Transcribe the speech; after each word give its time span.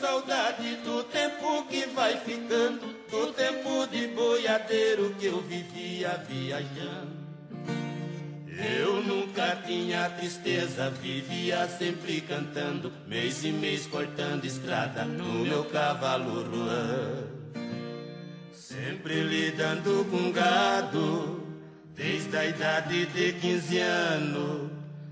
saudade 0.00 0.76
do 0.76 1.02
tempo 1.04 1.64
que 1.66 1.86
vai 1.86 2.16
ficando, 2.18 2.86
do 3.10 3.32
tempo 3.32 3.86
de 3.88 4.06
boiadeiro 4.08 5.14
que 5.18 5.26
eu 5.26 5.40
vivia 5.40 6.22
viajando. 6.28 7.18
Eu 8.80 9.02
nunca 9.02 9.56
tinha 9.64 10.10
tristeza, 10.10 10.90
vivia 10.90 11.68
sempre 11.68 12.20
cantando, 12.20 12.92
mês 13.06 13.44
e 13.44 13.52
mês 13.52 13.86
cortando 13.86 14.44
estrada 14.44 15.04
no 15.04 15.44
meu 15.44 15.64
cavalo 15.64 16.42
ruan. 16.42 17.24
Sempre 18.52 19.22
lidando 19.22 20.04
com 20.10 20.32
gado, 20.32 21.46
desde 21.94 22.36
a 22.36 22.44
idade 22.46 23.06
de 23.06 23.32
15 23.34 23.78
anos. 23.78 24.70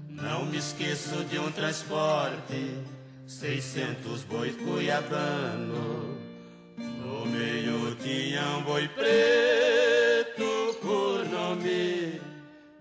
Não 0.09 0.45
me 0.47 0.59
esqueço 0.59 1.25
de 1.25 1.39
um 1.39 1.53
transporte, 1.53 2.75
600 3.27 4.23
bois 4.25 4.57
cuiabano. 4.57 6.17
No 6.77 7.27
meio 7.27 7.97
tinha 7.97 8.41
um 8.57 8.63
boi 8.63 8.89
preto 8.89 10.79
por 10.81 11.29
nome 11.29 12.21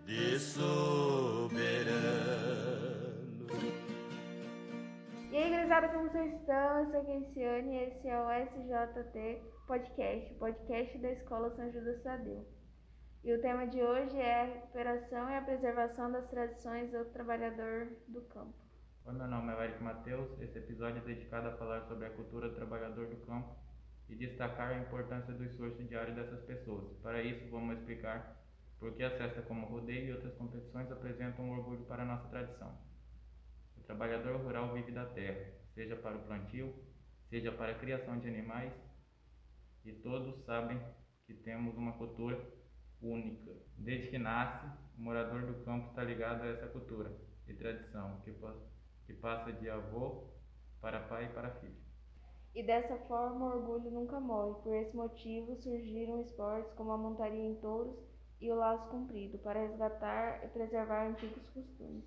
de 0.06 0.40
soberano. 0.40 1.96
E 5.32 5.36
aí, 5.38 5.50
gurizada, 5.50 5.90
como 5.90 6.08
vocês 6.08 6.32
estão? 6.36 6.80
Eu 6.80 6.86
sou 6.86 7.02
a 7.02 7.06
Kenciane 7.06 7.74
e 7.74 7.84
esse 7.86 8.08
é 8.08 8.20
o 8.20 8.30
SJT 8.30 9.42
Podcast, 9.66 10.34
podcast 10.36 10.98
da 11.00 11.12
Escola 11.12 11.50
São 11.56 11.72
Judas 11.72 12.04
Tadeu. 12.04 12.46
E 13.24 13.34
o 13.34 13.42
tema 13.42 13.66
de 13.66 13.82
hoje 13.82 14.16
é 14.16 14.42
a 14.42 14.46
recuperação 14.46 15.28
e 15.28 15.38
a 15.38 15.42
preservação 15.42 16.12
das 16.12 16.30
tradições 16.30 16.92
do 16.92 17.04
trabalhador 17.06 17.88
do 18.08 18.22
campo. 18.22 18.65
Oi, 19.08 19.14
meu 19.14 19.28
nome 19.28 19.54
é 19.54 19.66
Eric 19.66 19.84
Matheus. 19.84 20.32
Esse 20.42 20.58
episódio 20.58 20.98
é 20.98 21.06
dedicado 21.06 21.48
a 21.48 21.58
falar 21.58 21.82
sobre 21.82 22.08
a 22.08 22.10
cultura 22.10 22.50
do 22.50 22.56
trabalhador 22.56 23.06
do 23.06 23.18
campo 23.18 23.56
e 24.10 24.16
destacar 24.16 24.72
a 24.72 24.80
importância 24.80 25.32
do 25.32 25.44
esforço 25.44 25.84
diário 25.84 26.16
dessas 26.16 26.42
pessoas. 26.42 26.92
Para 27.04 27.22
isso, 27.22 27.48
vamos 27.52 27.78
explicar 27.78 28.44
por 28.80 28.96
que 28.96 29.04
a 29.04 29.16
festa 29.16 29.44
como 29.44 29.68
rodeio 29.68 30.08
e 30.08 30.12
outras 30.14 30.34
competições 30.34 30.92
apresentam 30.92 31.46
um 31.46 31.52
orgulho 31.52 31.86
para 31.86 32.02
a 32.02 32.06
nossa 32.06 32.28
tradição. 32.30 32.76
O 33.78 33.82
trabalhador 33.84 34.42
rural 34.42 34.74
vive 34.74 34.92
da 34.92 35.06
terra, 35.06 35.52
seja 35.76 35.96
para 35.98 36.18
o 36.18 36.24
plantio, 36.24 36.74
seja 37.30 37.52
para 37.52 37.74
a 37.74 37.80
criação 37.80 38.18
de 38.18 38.28
animais, 38.28 38.74
e 39.86 39.92
todos 39.92 40.44
sabem 40.46 40.82
que 41.28 41.36
temos 41.36 41.78
uma 41.78 41.94
cultura 41.94 42.44
única. 43.00 43.52
Desde 43.78 44.08
que 44.08 44.18
nasce, 44.18 44.66
o 44.98 45.02
morador 45.02 45.46
do 45.46 45.64
campo 45.64 45.90
está 45.90 46.04
ligado 46.04 46.42
a 46.42 46.48
essa 46.48 46.66
cultura 46.66 47.16
e 47.48 47.54
tradição 47.54 48.20
que, 48.24 48.34
que 49.06 49.14
passa 49.14 49.52
de 49.54 49.70
avô 49.70 50.24
para 50.82 51.00
pai 51.02 51.26
e 51.26 51.30
para 51.30 51.50
filho. 51.56 51.86
E 52.54 52.64
dessa 52.64 52.98
forma 53.08 53.46
o 53.46 53.58
orgulho 53.58 53.92
nunca 53.92 54.20
morre. 54.20 54.62
Por 54.64 54.74
esse 54.74 54.96
motivo 54.96 55.56
surgiram 55.58 56.22
esportes 56.22 56.72
como 56.74 56.92
a 56.92 56.98
montaria 56.98 57.44
em 57.44 57.56
touros 57.56 57.98
e 58.40 58.52
o 58.52 58.56
laço 58.56 58.88
comprido, 58.90 59.38
para 59.40 59.60
resgatar 59.60 60.44
e 60.44 60.48
preservar 60.50 61.08
antigos 61.08 61.44
costumes. 61.50 62.06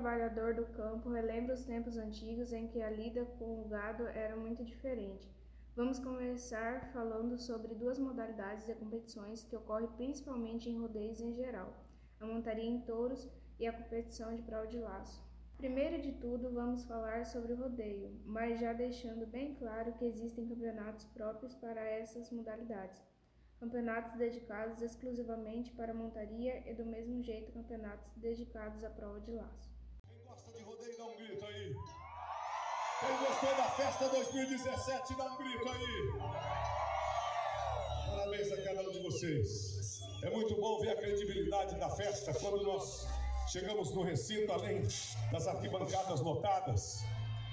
Trabalhador 0.00 0.54
do 0.54 0.64
campo 0.64 1.10
relembra 1.10 1.52
os 1.52 1.62
tempos 1.62 1.98
antigos 1.98 2.54
em 2.54 2.66
que 2.66 2.80
a 2.80 2.88
lida 2.88 3.22
com 3.38 3.60
o 3.60 3.68
gado 3.68 4.06
era 4.08 4.34
muito 4.34 4.64
diferente. 4.64 5.30
Vamos 5.76 5.98
começar 5.98 6.90
falando 6.90 7.36
sobre 7.36 7.74
duas 7.74 7.98
modalidades 7.98 8.64
de 8.64 8.74
competições 8.74 9.44
que 9.44 9.54
ocorrem 9.54 9.90
principalmente 9.98 10.70
em 10.70 10.80
rodeios 10.80 11.20
em 11.20 11.34
geral: 11.34 11.84
a 12.18 12.24
montaria 12.24 12.64
em 12.64 12.80
touros 12.80 13.28
e 13.58 13.66
a 13.66 13.72
competição 13.74 14.34
de 14.34 14.40
prova 14.40 14.66
de 14.68 14.78
laço. 14.78 15.22
Primeiro 15.58 16.00
de 16.00 16.12
tudo, 16.12 16.50
vamos 16.50 16.84
falar 16.84 17.26
sobre 17.26 17.52
o 17.52 17.56
rodeio, 17.56 18.18
mas 18.24 18.58
já 18.58 18.72
deixando 18.72 19.26
bem 19.26 19.54
claro 19.54 19.92
que 19.92 20.06
existem 20.06 20.48
campeonatos 20.48 21.04
próprios 21.04 21.54
para 21.54 21.82
essas 21.82 22.32
modalidades 22.32 22.98
campeonatos 23.60 24.16
dedicados 24.16 24.80
exclusivamente 24.80 25.70
para 25.72 25.92
montaria 25.92 26.66
e 26.66 26.72
do 26.72 26.86
mesmo 26.86 27.22
jeito 27.22 27.52
campeonatos 27.52 28.10
dedicados 28.16 28.82
à 28.82 28.88
prova 28.88 29.20
de 29.20 29.32
laço. 29.32 29.69
Rodeio 30.80 30.96
dá 30.96 31.04
um 31.04 31.14
grito 31.14 31.44
aí. 31.44 31.76
Quem 33.00 33.16
gostou 33.18 33.54
da 33.54 33.70
festa 33.72 34.08
2017 34.08 35.14
dá 35.14 35.24
um 35.24 35.36
grito 35.36 35.68
aí. 35.68 36.12
Parabéns 38.06 38.50
a 38.50 38.62
cada 38.62 38.88
um 38.88 38.90
de 38.90 39.02
vocês. 39.02 40.00
É 40.22 40.30
muito 40.30 40.58
bom 40.58 40.80
ver 40.80 40.92
a 40.92 40.96
credibilidade 40.96 41.78
da 41.78 41.90
festa 41.90 42.32
quando 42.32 42.62
nós 42.62 43.06
chegamos 43.48 43.92
no 43.92 44.02
recinto, 44.02 44.50
além 44.52 44.82
das 45.30 45.46
arquibancadas 45.46 46.20
lotadas. 46.20 47.04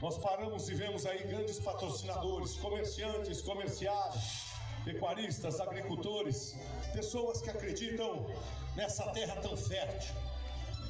Nós 0.01 0.17
paramos 0.19 0.69
e 0.69 0.75
vemos 0.75 1.05
aí 1.05 1.27
grandes 1.27 1.59
patrocinadores, 1.59 2.55
comerciantes, 2.55 3.41
comerciários, 3.41 4.53
pecuaristas, 4.85 5.59
agricultores, 5.59 6.55
pessoas 6.93 7.41
que 7.41 7.49
acreditam 7.49 8.25
nessa 8.73 9.11
terra 9.11 9.35
tão 9.41 9.57
fértil, 9.57 10.15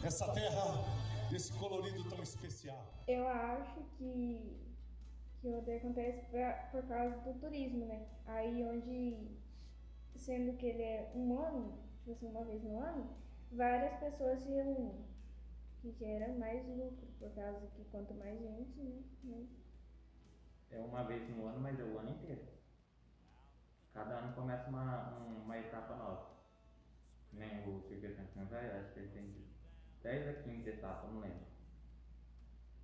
nessa 0.04 0.28
terra 0.34 1.07
desse 1.30 1.54
colorido 1.54 2.04
tão 2.10 2.22
especial. 2.22 2.86
Eu 3.08 3.28
acho 3.28 3.82
que, 3.98 4.58
que 5.40 5.48
o 5.48 5.56
rodeio 5.56 5.78
acontece 5.78 6.22
pra, 6.30 6.54
por 6.72 6.84
causa 6.88 7.18
do 7.20 7.40
turismo, 7.40 7.86
né? 7.86 8.08
Aí 8.26 8.64
onde, 8.64 9.38
sendo 10.16 10.58
que 10.58 10.66
ele 10.66 10.84
é 10.84 11.12
um 11.16 11.40
ano, 11.40 11.78
tipo 12.00 12.12
assim, 12.12 12.28
uma 12.28 12.44
vez 12.44 12.64
no 12.64 12.80
ano, 12.80 13.10
várias 13.52 14.00
pessoas 14.00 14.40
se 14.40 14.50
reúnem, 14.50 15.06
que 15.82 15.92
gera 15.92 16.34
mais 16.34 16.66
lucro, 16.68 17.08
por 17.20 17.32
causa 17.32 17.68
que 17.76 17.84
quanto 17.86 18.14
mais 18.16 18.40
gente, 18.40 18.80
né? 18.80 19.04
Mais... 19.24 19.48
É 20.70 20.80
uma 20.80 21.04
vez 21.04 21.30
no 21.30 21.48
ano, 21.48 21.60
mas 21.60 21.80
é 21.80 21.84
o 21.84 21.98
ano 21.98 22.10
inteiro. 22.12 22.46
Cada 23.94 24.16
ano 24.16 24.36
começa 24.36 24.70
uma, 24.70 25.18
uma 25.18 25.58
etapa 25.58 25.96
nova. 25.96 26.38
Nem 27.34 27.60
o 27.68 27.82
campeão 28.16 28.46
velho, 28.48 28.80
acho 28.80 28.94
que 28.94 29.00
ele 29.00 29.10
tem 29.10 29.32
de 29.32 29.47
10 30.08 30.28
a 30.30 30.34
15 30.42 30.70
etapas, 30.70 31.12
não 31.12 31.20
lembro. 31.20 31.46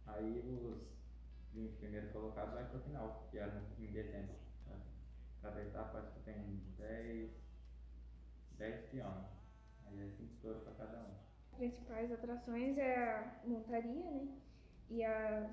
Aí 0.05 0.39
os 0.45 0.81
20 1.53 1.77
primeiros 1.77 2.11
colocados 2.11 2.53
vai 2.53 2.65
para 2.65 2.77
o 2.77 2.81
final, 2.81 3.27
que 3.31 3.37
era 3.37 3.63
em 3.79 3.91
dezembro. 3.93 4.35
Cada 5.41 5.61
etapa 5.61 5.99
acho 5.99 6.11
que 6.11 6.19
tem 6.21 6.61
10, 6.77 7.31
10 8.57 8.85
peões. 8.89 9.25
Aí 9.85 10.01
é 10.01 10.09
5 10.09 10.35
touros 10.41 10.63
para 10.63 10.73
cada 10.73 10.99
um. 10.99 11.13
As 11.51 11.57
principais 11.57 12.11
atrações 12.11 12.77
é 12.77 12.95
a 12.95 13.41
montaria, 13.45 14.11
né? 14.11 14.27
E 14.89 15.03
as, 15.03 15.49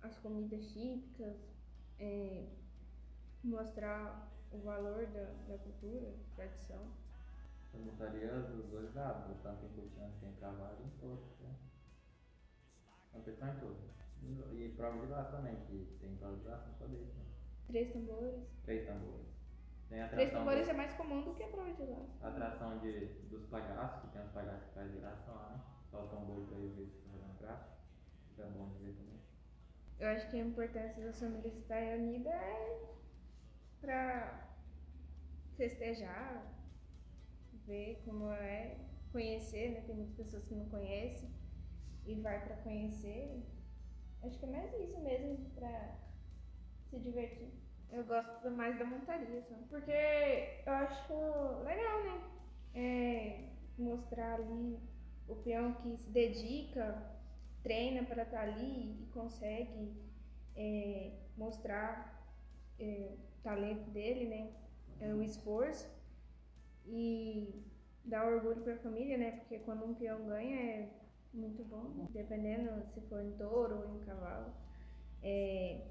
as 0.00 0.18
comidas 0.18 0.72
típicas, 0.72 1.54
é, 2.00 2.48
mostrar 3.44 4.28
o 4.50 4.58
valor 4.58 5.06
da, 5.06 5.24
da 5.46 5.58
cultura, 5.58 6.14
tradição. 6.34 6.92
Eu 7.74 7.80
montaria 7.80 8.28
dos 8.40 8.66
dois 8.70 8.94
lados, 8.94 9.36
tanto 9.42 9.64
em 9.64 9.68
Cotiana 9.70 10.12
tem 10.20 10.32
cavalo 10.34 10.76
e 10.80 10.86
em 10.86 10.90
todos, 11.00 11.38
né? 11.40 11.54
Competição 13.12 13.48
em 13.54 13.58
todos. 13.60 13.92
E 14.52 14.68
prova 14.76 15.04
de 15.04 15.10
laço 15.12 15.30
também, 15.32 15.56
que 15.66 15.96
tem 16.00 16.14
prova 16.16 16.36
de 16.36 16.46
laço 16.48 16.70
só 16.78 16.86
dele, 16.86 17.12
né? 17.16 17.24
Três 17.68 17.90
tambores. 17.92 18.44
Três 18.64 18.86
tambores. 18.86 19.26
Tem 19.88 20.00
a 20.00 20.08
Três 20.08 20.28
atração 20.28 20.38
tambores 20.40 20.66
do- 20.66 20.70
é 20.70 20.74
mais 20.74 20.92
comum 20.94 21.22
do 21.24 21.34
que 21.34 21.42
a 21.42 21.48
prova 21.48 21.72
de 21.72 21.82
laço. 21.82 22.12
a 22.24 22.28
atração 22.28 22.78
de, 22.78 23.06
dos 23.28 23.44
palhaços, 23.46 24.02
que 24.02 24.08
tem 24.16 24.22
os 24.22 24.30
palhaços 24.32 24.68
que 24.68 24.74
fazem 24.74 25.00
graça 25.00 25.30
lá, 25.32 25.48
né? 25.50 25.60
Só 25.90 26.04
o 26.04 26.08
tambor 26.08 26.46
pra 26.46 26.56
eu 26.58 26.70
ver 26.74 26.86
se 26.86 26.98
tá 27.00 27.10
fazendo 27.10 27.38
graça. 27.40 27.72
Isso 28.30 28.42
é 28.42 28.46
bom 28.46 28.68
de 28.70 28.78
ver 28.84 28.94
também. 28.94 29.20
Eu 29.98 30.08
acho 30.08 30.30
que 30.30 30.36
a 30.40 30.44
importância 30.44 31.04
das 31.04 31.18
famílias 31.20 31.54
estarem 31.54 31.94
unidas 32.00 32.32
é 32.32 32.88
pra 33.80 34.48
festejar, 35.56 36.46
ver 37.66 38.02
como 38.04 38.30
é, 38.32 38.76
conhecer, 39.10 39.70
né? 39.70 39.82
Tem 39.82 39.94
muitas 39.94 40.14
pessoas 40.14 40.46
que 40.46 40.54
não 40.54 40.68
conhecem 40.68 41.30
e 42.06 42.14
vai 42.16 42.44
pra 42.44 42.56
conhecer. 42.56 43.42
Acho 44.22 44.38
que 44.38 44.44
é 44.44 44.48
mais 44.48 44.72
isso 44.80 45.00
mesmo, 45.00 45.50
pra 45.54 45.98
se 46.90 46.98
divertir. 46.98 47.52
Eu 47.90 48.04
gosto 48.04 48.50
mais 48.50 48.78
da 48.78 48.84
montaria, 48.84 49.42
só. 49.42 49.54
Porque 49.68 49.92
eu 50.64 50.72
acho 50.72 51.12
legal, 51.64 52.04
né? 52.04 52.30
É, 52.74 53.48
mostrar 53.78 54.34
ali 54.34 54.78
o 55.28 55.36
peão 55.36 55.74
que 55.74 55.96
se 55.98 56.10
dedica, 56.10 57.10
treina 57.62 58.04
para 58.04 58.22
estar 58.22 58.40
ali 58.40 59.02
e 59.02 59.06
consegue 59.12 59.94
é, 60.56 61.12
mostrar 61.36 62.26
é, 62.78 63.16
o 63.38 63.42
talento 63.42 63.90
dele, 63.90 64.26
né? 64.28 64.52
É, 65.00 65.12
o 65.12 65.22
esforço. 65.22 66.01
E 66.86 67.64
dá 68.04 68.24
orgulho 68.26 68.62
para 68.62 68.74
a 68.74 68.78
família, 68.78 69.16
né? 69.16 69.32
Porque 69.32 69.58
quando 69.60 69.84
um 69.84 69.94
peão 69.94 70.26
ganha 70.26 70.56
é 70.56 70.90
muito 71.32 71.64
bom, 71.64 72.06
dependendo 72.10 72.84
se 72.92 73.00
for 73.02 73.22
em 73.22 73.32
touro 73.32 73.78
ou 73.78 73.96
em 73.96 74.00
cavalo. 74.00 74.52
É, 75.22 75.82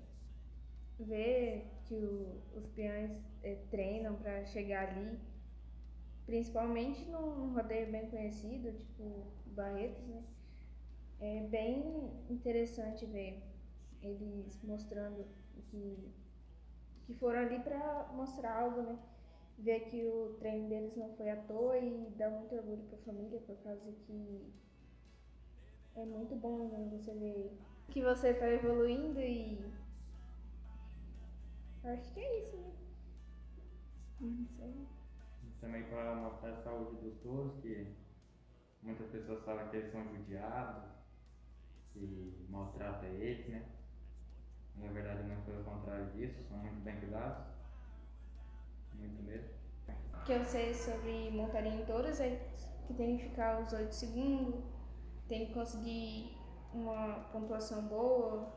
ver 1.00 1.68
que 1.86 1.96
o, 1.96 2.42
os 2.56 2.70
peões 2.70 3.12
é, 3.44 3.56
treinam 3.70 4.16
para 4.16 4.46
chegar 4.46 4.90
ali, 4.90 5.18
principalmente 6.26 7.06
num 7.06 7.54
rodeio 7.54 7.92
bem 7.92 8.10
conhecido, 8.10 8.72
tipo 8.74 9.28
Barretos, 9.48 10.08
né? 10.08 10.24
É 11.20 11.42
bem 11.48 12.12
interessante 12.30 13.06
ver 13.06 13.44
eles 14.02 14.60
mostrando 14.64 15.26
que, 15.70 16.12
que 17.06 17.14
foram 17.14 17.40
ali 17.42 17.60
para 17.60 18.12
mostrar 18.14 18.60
algo, 18.60 18.82
né? 18.82 18.98
Ver 19.62 19.82
que 19.82 20.04
o 20.04 20.36
treino 20.40 20.68
deles 20.70 20.98
não 20.98 21.16
foi 21.16 21.30
à 21.30 21.36
toa 21.44 21.78
e 21.78 22.10
dá 22.18 22.30
muito 22.30 22.56
orgulho 22.56 22.84
para 22.90 22.98
a 22.98 23.02
família 23.02 23.40
por 23.42 23.56
causa 23.58 23.92
que 24.08 24.52
é 25.96 26.04
muito 26.04 26.36
bom 26.36 26.70
né, 26.70 26.90
você 26.92 27.14
ver 27.14 27.58
que 27.92 28.02
você 28.02 28.30
está 28.30 28.50
evoluindo 28.50 29.20
e 29.20 29.60
acho 31.84 32.14
que 32.14 32.20
é 32.20 32.40
isso, 32.40 32.58
né? 32.58 32.74
Não 34.20 34.48
sei. 34.48 34.88
Também 35.60 35.84
para 35.84 36.16
mostrar 36.16 36.54
a 36.54 36.64
saúde 36.64 36.96
dos 37.02 37.20
touros, 37.22 37.60
que 37.62 37.96
muitas 38.82 39.08
pessoas 39.08 39.44
falam 39.44 39.70
que 39.70 39.78
eles 39.78 39.92
são 39.92 40.04
judiados, 40.16 40.90
que 41.94 42.48
maltrata 42.50 43.06
eles, 43.06 43.48
né? 43.48 43.66
Na 44.76 44.92
verdade, 44.92 45.28
não 45.28 45.42
pelo 45.44 45.64
contrário 45.64 46.10
disso, 46.14 46.42
são 46.48 46.58
muito 46.58 46.82
bem 46.84 47.00
cuidados. 47.00 47.61
Muito. 49.08 49.52
O 50.16 50.24
que 50.26 50.34
eu 50.34 50.44
sei 50.46 50.74
sobre 50.74 51.32
montaria 51.32 51.74
em 51.74 51.86
touros 51.86 52.20
é 52.20 52.48
que 52.86 52.94
tem 52.94 53.18
que 53.18 53.30
ficar 53.30 53.62
os 53.62 53.74
8 53.74 53.92
segundos, 53.94 54.64
tem 55.28 55.48
que 55.48 55.54
conseguir 55.54 56.38
uma 56.74 57.16
pontuação 57.32 57.88
boa 57.88 58.54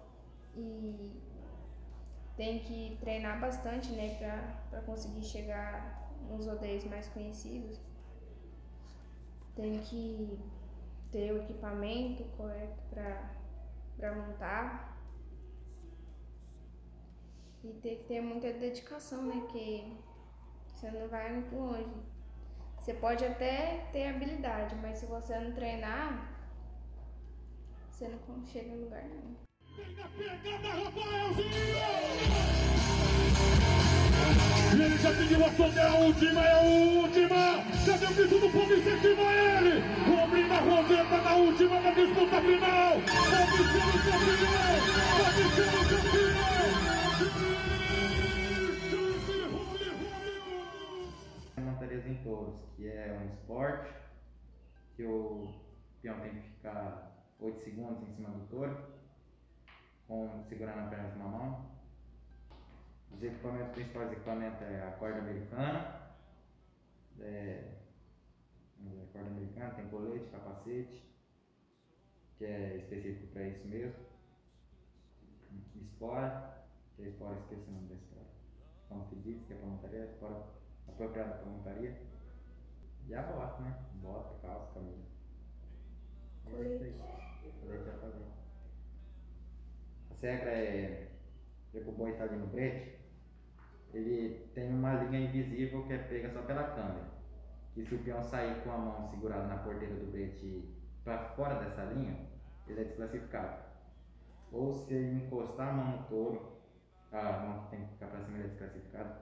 e 0.55 1.23
tem 2.37 2.61
que 2.61 2.97
treinar 3.01 3.41
bastante, 3.41 3.93
né, 3.93 4.17
para 4.69 4.81
conseguir 4.83 5.23
chegar 5.23 6.11
nos 6.29 6.47
rodeios 6.47 6.85
mais 6.85 7.09
conhecidos. 7.09 7.81
Tem 9.55 9.81
que 9.81 10.39
ter 11.13 11.33
o 11.33 11.39
equipamento 11.39 12.25
correto 12.37 12.83
para 13.97 14.15
montar. 14.15 14.99
E 17.63 17.73
tem 17.75 17.97
que 17.99 18.05
ter 18.05 18.21
muita 18.21 18.53
dedicação, 18.53 19.23
né, 19.27 19.47
que 19.51 19.97
você 20.85 20.91
não 20.91 21.09
vai 21.09 21.33
muito 21.33 21.55
longe. 21.57 21.89
Você 22.79 22.93
pode 22.95 23.25
até 23.25 23.87
ter 23.91 24.09
habilidade, 24.09 24.75
mas 24.83 24.99
se 24.99 25.07
você 25.07 25.39
não 25.39 25.53
treinar, 25.53 26.31
você 27.91 28.09
não 28.09 28.45
chega 28.45 28.69
em 28.69 28.83
lugar 28.83 29.03
nenhum. 29.03 29.35
Na 29.97 30.09
pegada, 30.09 30.69
Rafaelzinho! 30.85 31.55
Ele 34.73 34.99
já 34.99 35.11
pediu 35.15 35.47
a 35.47 35.51
sonda, 35.53 35.81
é 35.81 35.89
a 35.89 35.95
última, 35.95 36.41
é 36.45 36.53
a 36.53 36.61
última! 36.61 37.65
Cadê 37.87 38.07
o 38.07 38.15
grito 38.15 38.39
do 38.41 38.51
povo 38.51 38.75
incentiva 38.75 39.23
ele? 39.23 39.83
O 40.11 40.49
na 40.49 40.61
Roseta 40.61 41.17
na 41.23 41.37
última, 41.37 41.81
na 41.81 41.91
disputa 41.93 42.41
final! 42.43 42.99
O 42.99 43.05
campeão! 44.11 45.14
Um 53.25 53.33
esporte 53.33 53.93
que 54.95 55.05
o 55.05 55.55
peão 56.01 56.21
tem 56.21 56.35
que 56.35 56.49
ficar 56.51 57.27
8 57.41 57.59
segundos 57.59 58.09
em 58.09 58.15
cima 58.15 58.31
do 58.31 58.47
touro, 58.49 58.77
com, 60.07 60.45
segurando 60.49 60.81
apenas 60.81 61.15
uma 61.17 61.29
mão. 61.29 61.75
Os 63.11 63.23
equipamentos 63.23 63.73
principais 63.73 64.09
do 64.09 64.15
equipamento 64.15 64.63
é 64.65 64.89
a 64.89 64.93
corda 64.93 65.19
americana, 65.19 66.13
é, 67.21 67.73
a 68.81 69.13
corda 69.13 69.31
americana, 69.31 69.75
tem 69.75 69.89
colete, 69.89 70.31
capacete, 70.31 71.05
que 72.37 72.45
é 72.45 72.77
específico 72.77 73.33
para 73.33 73.49
isso 73.49 73.67
mesmo. 73.67 74.05
Espora, 75.81 76.67
que 76.97 77.03
é 77.03 77.07
espora, 77.07 77.39
esqueci 77.39 77.69
o 77.69 77.73
nome 77.73 77.89
da. 77.89 78.05
Como 78.89 79.05
se 79.07 79.17
diz, 79.17 79.43
que 79.47 79.53
é 79.53 79.57
para 79.57 79.67
montaria, 79.67 80.05
espora 80.05 80.45
apropriada 80.89 81.35
para 81.35 81.47
montaria. 81.47 82.14
E 83.09 83.15
a 83.15 83.23
bota, 83.23 83.63
né? 83.63 83.77
Bota, 84.03 84.47
calça, 84.47 84.73
camisa. 84.75 85.05
Colete. 86.45 86.95
A 90.11 90.27
regra 90.27 90.51
é, 90.53 91.09
já 91.73 91.81
que 91.81 91.89
o 91.89 91.93
boi 91.93 92.13
está 92.13 92.25
ali 92.25 92.37
no 92.37 92.47
brete, 92.47 92.99
ele 93.93 94.49
tem 94.55 94.73
uma 94.73 94.95
linha 94.95 95.29
invisível 95.29 95.87
que 95.87 95.93
é 95.93 95.99
pega 95.99 96.31
só 96.31 96.43
pela 96.43 96.65
câmera. 96.65 97.13
E 97.77 97.85
se 97.85 97.95
o 97.95 97.99
peão 97.99 98.23
sair 98.23 98.63
com 98.63 98.71
a 98.71 98.79
mão 98.79 99.09
segurada 99.09 99.47
na 99.47 99.59
porteira 99.59 99.95
do 99.95 100.11
brete 100.11 100.75
para 101.05 101.31
fora 101.31 101.57
dessa 101.57 101.85
linha, 101.85 102.17
ele 102.67 102.81
é 102.81 102.85
desclassificado. 102.85 103.65
Ou 104.51 104.73
se 104.73 104.95
ele 104.95 105.25
encostar 105.25 105.69
a 105.69 105.73
mão 105.73 105.99
no 105.99 106.05
touro, 106.05 106.59
a 107.13 107.39
mão 107.41 107.65
que 107.65 107.71
tem 107.71 107.85
que 107.85 107.93
ficar 107.93 108.07
para 108.07 108.25
cima 108.25 108.39
ele 108.39 108.47
é 108.47 108.49
desclassificado. 108.49 109.15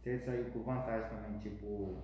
Se 0.00 0.10
ele 0.10 0.18
sair 0.18 0.50
com 0.50 0.62
vantagem 0.62 1.10
também, 1.10 1.38
tipo 1.38 2.02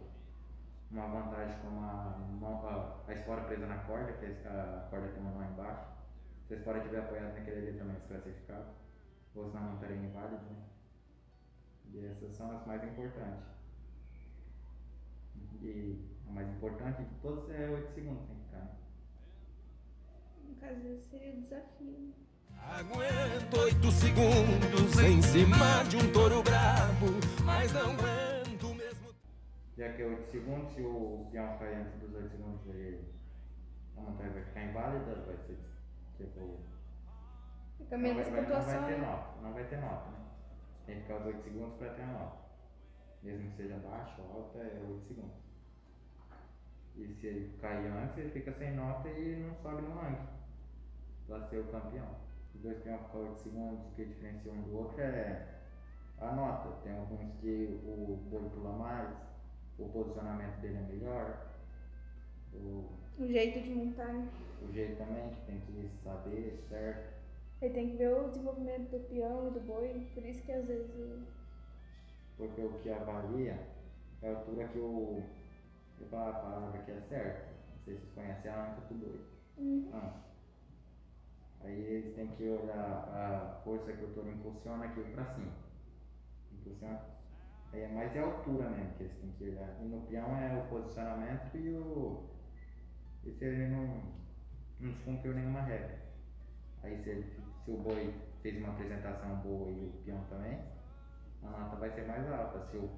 uma 0.90 1.06
vantagem 1.08 1.58
como 1.60 1.80
a, 1.80 2.16
a, 2.42 3.10
a 3.10 3.12
espora 3.12 3.42
presa 3.42 3.66
na 3.66 3.78
corda, 3.78 4.12
que 4.14 4.26
a 4.46 4.86
corda 4.90 5.08
tem 5.08 5.20
uma 5.20 5.32
mão 5.32 5.50
embaixo. 5.50 5.86
Se 6.46 6.54
a 6.54 6.56
espora 6.58 6.78
estiver 6.78 7.00
apoiada 7.00 7.32
naquele 7.32 7.68
ali 7.68 7.78
também 7.78 7.96
é 7.96 7.98
desclassificado. 7.98 8.66
Ou 9.34 9.50
senão 9.50 9.64
não 9.64 9.74
estaria 9.74 9.96
inválido, 9.96 10.44
né? 10.44 10.62
E 11.92 12.06
essas 12.06 12.32
são 12.32 12.56
as 12.56 12.66
mais 12.66 12.82
importantes. 12.84 13.44
E 15.60 16.04
a 16.28 16.32
mais 16.32 16.48
importante 16.48 17.02
de 17.02 17.14
todas 17.16 17.50
é 17.50 17.68
8 17.68 17.92
segundos 17.94 18.26
tem 18.26 18.36
que 18.36 18.44
ficar. 18.44 18.58
Né? 18.58 18.70
No 20.48 20.54
caso, 20.56 20.86
esse 20.88 21.08
seria 21.08 21.34
o 21.34 21.40
desafio. 21.40 22.14
Aguento 22.62 23.58
8 23.58 23.90
segundos 23.92 24.98
em 24.98 25.22
cima 25.22 25.84
de 25.88 25.96
um 25.96 26.12
touro 26.12 26.42
brabo, 26.42 27.06
mas 27.44 27.72
não 27.72 27.92
aguento. 27.92 28.75
Já 29.76 29.92
que 29.92 30.02
é 30.02 30.06
8 30.06 30.24
segundos, 30.30 30.72
se 30.72 30.80
o 30.80 31.28
peão 31.30 31.58
cair 31.58 31.76
antes 31.76 32.00
dos 32.00 32.14
8 32.14 32.30
segundos, 32.30 32.70
aí 32.70 33.12
a 33.96 34.00
montanha 34.00 34.30
vai 34.30 34.44
ficar 34.44 34.64
inválida, 34.64 35.14
vai 35.26 35.36
ser 35.36 35.58
tipo. 36.16 36.60
Fica 37.76 37.98
menos 37.98 38.26
não 38.26 38.32
vai, 38.32 38.42
pontuação. 38.42 38.72
Não 38.72 38.80
vai 38.80 38.94
ter 38.94 38.98
né? 38.98 39.06
nota, 39.06 39.42
não 39.42 39.52
vai 39.52 39.64
ter 39.64 39.76
nota, 39.76 40.10
né? 40.10 40.18
Tem 40.86 40.96
que 40.96 41.02
ficar 41.02 41.16
os 41.18 41.26
8 41.26 41.42
segundos 41.42 41.76
para 41.76 41.90
ter 41.90 42.02
a 42.02 42.06
nota. 42.06 42.46
Mesmo 43.22 43.50
que 43.50 43.56
seja 43.56 43.76
baixo 43.76 44.22
ou 44.22 44.32
alta, 44.32 44.58
é 44.60 44.82
8 44.88 45.08
segundos. 45.08 45.46
E 46.96 47.14
se 47.14 47.26
ele 47.26 47.58
cair 47.58 47.92
antes, 47.92 48.16
ele 48.16 48.30
fica 48.30 48.52
sem 48.52 48.74
nota 48.74 49.08
e 49.10 49.36
não 49.36 49.54
sobe 49.56 49.82
no 49.82 49.94
ranking. 49.94 50.26
Para 51.26 51.46
ser 51.48 51.58
o 51.58 51.64
campeão. 51.66 52.16
Os 52.54 52.62
dois 52.62 52.78
peões 52.78 53.02
ficam 53.02 53.20
8 53.20 53.38
segundos, 53.40 53.86
o 53.86 53.94
que 53.94 54.06
diferencia 54.06 54.52
um 54.52 54.62
do 54.62 54.74
outro 54.74 55.02
é 55.02 55.60
a 56.18 56.32
nota. 56.32 56.70
Tem 56.82 56.96
alguns 56.96 57.34
que 57.40 57.78
o 57.84 58.16
boi 58.30 58.48
pula 58.48 58.72
mais, 58.72 59.35
o 59.78 59.88
posicionamento 59.88 60.60
dele 60.60 60.76
é 60.78 60.80
melhor. 60.92 61.46
O, 62.54 62.88
O 63.18 63.26
jeito 63.26 63.60
de 63.60 63.70
montar, 63.70 64.12
né? 64.12 64.28
o 64.62 64.72
jeito 64.72 64.96
também, 64.96 65.28
que 65.34 65.40
tem 65.46 65.60
que 65.60 65.90
saber 66.02 66.64
certo. 66.68 67.14
Ele 67.62 67.74
tem 67.74 67.90
que 67.90 67.96
ver 67.96 68.12
o 68.14 68.28
desenvolvimento 68.28 68.90
do 68.90 69.00
peão 69.08 69.48
e 69.48 69.50
do 69.50 69.60
boi, 69.60 70.06
por 70.14 70.24
isso 70.24 70.42
que 70.42 70.52
às 70.52 70.66
vezes 70.66 70.90
o- 70.94 71.22
Porque 72.36 72.60
o 72.60 72.72
que 72.80 72.90
avalia 72.90 73.58
é 74.22 74.28
a 74.32 74.36
altura 74.36 74.68
que 74.68 74.78
o. 74.78 75.22
Eu 75.98 76.06
falo 76.08 76.28
a 76.30 76.32
palavra 76.34 76.82
que 76.82 76.90
é 76.90 77.00
certa. 77.08 77.46
Não 77.72 77.78
sei 77.84 77.94
se 77.94 78.00
vocês 78.02 78.14
conhecem 78.14 78.50
a 78.50 78.70
anca 78.72 78.80
do 78.82 78.94
boi. 78.94 79.20
Hum. 79.58 79.88
Anca. 79.94 80.26
Aí 81.64 81.80
eles 81.80 82.14
têm 82.14 82.26
que 82.28 82.44
olhar 82.48 82.76
a 82.76 83.60
força 83.64 83.92
que 83.92 84.04
o 84.04 84.08
touro 84.12 84.30
impulsiona 84.30 84.84
aqui 84.84 85.02
para 85.14 85.24
cima. 85.24 85.52
Impulsiona. 86.52 87.00
É 87.78 87.88
mais 87.88 88.14
é 88.16 88.20
a 88.20 88.24
altura 88.24 88.70
mesmo 88.70 88.94
que 88.94 89.02
eles 89.02 89.14
têm 89.16 89.30
que 89.32 89.44
olhar. 89.44 89.76
E 89.80 89.84
no 89.84 90.00
peão 90.06 90.36
é 90.36 90.56
o 90.56 90.66
posicionamento 90.68 91.56
e 91.56 91.74
o. 91.74 92.24
E 93.24 93.30
se 93.32 93.44
ele 93.44 93.68
não, 93.68 94.02
não 94.80 94.92
descumpriu 94.92 95.34
nenhuma 95.34 95.60
regra. 95.60 95.98
Aí 96.82 96.96
se, 97.02 97.10
ele, 97.10 97.22
se 97.64 97.70
o 97.70 97.76
boi 97.76 98.14
fez 98.42 98.56
uma 98.58 98.72
apresentação 98.72 99.36
boa 99.36 99.70
e 99.70 99.84
o 99.86 99.92
peão 100.04 100.24
também, 100.30 100.58
a 101.42 101.50
nota 101.50 101.76
vai 101.76 101.90
ser 101.90 102.06
mais 102.06 102.26
alta. 102.30 102.64
Se 102.70 102.76
o, 102.78 102.88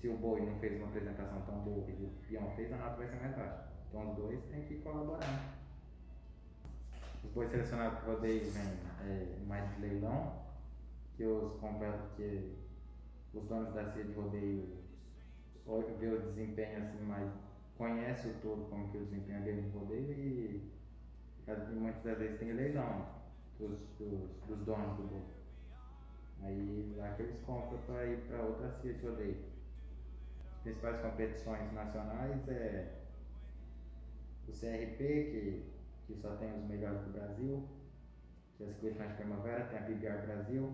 se 0.00 0.08
o 0.08 0.16
boi 0.18 0.42
não 0.42 0.58
fez 0.60 0.76
uma 0.78 0.88
apresentação 0.88 1.40
tão 1.42 1.60
boa 1.60 1.88
e 1.90 1.92
o 2.04 2.10
peão 2.28 2.50
fez, 2.54 2.72
a 2.72 2.76
nota 2.76 2.96
vai 2.96 3.08
ser 3.08 3.16
mais 3.16 3.34
baixa. 3.36 3.64
Então 3.88 4.10
os 4.10 4.16
dois 4.16 4.44
têm 4.44 4.62
que 4.64 4.76
colaborar. 4.82 5.54
Os 7.24 7.30
bois 7.32 7.50
selecionados 7.50 7.98
para 8.00 8.12
rodeio 8.12 8.50
vêm 8.50 8.78
é, 9.00 9.38
mais 9.46 9.74
de 9.74 9.80
leilão, 9.80 10.44
que 11.16 11.24
os 11.24 11.54
compra- 11.58 12.10
que 12.16 12.63
os 13.34 13.44
donos 13.48 13.74
da 13.74 13.84
cia 13.86 14.04
de 14.04 14.12
rodeio 14.12 14.84
vê 15.98 16.08
o 16.08 16.20
desempenho 16.20 16.82
assim 16.82 17.02
mais 17.04 17.30
conhece 17.76 18.28
o 18.28 18.34
todo, 18.34 18.68
como 18.70 18.88
que 18.90 18.98
o 18.98 19.04
desempenho 19.04 19.42
dele 19.42 19.62
no 19.62 19.80
rodeio 19.80 20.12
e, 20.12 20.72
e 21.46 21.74
muitas 21.74 22.02
das 22.02 22.18
vezes 22.18 22.38
tem 22.38 22.52
leilão 22.52 23.06
dos, 23.58 23.78
dos, 23.98 24.30
dos 24.46 24.58
donos 24.64 24.96
do 24.96 25.08
boi. 25.08 25.22
Aí 26.42 26.94
lá 26.96 27.14
que 27.14 27.22
eles 27.22 27.40
compram 27.40 27.78
para 27.86 28.06
ir 28.06 28.18
para 28.28 28.42
outra 28.42 28.70
cia 28.70 28.92
de 28.92 29.06
rodeio. 29.06 29.36
As 30.56 30.62
principais 30.62 31.00
competições 31.00 31.72
nacionais 31.72 32.48
é 32.48 32.92
o 34.48 34.52
CRP, 34.52 34.96
que, 34.98 35.72
que 36.06 36.20
só 36.20 36.36
tem 36.36 36.52
os 36.52 36.64
melhores 36.64 37.00
do 37.00 37.12
Brasil, 37.12 37.68
que 38.56 38.64
é 38.64 38.66
a 38.66 38.70
Circuito 38.70 39.02
de 39.02 39.14
Primavera, 39.14 39.64
tem 39.64 39.78
a 39.78 39.82
PBR 39.82 40.26
Brasil, 40.26 40.72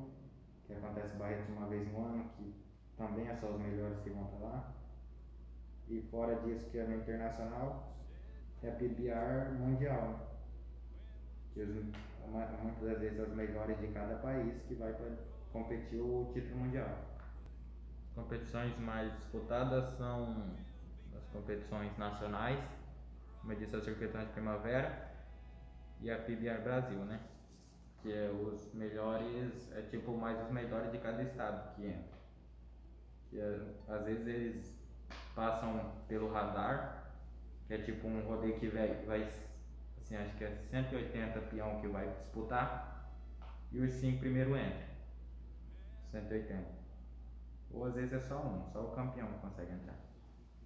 que 0.70 0.76
acontece 0.76 1.14
em 1.14 1.18
Barretos 1.18 1.48
uma 1.48 1.66
vez 1.66 1.92
no 1.92 2.04
ano, 2.04 2.30
que 2.36 2.54
também 2.96 3.28
é 3.28 3.34
só 3.34 3.48
os 3.48 3.60
melhores 3.60 3.98
que 4.00 4.10
vão 4.10 4.24
para 4.24 4.48
lá. 4.48 4.72
E 5.88 6.00
fora 6.02 6.36
disso, 6.42 6.70
que 6.70 6.78
é 6.78 6.84
no 6.84 6.96
internacional, 6.96 7.96
é 8.62 8.68
a 8.68 8.72
PBR 8.72 9.52
Mundial, 9.58 10.38
que 11.52 11.64
muitas 11.64 12.88
das 12.88 12.98
vezes 13.00 13.18
as 13.18 13.34
melhores 13.34 13.78
de 13.80 13.88
cada 13.88 14.14
país 14.16 14.54
que 14.68 14.74
vai 14.74 14.92
para 14.92 15.10
competir 15.52 15.98
o 15.98 16.30
título 16.32 16.60
mundial. 16.60 16.96
Competições 18.14 18.78
mais 18.78 19.12
disputadas 19.14 19.84
são 19.94 20.54
as 21.16 21.26
competições 21.32 21.96
nacionais, 21.98 22.64
como 23.40 23.52
eu 23.52 23.58
disse, 23.58 23.74
a 23.74 23.80
Circuitão 23.80 24.24
de 24.24 24.30
Primavera 24.32 25.10
e 26.00 26.10
a 26.10 26.18
PBR 26.18 26.62
Brasil, 26.62 26.98
né? 26.98 27.20
Que 28.02 28.12
é 28.12 28.30
os 28.30 28.72
melhores, 28.72 29.70
é 29.72 29.82
tipo 29.82 30.16
mais 30.16 30.40
os 30.42 30.50
melhores 30.50 30.90
de 30.90 30.98
cada 30.98 31.22
estado 31.22 31.74
que 31.74 31.86
entra. 31.86 32.18
Que 33.28 33.40
é, 33.40 33.60
às 33.88 34.04
vezes 34.04 34.26
eles 34.26 34.80
passam 35.34 35.92
pelo 36.08 36.32
radar, 36.32 37.12
que 37.66 37.74
é 37.74 37.78
tipo 37.78 38.08
um 38.08 38.20
rodeio 38.22 38.58
que 38.58 38.68
vai, 38.68 38.94
vai 39.04 39.28
assim, 39.98 40.16
acho 40.16 40.36
que 40.36 40.44
é 40.44 40.56
180 40.56 41.40
peão 41.42 41.80
que 41.80 41.88
vai 41.88 42.08
disputar, 42.08 43.10
e 43.70 43.80
os 43.80 43.92
5 43.92 44.18
primeiro 44.18 44.56
entram. 44.56 44.90
180. 46.10 46.80
Ou 47.72 47.84
às 47.84 47.94
vezes 47.94 48.12
é 48.12 48.20
só 48.20 48.42
um, 48.42 48.68
só 48.72 48.80
o 48.80 48.90
campeão 48.90 49.28
consegue 49.40 49.72
entrar. 49.72 49.96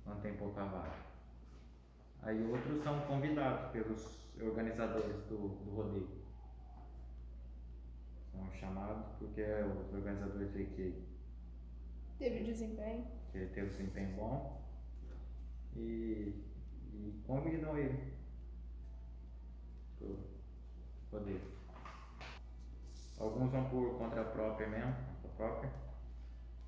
Não 0.06 0.20
tem 0.20 0.34
pouca 0.34 0.64
vaga. 0.64 0.92
Aí 2.22 2.42
outros 2.50 2.82
são 2.82 3.00
convidados 3.02 3.70
pelos 3.70 4.24
organizadores 4.40 5.16
do, 5.28 5.48
do 5.48 5.70
rodeio. 5.76 6.23
São 8.34 8.52
chamados 8.52 9.06
porque 9.18 9.42
os 9.42 9.94
organizadores 9.94 10.50
veem 10.52 10.66
que 10.70 11.04
teve 12.18 12.44
desempenho. 12.44 13.06
Que 13.30 13.38
ele 13.38 13.50
teve 13.50 13.68
desempenho 13.68 14.16
bom 14.16 14.60
e, 15.76 16.34
e 16.92 17.22
convidam 17.26 17.78
ele 17.78 18.12
pro 19.98 20.18
rodeio. 21.12 21.40
Alguns 23.18 23.52
vão 23.52 23.68
por 23.70 23.98
conta 23.98 24.24
própria 24.24 24.68
mesmo, 24.68 24.94
conta 25.22 25.34
própria, 25.36 25.72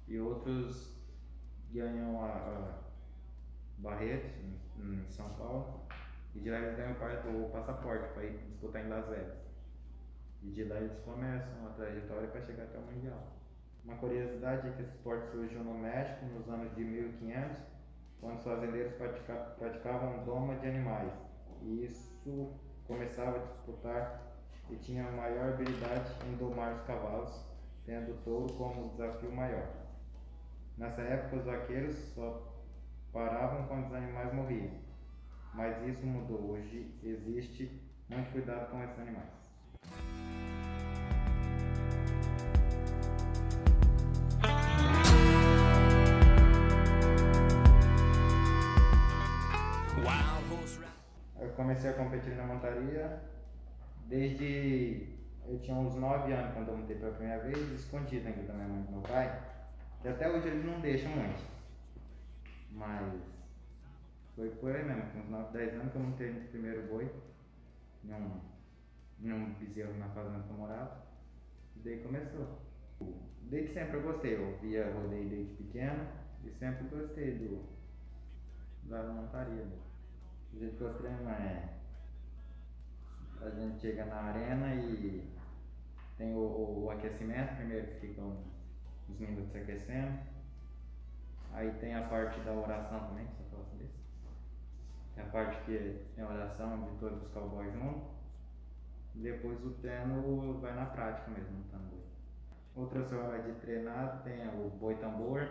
e 0.06 0.20
outros 0.20 0.96
ganham 1.72 2.24
a, 2.24 2.28
a 2.28 2.78
Barretos, 3.78 4.30
em, 4.38 5.02
em 5.02 5.10
São 5.10 5.28
Paulo, 5.34 5.86
e 6.34 6.40
de 6.40 6.50
lá 6.50 6.58
eles 6.58 6.76
ganham 6.76 7.44
o 7.44 7.50
passaporte 7.50 8.14
para 8.14 8.24
ir 8.24 8.38
disputar 8.46 8.84
em 8.84 8.88
Las 8.88 9.08
Vegas. 9.08 9.45
E 10.42 10.50
de 10.50 10.64
lá 10.64 10.76
eles 10.76 10.98
começam 11.00 11.66
a 11.66 11.70
trajetória 11.70 12.28
para 12.28 12.40
chegar 12.42 12.64
até 12.64 12.78
o 12.78 12.82
Mundial. 12.82 13.36
Uma 13.84 13.96
curiosidade 13.96 14.68
é 14.68 14.72
que 14.72 14.82
esse 14.82 14.90
esporte 14.96 15.30
surgiu 15.30 15.62
no 15.62 15.74
México 15.74 16.26
nos 16.26 16.48
anos 16.48 16.74
de 16.74 16.84
1500, 16.84 17.56
quando 18.20 18.38
os 18.38 18.44
fazendeiros 18.44 18.92
praticavam 19.58 20.24
doma 20.24 20.56
de 20.56 20.66
animais. 20.66 21.12
E 21.62 21.84
isso 21.84 22.52
começava 22.86 23.36
a 23.36 23.40
disputar 23.40 24.22
e 24.70 24.76
tinha 24.76 25.10
maior 25.12 25.52
habilidade 25.52 26.12
em 26.26 26.36
domar 26.36 26.74
os 26.74 26.82
cavalos, 26.82 27.44
tendo 27.84 28.12
o 28.12 28.16
touro 28.18 28.52
como 28.54 28.90
desafio 28.90 29.30
maior. 29.32 29.68
Nessa 30.76 31.02
época, 31.02 31.36
os 31.36 31.44
vaqueiros 31.44 31.96
só 32.14 32.52
paravam 33.12 33.66
quando 33.68 33.86
os 33.86 33.94
animais 33.94 34.32
morriam. 34.34 34.70
Mas 35.54 35.80
isso 35.86 36.04
mudou. 36.04 36.50
Hoje 36.50 36.98
existe 37.02 37.80
muito 38.08 38.32
cuidado 38.32 38.70
com 38.70 38.82
esses 38.82 38.98
animais. 38.98 39.45
Eu 51.38 51.48
comecei 51.56 51.90
a 51.90 51.94
competir 51.94 52.34
na 52.36 52.44
montaria 52.44 53.22
desde 54.08 55.16
eu 55.48 55.58
tinha 55.60 55.76
uns 55.76 55.94
9 55.94 56.32
anos 56.32 56.52
quando 56.54 56.68
eu 56.68 56.76
montei 56.76 56.96
pela 56.96 57.12
primeira 57.12 57.42
vez, 57.44 57.58
escondido 57.70 58.26
ainda 58.26 58.42
da 58.42 58.54
minha 58.54 58.68
mãe 58.68 58.80
e 58.80 58.84
do 58.84 58.92
meu 58.92 59.02
pai, 59.02 59.42
que 60.02 60.08
até 60.08 60.28
hoje 60.28 60.48
eles 60.48 60.64
não 60.64 60.80
deixam 60.80 61.10
muito. 61.10 61.42
Mas 62.72 63.14
foi 64.34 64.50
por 64.50 64.74
aí 64.74 64.84
mesmo, 64.84 65.10
com 65.12 65.20
uns 65.20 65.28
9, 65.30 65.52
10 65.52 65.74
anos 65.74 65.92
que 65.92 65.98
eu 65.98 66.02
montei 66.02 66.32
no 66.32 66.40
primeiro 66.48 66.82
boi, 66.88 67.10
em 68.04 68.12
um, 68.12 68.40
em 69.20 69.32
um 69.32 69.98
na 69.98 70.08
fazenda 70.08 70.42
que 70.42 70.50
eu 70.50 70.56
morava. 70.56 71.02
E 71.76 71.80
daí 71.80 72.02
começou. 72.02 72.60
Desde 73.42 73.72
sempre 73.72 73.98
eu 73.98 74.02
gostei, 74.02 74.34
eu 74.36 74.58
via 74.60 74.92
rodeio 74.92 75.28
desde 75.28 75.54
pequeno 75.54 76.06
e 76.44 76.50
sempre 76.50 76.88
gostei 76.88 77.38
do, 77.38 77.64
da 78.84 79.02
montaria. 79.04 79.66
O 80.52 80.58
jeito 80.58 80.76
que 80.76 80.82
eu 80.82 80.94
treino 80.94 81.28
é. 81.30 81.76
A 83.40 83.50
gente 83.50 83.78
chega 83.80 84.06
na 84.06 84.16
arena 84.16 84.74
e 84.74 85.30
tem 86.16 86.34
o, 86.34 86.38
o, 86.38 86.84
o 86.84 86.90
aquecimento, 86.90 87.56
primeiro 87.56 87.86
ficam 88.00 88.38
uns 89.08 89.20
minutos 89.20 89.54
aquecendo 89.54 90.18
Aí 91.56 91.72
tem 91.80 91.94
a 91.94 92.02
parte 92.02 92.38
da 92.40 92.52
oração 92.52 93.00
também, 93.08 93.24
que 93.26 93.36
você 93.36 93.44
falou 93.50 93.64
sobre 93.64 93.86
isso. 93.86 93.98
Tem 95.14 95.24
a 95.24 95.28
parte 95.28 95.64
que 95.64 96.04
tem 96.14 96.22
a 96.22 96.28
oração 96.28 96.84
de 96.84 96.98
todos 96.98 97.22
os 97.22 97.28
cowboys 97.32 97.72
juntos. 97.72 98.15
Depois 99.16 99.64
o 99.64 99.70
treino 99.74 100.60
vai 100.60 100.74
na 100.74 100.86
prática 100.86 101.30
mesmo, 101.30 101.58
no 101.58 101.64
tambor. 101.64 102.00
Outras 102.74 103.08
formas 103.10 103.44
de 103.44 103.52
treinar 103.60 104.22
tem 104.22 104.46
o 104.48 104.68
boi 104.70 104.94
tambor, 104.96 105.48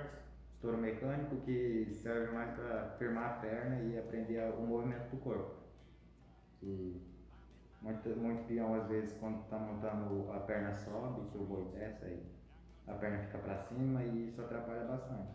touro 0.61 0.77
mecânico, 0.77 1.37
que 1.37 1.89
serve 1.91 2.31
mais 2.31 2.51
para 2.51 2.95
firmar 2.99 3.31
a 3.31 3.33
perna 3.39 3.81
e 3.81 3.97
aprender 3.97 4.39
o 4.53 4.61
movimento 4.61 5.09
do 5.09 5.17
corpo. 5.17 5.55
Que 6.59 7.01
muito, 7.81 8.09
muito 8.09 8.73
às 8.75 8.87
vezes, 8.87 9.17
quando 9.19 9.41
está 9.41 9.57
montando 9.57 10.31
a 10.31 10.39
perna 10.41 10.71
sobe, 10.73 11.29
que 11.31 11.37
o 11.37 11.45
boi 11.45 11.65
desce, 11.73 12.05
aí 12.05 12.23
a 12.87 12.93
perna 12.93 13.17
fica 13.23 13.39
para 13.39 13.57
cima 13.57 14.03
e 14.03 14.27
isso 14.27 14.41
atrapalha 14.41 14.85
bastante. 14.85 15.33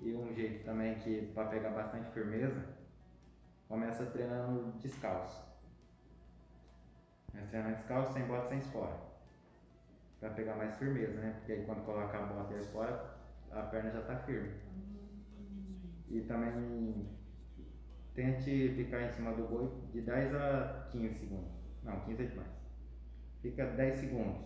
E 0.00 0.14
um 0.14 0.32
jeito 0.34 0.64
também 0.64 0.94
que 0.96 1.30
para 1.34 1.48
pegar 1.48 1.70
bastante 1.70 2.10
firmeza, 2.10 2.64
começa 3.68 4.06
treinando 4.06 4.72
descalço. 4.78 5.46
Treinando 7.46 7.76
descalço, 7.76 8.12
sem 8.12 8.24
bota, 8.26 8.48
sem 8.48 8.58
espora. 8.58 8.96
Para 10.20 10.30
pegar 10.30 10.56
mais 10.56 10.76
firmeza, 10.76 11.20
né? 11.20 11.34
Porque 11.38 11.52
aí 11.52 11.64
quando 11.64 11.84
coloca 11.84 12.18
a 12.18 12.26
bota 12.26 12.52
e 12.52 12.56
a 12.56 12.60
espora, 12.60 13.14
a 13.50 13.62
perna 13.62 13.90
já 13.90 14.00
está 14.00 14.16
firme. 14.16 14.52
E 16.08 16.20
também 16.22 17.08
tente 18.14 18.74
ficar 18.74 19.02
em 19.02 19.12
cima 19.12 19.32
do 19.32 19.44
boi 19.44 19.70
de 19.92 20.00
10 20.00 20.34
a 20.34 20.88
15 20.90 21.14
segundos. 21.14 21.52
Não, 21.84 22.00
15 22.00 22.22
é 22.22 22.26
demais. 22.26 22.48
Fica 23.40 23.66
10 23.66 23.96
segundos. 23.96 24.42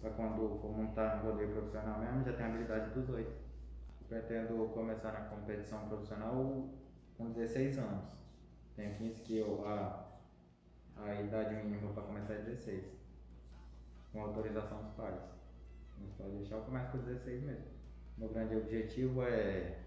Para 0.00 0.10
quando 0.10 0.58
for 0.60 0.76
montar 0.76 1.16
no 1.16 1.30
rodeio 1.30 1.50
profissional 1.52 1.98
mesmo, 2.00 2.24
já 2.24 2.32
tem 2.34 2.46
a 2.46 2.48
habilidade 2.48 2.90
dos 2.90 3.08
oito 3.10 3.48
pretendo 4.08 4.70
começar 4.72 5.12
na 5.12 5.20
competição 5.20 5.86
profissional 5.86 6.68
com 7.16 7.30
16 7.30 7.78
anos. 7.78 8.16
Tenho 8.74 8.94
15 8.94 9.20
que 9.22 9.38
eu, 9.38 9.66
a, 9.66 10.07
a 11.04 11.20
idade 11.20 11.54
mínima 11.54 11.92
para 11.92 12.02
começar 12.02 12.34
é 12.34 12.42
16. 12.42 12.84
Com 14.12 14.22
autorização 14.22 14.82
dos 14.82 14.92
pais. 14.94 15.20
Mas 16.00 16.12
pode 16.16 16.36
deixar, 16.36 16.56
eu 16.56 16.62
começo 16.62 16.92
com 16.92 16.98
16 16.98 17.42
mesmo. 17.42 17.64
Meu 18.16 18.28
grande 18.30 18.56
objetivo 18.56 19.22
é 19.22 19.78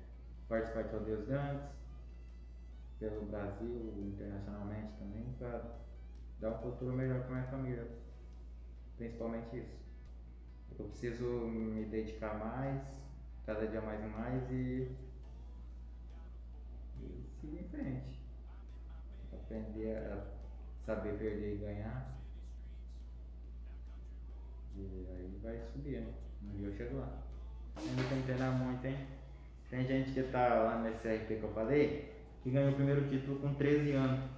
participar 0.48 0.84
de 0.84 0.94
rodeios 0.94 1.28
grandes, 1.28 1.70
pelo 3.00 3.26
Brasil, 3.26 3.94
internacionalmente 3.98 4.94
também, 5.00 5.34
para 5.38 5.80
dar 6.40 6.52
um 6.52 6.62
futuro 6.62 6.94
melhor 6.94 7.22
para 7.24 7.36
minha 7.36 7.48
família. 7.48 7.88
Principalmente 8.98 9.58
isso. 9.58 9.82
Eu 10.78 10.86
preciso 10.86 11.26
me 11.26 11.86
dedicar 11.86 12.38
mais 12.38 13.02
cada 13.46 13.68
dia 13.68 13.82
mais 13.82 14.02
e 14.02 14.08
mais 14.08 14.52
e, 14.52 14.96
e 17.00 17.30
seguir 17.40 17.60
em 17.60 17.70
frente. 17.70 18.22
Aprender 19.34 19.98
a 19.98 20.41
saber 20.86 21.18
perder 21.18 21.56
e 21.56 21.58
ganhar. 21.58 22.18
E 24.76 25.08
aí 25.10 25.40
vai 25.44 25.60
subir, 25.72 26.02
né? 26.02 26.14
Um 26.44 26.58
dia 26.58 26.68
eu 26.68 26.76
chego 26.76 26.98
lá. 26.98 27.10
Ainda 27.78 28.04
tem 28.10 28.20
que 28.20 28.26
treinar 28.26 28.54
muito, 28.54 28.86
hein? 28.86 29.08
Tem 29.70 29.86
gente 29.86 30.12
que 30.12 30.24
tá 30.24 30.48
lá 30.56 30.80
nesse 30.80 31.08
RP 31.08 31.40
que 31.40 31.44
eu 31.44 31.54
falei, 31.54 32.14
que 32.44 32.52
ganhou 32.52 32.72
o 32.72 32.76
primeiro 32.76 33.08
título 33.08 33.40
com 33.40 33.54
13 33.54 33.92
anos 33.94 34.30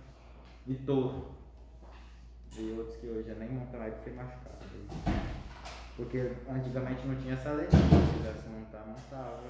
de 0.67 0.75
touro. 0.75 1.33
E 2.55 2.71
outros 2.77 2.97
que 2.97 3.07
hoje 3.07 3.33
nem 3.35 3.49
montam 3.49 3.79
mais 3.79 3.93
porque 3.95 4.11
machucaram. 4.11 4.59
Porque 5.95 6.31
antigamente 6.47 7.07
não 7.07 7.15
tinha 7.15 7.33
essa 7.33 7.51
lei, 7.51 7.65
se 7.65 7.77
quisesse 8.17 8.47
montar, 8.49 8.85
montava. 8.85 9.43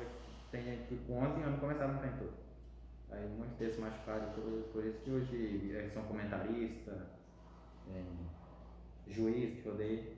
Tem 0.51 0.63
gente 0.63 0.87
que 0.87 0.95
com 1.05 1.19
11 1.19 1.41
anos 1.41 1.59
começava 1.59 1.91
a 1.91 1.95
montar 1.95 2.07
em. 2.07 2.43
Aí 3.13 3.29
muitos 3.29 3.57
desses 3.57 3.79
machucaram 3.79 4.31
por, 4.31 4.43
por 4.73 4.85
isso 4.85 4.99
que 4.99 5.11
hoje 5.11 5.75
é, 5.75 5.87
são 5.89 6.03
comentaristas, 6.03 7.01
é, 7.89 8.03
juiz 9.07 9.61
que 9.61 9.69
odeia, 9.69 10.13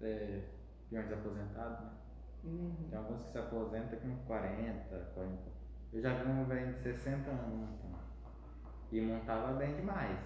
é, 0.00 0.40
peões 0.88 1.12
aposentados, 1.12 1.80
né? 1.80 1.90
Uhum. 2.44 2.88
Tem 2.90 2.98
alguns 2.98 3.22
que 3.22 3.32
se 3.32 3.38
aposentam 3.38 3.98
com 3.98 4.16
40, 4.26 5.12
40. 5.14 5.42
Eu 5.92 6.02
já 6.02 6.14
vi 6.14 6.28
um 6.28 6.44
velho 6.44 6.74
de 6.74 6.82
60 6.82 7.30
anos 7.30 7.48
montando. 7.48 7.98
E 8.92 9.00
montava 9.00 9.54
bem 9.54 9.74
demais. 9.74 10.18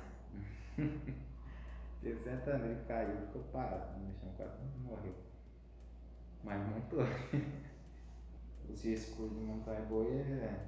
60 2.02 2.50
anos 2.50 2.66
ele 2.66 2.84
caiu, 2.86 3.26
ficou 3.26 3.42
parado 3.44 3.98
no 3.98 4.12
chão, 4.12 4.32
quase 4.36 4.58
morreu. 4.78 5.14
Mas 6.42 6.60
montou. 6.68 7.00
Os 8.68 8.84
riscos 8.84 9.30
de 9.30 9.36
montar 9.36 9.80
boi 9.82 10.12
é, 10.12 10.66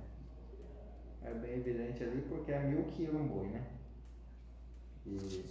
é 1.23 1.35
bem 1.35 1.55
evidente 1.55 2.03
ali 2.03 2.23
porque 2.23 2.53
é 2.53 2.61
mil 2.61 2.85
quilos 2.85 3.21
um 3.21 3.29
boi, 3.29 3.49
né? 3.49 3.65
E 5.07 5.45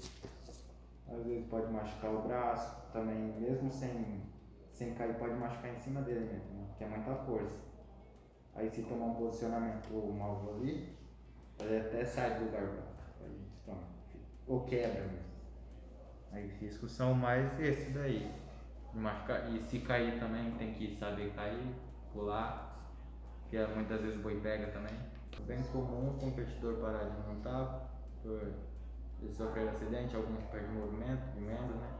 às 1.07 1.23
vezes 1.23 1.47
pode 1.47 1.71
machucar 1.71 2.13
o 2.13 2.27
braço, 2.27 2.91
também 2.91 3.39
mesmo 3.39 3.71
sem, 3.71 4.21
sem 4.71 4.93
cair 4.93 5.15
pode 5.17 5.33
machucar 5.35 5.73
em 5.73 5.79
cima 5.79 6.01
dele 6.01 6.21
mesmo, 6.21 6.53
né? 6.53 6.67
que 6.77 6.83
é 6.83 6.87
muita 6.87 7.15
força. 7.15 7.57
Aí 8.55 8.69
se 8.69 8.83
tomar 8.83 9.05
um 9.05 9.15
posicionamento 9.15 9.89
mal 10.17 10.55
ali, 10.55 10.95
ele 11.59 11.77
até 11.77 12.05
sai 12.05 12.37
do 12.37 12.45
lugar 12.45 12.67
toma. 13.65 13.83
ou 14.47 14.65
quebra 14.65 15.01
mesmo. 15.01 15.29
Aí 16.31 16.45
os 16.45 16.53
riscos 16.53 16.91
são 16.91 17.13
mais 17.13 17.59
esse 17.59 17.91
daí. 17.91 18.31
de 18.93 18.99
machucar. 18.99 19.51
E 19.53 19.61
se 19.61 19.79
cair 19.79 20.19
também 20.19 20.51
tem 20.51 20.73
que 20.73 20.95
saber 20.97 21.33
cair, 21.33 21.73
pular, 22.13 22.69
que 23.49 23.57
é, 23.57 23.67
muitas 23.67 24.01
vezes 24.01 24.17
o 24.19 24.21
boi 24.21 24.39
pega 24.39 24.67
também. 24.71 24.95
Bem 25.47 25.63
comum 25.71 26.17
competidor 26.19 26.75
parar 26.75 27.05
de 27.05 27.27
montar 27.27 27.89
por 28.21 28.41
ele 29.21 29.33
sofrer 29.33 29.67
acidente, 29.69 30.15
alguns 30.15 30.43
perdem 30.45 30.71
movimento 30.71 31.23
de 31.33 31.41
membro, 31.41 31.75
né? 31.75 31.91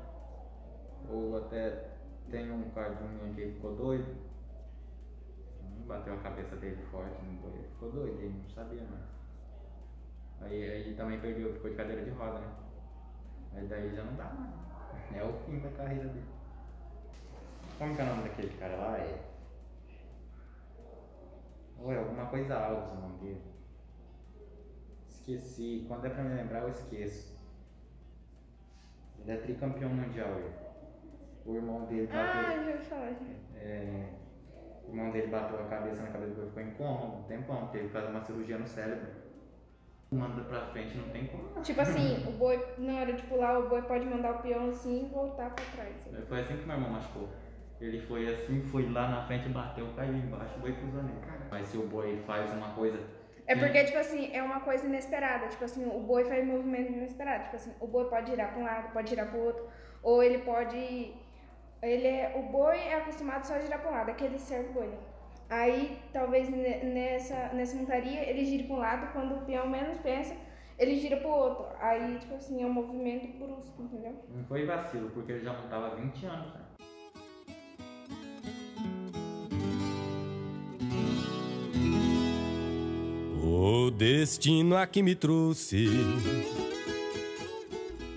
Ou 1.10 1.38
até 1.38 1.90
tem 2.30 2.52
um 2.52 2.70
cardinho 2.70 3.34
que 3.34 3.54
ficou 3.54 3.76
doido, 3.76 4.16
bateu 5.88 6.14
a 6.14 6.18
cabeça 6.18 6.56
dele 6.58 6.82
forte 6.92 7.22
no 7.24 7.42
boi, 7.42 7.52
ele 7.54 7.68
ficou 7.70 7.92
doido, 7.92 8.20
ele 8.22 8.42
não 8.42 8.50
sabia 8.50 8.84
mais. 8.84 9.10
Aí, 10.42 10.70
aí 10.70 10.94
também 10.96 11.20
perdeu, 11.20 11.54
ficou 11.54 11.72
de 11.72 11.76
cadeira 11.76 12.04
de 12.04 12.12
roda, 12.12 12.40
né? 12.40 12.52
Aí 13.56 13.68
daí 13.68 13.94
já 13.94 14.04
não 14.04 14.16
dá 14.16 14.26
mais. 14.26 14.70
É 15.14 15.24
o 15.24 15.34
fim 15.46 15.60
da 15.60 15.70
carreira 15.70 16.08
dele. 16.08 16.26
Como 17.78 17.96
que 17.96 18.02
é 18.02 18.04
o 18.04 18.08
nome 18.08 18.24
daquele 18.30 18.58
cara 18.58 18.76
lá? 18.76 18.98
É. 18.98 19.29
Ou 21.82 21.94
é 21.94 21.98
alguma 21.98 22.26
coisa 22.26 22.56
Alves 22.56 22.92
o 22.92 23.02
nome 23.02 23.18
dele. 23.20 23.42
Esqueci. 25.08 25.86
Quando 25.88 26.06
é 26.06 26.10
pra 26.10 26.24
me 26.24 26.36
lembrar, 26.36 26.62
eu 26.62 26.70
esqueço. 26.70 27.38
Ele 29.20 29.32
é 29.32 29.38
tricampeão 29.38 29.90
mundial. 29.90 30.40
Ele. 30.40 30.70
O 31.46 31.56
irmão 31.56 31.86
dele 31.86 32.08
bateu. 32.08 32.42
Ah, 32.42 32.64
já 32.64 32.72
ouvi 32.72 32.86
falar. 32.86 33.16
É, 33.56 34.10
o 34.86 34.90
irmão 34.92 35.12
dele 35.12 35.28
bateu 35.28 35.60
a 35.60 35.68
cabeça 35.68 36.02
na 36.02 36.10
cabeça 36.10 36.34
dele 36.36 36.48
ficou 36.48 36.64
em 36.64 36.72
coma 36.72 37.16
um 37.18 37.24
tempão, 37.24 37.68
teve 37.68 37.88
que 37.88 37.94
fazer 37.94 38.08
uma 38.08 38.22
cirurgia 38.22 38.58
no 38.58 38.68
cérebro. 38.68 39.08
Manda 40.12 40.42
pra 40.44 40.62
frente, 40.68 40.98
não 40.98 41.10
tem 41.10 41.28
como. 41.28 41.62
Tipo 41.62 41.82
assim, 41.82 42.18
o 42.28 42.32
boi, 42.32 42.64
na 42.80 43.02
hora 43.02 43.14
de 43.14 43.24
pular, 43.24 43.60
o 43.60 43.70
boi 43.70 43.82
pode 43.84 44.06
mandar 44.06 44.36
o 44.36 44.42
peão 44.42 44.70
assim 44.70 45.06
e 45.06 45.10
voltar 45.10 45.54
pra 45.54 45.66
trás. 45.66 45.96
Foi 46.28 46.40
assim 46.40 46.58
que 46.58 46.66
meu 46.66 46.76
irmão 46.76 46.92
machucou. 46.92 47.30
Ele 47.80 48.02
foi 48.02 48.28
assim, 48.34 48.62
foi 48.64 48.90
lá 48.90 49.08
na 49.10 49.26
frente, 49.26 49.48
bateu, 49.50 49.88
caiu 49.96 50.14
embaixo, 50.16 50.58
o 50.58 50.60
boi 50.60 50.74
cruzou 50.74 51.02
nele. 51.04 51.20
Mas 51.50 51.68
se 51.68 51.78
o 51.78 51.88
boi 51.88 52.18
faz 52.28 52.52
uma 52.54 52.70
coisa. 52.74 53.00
É 53.48 53.56
porque, 53.56 53.84
tipo 53.86 53.98
assim, 53.98 54.32
é 54.34 54.44
uma 54.44 54.60
coisa 54.60 54.86
inesperada. 54.86 55.48
Tipo 55.48 55.64
assim, 55.66 55.86
o 55.86 56.00
boi 56.02 56.26
faz 56.26 56.46
movimento 56.46 56.92
inesperado. 56.92 57.46
Tipo 57.46 57.56
assim, 57.56 57.74
o 57.80 57.88
boi 57.88 58.06
pode 58.10 58.30
girar 58.30 58.52
pra 58.52 58.60
um 58.62 58.64
lado, 58.66 58.92
pode 58.94 59.10
girar 59.10 59.30
pro 59.32 59.40
outro. 59.40 59.66
Ou 60.04 60.22
ele 60.22 60.40
pode. 60.40 61.14
Ele 61.82 62.06
é, 62.08 62.34
o 62.38 62.52
boi 62.52 62.78
é 62.78 62.96
acostumado 62.96 63.46
só 63.46 63.56
a 63.56 63.60
girar 63.60 63.80
pra 63.82 63.90
um 63.92 63.94
lado, 63.94 64.12
aquele 64.12 64.38
certo 64.38 64.74
boi. 64.74 64.88
né? 64.88 64.98
Aí, 65.50 65.98
talvez 66.14 66.48
ne- 66.50 66.84
nessa, 66.84 67.48
nessa 67.54 67.76
montaria, 67.76 68.30
ele 68.30 68.46
gire 68.46 68.66
pra 68.66 68.76
um 68.76 68.80
lado, 68.80 69.12
quando 69.14 69.36
o 69.36 69.46
peão 69.46 69.68
menos 69.68 69.98
pensa, 70.00 70.36
ele 70.78 70.96
gira 70.98 71.18
pro 71.18 71.30
outro. 71.30 71.66
Aí, 71.80 72.18
tipo 72.20 72.36
assim, 72.36 72.62
é 72.62 72.66
um 72.68 72.74
movimento 72.74 73.26
brusco, 73.40 73.82
entendeu? 73.82 74.14
Não 74.30 74.44
foi 74.44 74.66
vacilo, 74.66 75.10
porque 75.10 75.32
ele 75.32 75.44
já 75.44 75.54
montava 75.54 75.88
há 75.88 75.96
20 75.96 76.26
anos. 76.28 76.54
Né? 76.54 76.62
O 83.52 83.90
destino 83.90 84.78
aqui 84.78 85.02
me 85.02 85.16
trouxe. 85.16 85.88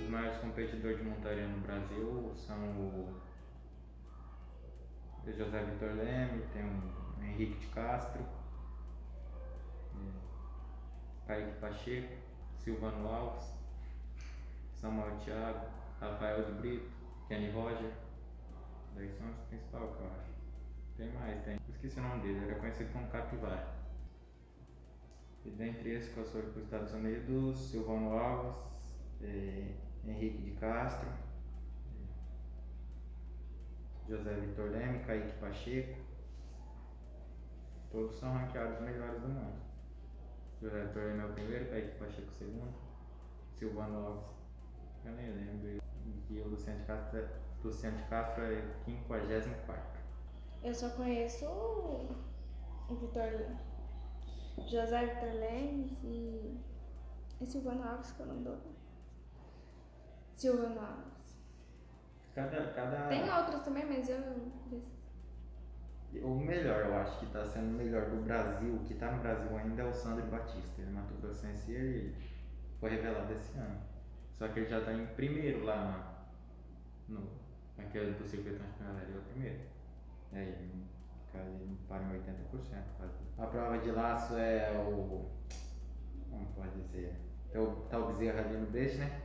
Os 0.03 0.11
maiores 0.11 0.37
competidores 0.37 0.99
de 0.99 1.05
montaria 1.05 1.49
no 1.49 1.59
Brasil 1.61 2.35
são 2.37 2.59
o 2.59 3.14
José 5.27 5.64
Vitor 5.64 5.95
Leme, 5.95 6.42
tem 6.53 6.62
o 6.62 7.25
Henrique 7.25 7.59
de 7.61 7.66
Castro, 7.68 8.23
Kaique 11.27 11.59
Pacheco, 11.61 12.12
Silvano 12.59 13.09
Alves, 13.09 13.55
Samuel 14.75 15.16
Thiago, 15.25 15.66
Rafael 15.99 16.45
de 16.45 16.53
Brito, 16.61 16.90
Kenny 17.27 17.51
Roger. 17.53 17.90
Daí 18.95 19.11
são 19.16 19.31
os 19.31 19.38
principais 19.49 19.97
que 19.97 20.03
eu 20.03 20.07
acho. 20.09 20.31
Tem 20.99 21.11
mais, 21.12 21.42
tem. 21.42 21.57
Esqueci 21.71 21.99
o 22.01 22.03
nome 22.03 22.21
dele, 22.21 22.37
ele 22.37 22.51
era 22.51 22.61
conhecido 22.61 22.92
como 22.92 23.09
Capivara. 23.09 23.82
E 25.45 25.51
dentre 25.51 25.91
esses 25.95 26.17
eu 26.17 26.25
sou 26.25 26.41
para 26.41 26.51
os 26.51 26.57
Estados 26.65 26.93
Unidos, 26.93 27.59
Silvano 27.71 28.17
Alves, 28.17 28.57
eh, 29.21 29.75
Henrique 30.05 30.39
de 30.43 30.53
Castro, 30.53 31.09
José 34.09 34.35
Vitor 34.35 34.71
Leme, 34.71 35.01
Kaique 35.01 35.39
Pacheco. 35.39 35.99
Todos 37.91 38.15
são 38.17 38.33
ranqueados 38.33 38.79
os 38.79 38.85
melhores 38.85 39.21
do 39.21 39.29
mundo. 39.29 39.61
José 40.61 40.85
Vitor 40.85 41.03
Leme 41.05 41.21
é 41.21 41.27
o 41.27 41.33
primeiro, 41.33 41.71
Kaique 41.71 41.99
Pacheco 41.99 42.29
o 42.29 42.35
segundo, 42.35 42.75
Silvano 43.55 44.07
Alves, 44.07 44.25
eu 45.05 45.13
nem 45.13 45.31
lembro. 45.31 45.83
E 46.31 46.41
o 46.41 46.49
Luciano 46.49 46.79
de 46.81 46.87
Castro, 46.87 47.19
é- 47.19 47.29
Luciano 47.63 47.97
de 47.97 48.05
Castro 48.05 48.45
é 48.45 48.63
54. 48.85 50.01
Eu 50.63 50.75
só 50.75 50.89
conheço 50.91 51.45
o 51.47 52.95
Vitor 52.95 53.57
José 54.59 55.07
Vitor 55.07 55.33
Lemes 55.41 56.03
e, 56.05 56.59
e 57.41 57.47
Silvano 57.47 57.83
Alves, 57.83 58.12
que 58.12 58.21
eu 58.21 58.27
não 58.27 58.43
dou. 58.43 58.59
Silvano 60.35 60.81
Alves. 60.81 61.12
Cada, 62.35 62.73
cada... 62.73 63.09
Tem 63.09 63.31
outros 63.31 63.62
também, 63.62 63.85
mas 63.87 64.09
eu. 64.09 64.19
O 66.23 66.35
melhor, 66.37 66.87
eu 66.87 66.95
acho 66.97 67.21
que 67.21 67.25
está 67.27 67.45
sendo 67.45 67.75
o 67.75 67.79
melhor 67.79 68.11
do 68.11 68.23
Brasil, 68.23 68.79
que 68.87 68.93
está 68.93 69.11
no 69.11 69.23
Brasil 69.23 69.57
ainda 69.57 69.83
é 69.83 69.87
o 69.87 69.93
Sandro 69.95 70.27
Batista. 70.27 70.81
Ele 70.81 70.91
é 70.91 70.93
Mato 70.93 71.15
Grossense 71.15 71.71
e 71.71 71.75
ele 71.75 72.17
foi 72.79 72.91
revelado 72.91 73.33
esse 73.33 73.57
ano. 73.59 73.81
Só 74.33 74.49
que 74.49 74.61
ele 74.61 74.69
já 74.69 74.81
está 74.81 74.93
em 74.93 75.07
primeiro 75.07 75.65
lá 75.65 76.27
no, 77.09 77.29
naquele 77.79 78.12
do 78.12 78.27
circuito 78.27 78.62
nacional, 78.62 78.97
ele 79.03 79.15
é 79.15 79.19
o 79.19 79.23
primeiro. 79.23 79.61
É, 80.33 80.43
ele, 80.43 80.85
ele 81.38 81.79
para 81.88 82.03
em 82.03 82.21
80% 82.21 82.83
quase. 82.97 83.14
A 83.38 83.47
prova 83.47 83.79
de 83.79 83.90
laço 83.90 84.37
é 84.37 84.71
o. 84.73 85.31
Como 86.31 86.47
pode 86.55 86.81
dizer? 86.81 87.14
É 87.53 87.59
o 87.59 87.66
tal 87.90 88.09
bezerra 88.09 88.40
ali 88.40 88.57
no 88.57 88.66
beijo, 88.66 88.99
né? 88.99 89.21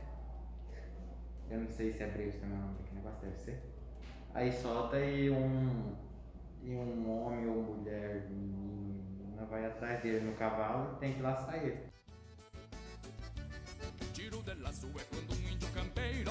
Eu 1.50 1.60
não 1.60 1.68
sei 1.68 1.92
se 1.92 2.02
é 2.02 2.06
brejo 2.08 2.38
também 2.38 2.58
o 2.58 2.60
nome 2.60 2.74
daquele 2.76 2.96
negócio, 2.96 3.20
deve 3.22 3.38
ser. 3.38 3.62
Aí 4.34 4.52
solta 4.52 5.00
e 5.00 5.30
um, 5.30 5.96
e 6.62 6.74
um 6.74 7.10
homem 7.10 7.48
ou 7.48 7.62
mulher 7.62 8.28
menina 8.28 9.46
vai 9.46 9.64
atrás 9.64 10.02
dele 10.02 10.26
no 10.26 10.36
cavalo 10.36 10.94
e 10.94 11.00
tem 11.00 11.14
que 11.14 11.22
laçar 11.22 11.56
ele. 11.56 11.88
Giro 14.12 14.42
della 14.42 14.72
sua 14.72 15.00
é 15.00 15.04
quando 15.04 15.32
um 15.32 15.48
índio 15.48 15.68
campeiro 15.72 16.30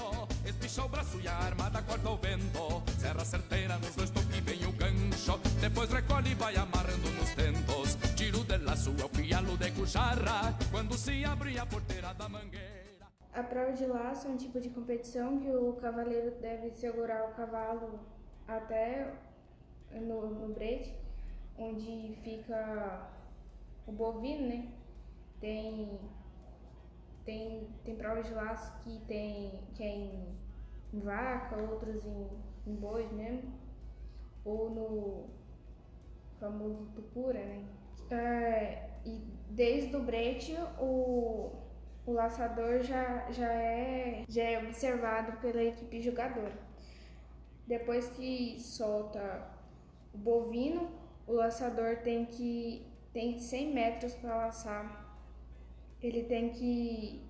espicha 0.50 0.84
o 0.84 0.90
braço 0.90 1.20
e 1.20 1.28
a 1.28 1.36
armada 1.36 1.82
corta 1.82 2.10
o 2.10 2.18
vento. 2.18 2.84
Serra 3.00 3.26
certeira 3.26 3.78
nos 3.78 3.96
dois 3.96 4.10
toques 4.10 4.40
vem 4.40 4.66
o 4.66 4.72
gancho, 4.72 5.38
depois 5.60 5.92
recolhe 5.92 6.32
e 6.32 6.36
vai 6.36 6.56
amarrando 6.56 7.10
nos 7.12 7.30
tentos. 7.34 7.98
Giro 8.18 8.44
della 8.44 8.76
sua 8.76 9.02
é 9.02 9.06
o 9.06 9.10
pialo 9.10 9.58
de 9.58 9.72
cucharra, 9.72 10.58
quando 10.72 10.98
se 10.98 11.26
abre 11.26 11.58
a 11.60 11.66
porteira 11.66 12.14
da 12.14 12.30
mangueira. 12.30 12.88
A 13.34 13.44
prova 13.44 13.74
de 13.74 13.86
laço 13.86 14.28
é 14.28 14.32
um 14.32 14.38
tipo 14.38 14.60
de 14.60 14.70
competição 14.70 15.40
que 15.40 15.50
o 15.50 15.74
cavaleiro 15.74 16.32
deve 16.42 16.72
segurar 16.72 17.26
o 17.26 17.34
cavalo 17.36 18.00
até 18.48 19.14
no, 19.92 20.30
no 20.32 20.54
brete, 20.54 20.96
onde 21.58 22.16
fica 22.24 23.10
o 23.86 23.92
bovino, 23.92 24.48
né? 24.48 24.70
Tem, 25.40 26.00
tem, 27.28 27.68
tem 27.84 27.96
provas 27.98 28.26
de 28.26 28.34
laço 28.34 28.74
que, 28.80 29.02
tem, 29.06 29.52
que 29.76 29.84
é 29.84 29.90
em, 29.90 30.38
em 30.94 31.00
vaca, 31.02 31.58
outros 31.58 32.06
em, 32.06 32.30
em 32.66 32.76
bois 32.76 33.12
mesmo. 33.12 33.54
Ou 34.46 34.70
no 34.70 35.26
famoso 36.40 36.86
tucura, 36.96 37.44
né? 37.44 37.66
É, 38.10 38.90
e 39.06 39.20
desde 39.50 39.94
o 39.98 40.04
brete, 40.04 40.56
o, 40.80 41.52
o 42.06 42.12
laçador 42.14 42.82
já, 42.82 43.30
já, 43.30 43.52
é, 43.52 44.24
já 44.30 44.44
é 44.44 44.64
observado 44.64 45.34
pela 45.42 45.62
equipe 45.62 46.00
jogadora. 46.00 46.58
Depois 47.68 48.08
que 48.12 48.58
solta 48.62 49.52
o 50.14 50.18
bovino, 50.18 50.90
o 51.28 51.34
laçador 51.34 51.98
tem 51.98 52.26
que 52.26 52.88
tem 53.12 53.38
100 53.38 53.74
metros 53.74 54.14
para 54.14 54.38
laçar. 54.38 54.97
Ele 56.02 56.24
tem 56.24 56.50
que 56.50 57.28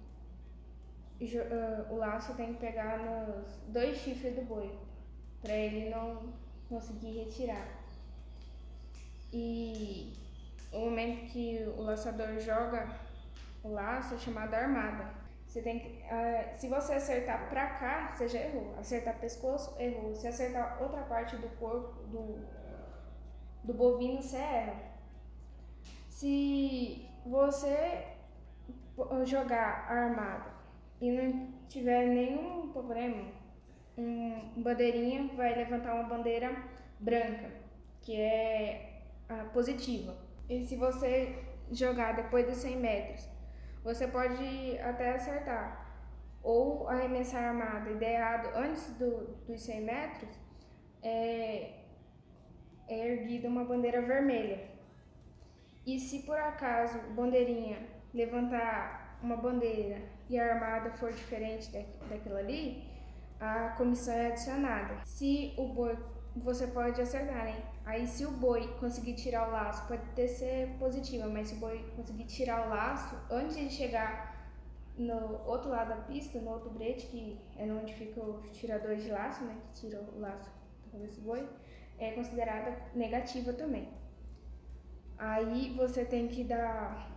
uh, 1.21 1.93
o 1.93 1.97
laço 1.97 2.34
tem 2.36 2.53
que 2.53 2.60
pegar 2.60 2.99
nos 2.99 3.58
dois 3.67 3.97
chifres 3.97 4.36
do 4.36 4.41
boi 4.41 4.71
para 5.41 5.53
ele 5.53 5.89
não 5.89 6.34
conseguir 6.69 7.12
retirar. 7.12 7.67
E 9.32 10.13
o 10.71 10.80
momento 10.80 11.32
que 11.32 11.63
o 11.77 11.82
laçador 11.82 12.39
joga 12.39 12.99
o 13.63 13.69
laço 13.69 14.15
é 14.15 14.17
chamado 14.17 14.53
armada. 14.53 15.12
Você 15.45 15.62
tem 15.62 15.80
que, 15.80 15.88
uh, 16.03 16.60
se 16.60 16.67
você 16.67 16.93
acertar 16.93 17.49
para 17.49 17.67
cá, 17.67 18.12
você 18.12 18.27
já 18.27 18.39
errou. 18.39 18.75
Acertar 18.77 19.17
pescoço, 19.19 19.75
errou. 19.80 20.13
Se 20.13 20.27
acertar 20.27 20.82
outra 20.82 21.01
parte 21.03 21.36
do 21.38 21.47
corpo 21.58 22.03
do, 22.03 22.45
do 23.63 23.73
bovino, 23.73 24.21
você 24.21 24.38
erra. 24.38 24.75
Se 26.10 27.08
você 27.25 28.16
jogar 29.25 29.86
armada 29.89 30.51
e 30.99 31.12
não 31.12 31.53
tiver 31.67 32.07
nenhum 32.07 32.71
problema, 32.71 33.31
um 33.97 34.62
bandeirinha 34.62 35.27
vai 35.36 35.55
levantar 35.55 35.93
uma 35.93 36.03
bandeira 36.03 36.55
branca, 36.99 37.51
que 38.01 38.19
é 38.19 39.03
positiva. 39.53 40.15
E 40.49 40.63
se 40.65 40.75
você 40.75 41.43
jogar 41.71 42.15
depois 42.15 42.45
dos 42.47 42.57
100 42.57 42.77
metros, 42.77 43.29
você 43.83 44.07
pode 44.07 44.77
até 44.79 45.13
acertar. 45.15 45.86
Ou 46.43 46.88
arremessar 46.88 47.43
armada 47.43 47.89
ideado 47.89 48.49
antes 48.55 48.97
do, 48.97 49.36
dos 49.45 49.62
100 49.62 49.81
metros, 49.81 50.39
é, 51.03 51.83
é 52.88 53.07
erguida 53.07 53.49
uma 53.49 53.65
bandeira 53.65 54.01
vermelha. 54.01 54.69
E 55.86 55.99
se 55.99 56.23
por 56.23 56.38
acaso 56.38 56.99
bandeirinha 57.15 57.96
levantar 58.13 59.17
uma 59.22 59.38
bandeira 59.38 60.02
e 60.30 60.39
a 60.39 60.54
armada 60.54 60.91
for 60.91 61.12
diferente 61.12 61.72
daquilo 62.10 62.38
ali, 62.38 62.84
a 63.39 63.70
comissão 63.70 64.13
é 64.13 64.28
adicionada. 64.28 65.02
Se 65.06 65.54
o 65.58 65.67
boi, 65.67 65.98
você 66.36 66.67
pode 66.67 67.02
acertar, 67.02 67.46
né? 67.46 67.63
Aí 67.86 68.06
se 68.06 68.26
o 68.26 68.32
boi 68.32 68.67
conseguir 68.80 69.13
tirar 69.13 69.48
o 69.48 69.52
laço, 69.52 69.88
pode 69.88 70.04
ter 70.15 70.28
ser 70.28 70.76
positiva, 70.78 71.28
mas 71.28 71.50
se 71.50 71.56
o 71.56 71.58
boi 71.58 71.84
conseguir 71.96 72.26
tirar 72.26 72.67
o 72.67 72.70
laço 72.70 73.15
antes 73.30 73.56
de 73.56 73.70
chegar 73.70 74.36
no 74.98 75.41
outro 75.46 75.70
lado 75.70 75.89
da 75.89 75.98
pista, 75.98 76.39
no 76.39 76.52
outro 76.52 76.70
brete, 76.72 77.08
que 77.08 77.39
é 77.56 77.63
onde 77.65 77.93
fica 77.93 78.20
o 78.20 78.41
tirador 78.52 78.96
de 78.96 79.10
laço, 79.10 79.43
né? 79.43 79.56
Que 79.67 79.82
tira 79.82 80.02
o 80.02 80.20
laço 80.20 80.50
da 80.86 80.91
cabeça 80.91 81.22
do 81.22 81.22
boi, 81.22 81.48
é 82.00 82.12
considerada 82.12 82.76
negativa 82.96 83.54
também. 83.54 83.88
Aí 85.17 85.74
você 85.76 86.04
tem 86.06 86.28
que 86.28 86.43
dar, 86.43 87.10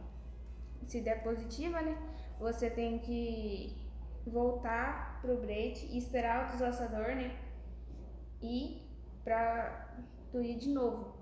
se 0.86 1.00
der 1.00 1.22
positiva, 1.22 1.80
né? 1.82 1.96
Você 2.38 2.70
tem 2.70 2.98
que 2.98 3.76
voltar 4.26 5.20
pro 5.20 5.40
brete 5.40 5.86
e 5.86 5.98
esperar 5.98 6.46
o 6.48 6.52
deslaçador, 6.52 7.14
né? 7.14 7.36
E 8.42 8.82
pra 9.24 9.88
tu 10.30 10.40
ir 10.40 10.56
de 10.56 10.70
novo 10.70 11.14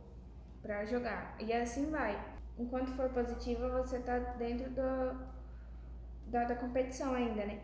para 0.63 0.85
jogar. 0.85 1.37
E 1.41 1.53
assim 1.53 1.91
vai. 1.91 2.39
Enquanto 2.59 2.91
for 2.93 3.09
positiva, 3.11 3.69
você 3.71 4.01
tá 4.01 4.19
dentro 4.19 4.71
do, 4.71 5.29
da, 6.27 6.45
da 6.45 6.57
competição 6.57 7.15
ainda, 7.15 7.45
né? 7.47 7.61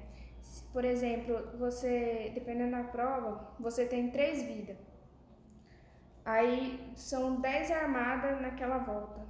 Por 0.73 0.85
exemplo, 0.85 1.57
você, 1.59 2.31
dependendo 2.35 2.73
da 2.73 2.85
prova, 2.85 3.55
você 3.59 3.87
tem 3.87 4.11
três 4.11 4.43
vidas. 4.43 4.77
Aí 6.25 6.93
são 6.97 7.41
dez 7.41 7.71
armadas 7.71 8.41
naquela 8.41 8.79
volta. 8.79 9.21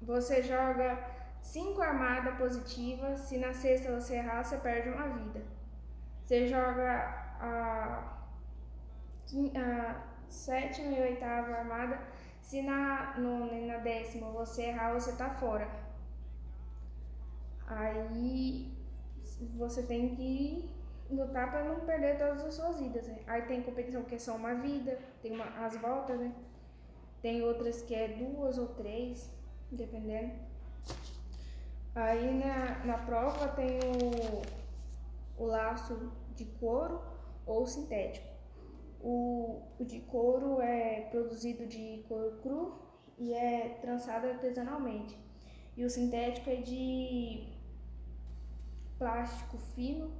Você 0.00 0.42
joga 0.42 1.19
cinco 1.40 1.82
armadas 1.82 2.36
positivas. 2.36 3.20
Se 3.20 3.38
na 3.38 3.52
sexta 3.52 3.94
você 3.94 4.16
errar, 4.16 4.42
você 4.42 4.56
perde 4.58 4.88
uma 4.88 5.08
vida. 5.08 5.42
Você 6.22 6.46
joga 6.46 6.92
a, 7.40 8.26
a 9.56 10.04
sétima 10.28 10.92
e 10.92 11.00
oitava 11.00 11.52
armada. 11.52 12.00
Se 12.40 12.62
na 12.62 13.18
nona 13.18 13.52
e 13.52 13.66
na 13.66 13.78
décima 13.78 14.30
você 14.30 14.64
errar, 14.64 14.92
você 14.92 15.12
tá 15.16 15.30
fora. 15.30 15.68
Aí 17.66 18.76
você 19.56 19.82
tem 19.84 20.14
que 20.14 20.68
lutar 21.10 21.50
para 21.50 21.64
não 21.64 21.80
perder 21.80 22.18
todas 22.18 22.44
as 22.44 22.54
suas 22.54 22.80
vidas. 22.80 23.06
Né? 23.06 23.18
Aí 23.26 23.42
tem 23.42 23.62
competição 23.62 24.02
que 24.04 24.14
é 24.14 24.18
só 24.18 24.36
uma 24.36 24.54
vida, 24.54 24.98
tem 25.22 25.32
uma, 25.32 25.44
as 25.64 25.76
voltas, 25.76 26.18
né? 26.18 26.32
Tem 27.22 27.42
outras 27.42 27.82
que 27.82 27.94
é 27.94 28.08
duas 28.08 28.56
ou 28.58 28.68
três, 28.68 29.30
dependendo. 29.70 30.32
Aí 31.94 32.34
na, 32.34 32.84
na 32.84 32.98
prova 32.98 33.48
tem 33.48 33.78
o, 33.80 35.42
o 35.42 35.46
laço 35.46 36.12
de 36.34 36.44
couro 36.44 37.00
ou 37.46 37.66
sintético. 37.66 38.28
O, 39.00 39.62
o 39.78 39.84
de 39.84 40.00
couro 40.00 40.60
é 40.60 41.08
produzido 41.10 41.66
de 41.66 42.04
couro 42.06 42.38
cru 42.42 42.78
e 43.18 43.34
é 43.34 43.78
trançado 43.80 44.26
artesanalmente. 44.28 45.18
E 45.76 45.84
o 45.84 45.90
sintético 45.90 46.50
é 46.50 46.56
de 46.56 47.48
plástico 48.98 49.56
fino, 49.74 50.12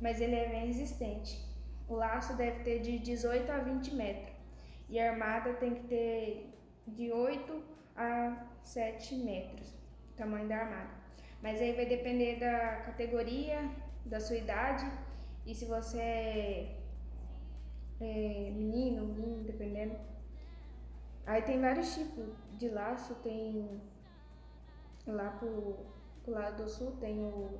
mas 0.00 0.20
ele 0.20 0.34
é 0.34 0.48
bem 0.48 0.66
resistente. 0.66 1.42
O 1.88 1.94
laço 1.94 2.36
deve 2.36 2.62
ter 2.62 2.80
de 2.80 2.98
18 2.98 3.50
a 3.50 3.58
20 3.58 3.94
metros 3.94 4.34
e 4.88 5.00
a 5.00 5.10
armada 5.10 5.54
tem 5.54 5.74
que 5.74 5.84
ter 5.84 6.54
de 6.86 7.10
8 7.10 7.62
a 7.96 8.46
7 8.62 9.16
metros, 9.16 9.74
tamanho 10.16 10.48
da 10.48 10.56
armada. 10.56 10.90
Mas 11.42 11.60
aí 11.60 11.72
vai 11.72 11.86
depender 11.86 12.38
da 12.38 12.76
categoria, 12.86 13.70
da 14.04 14.20
sua 14.20 14.36
idade 14.36 14.90
e 15.46 15.54
se 15.54 15.66
você 15.66 16.00
é 16.00 16.84
é, 18.00 18.50
menino, 18.50 19.06
menino, 19.06 19.44
dependendo. 19.44 19.96
Aí 21.26 21.42
tem 21.42 21.60
vários 21.60 21.94
tipos 21.94 22.26
de 22.58 22.68
laço, 22.68 23.14
tem 23.16 23.80
lá 25.06 25.30
pro, 25.30 25.76
pro 26.22 26.32
lado 26.32 26.62
do 26.62 26.68
sul 26.68 26.92
tem 26.92 27.18
o 27.18 27.58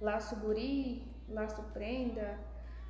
laço 0.00 0.36
guri, 0.40 1.02
laço 1.28 1.62
prenda, 1.72 2.38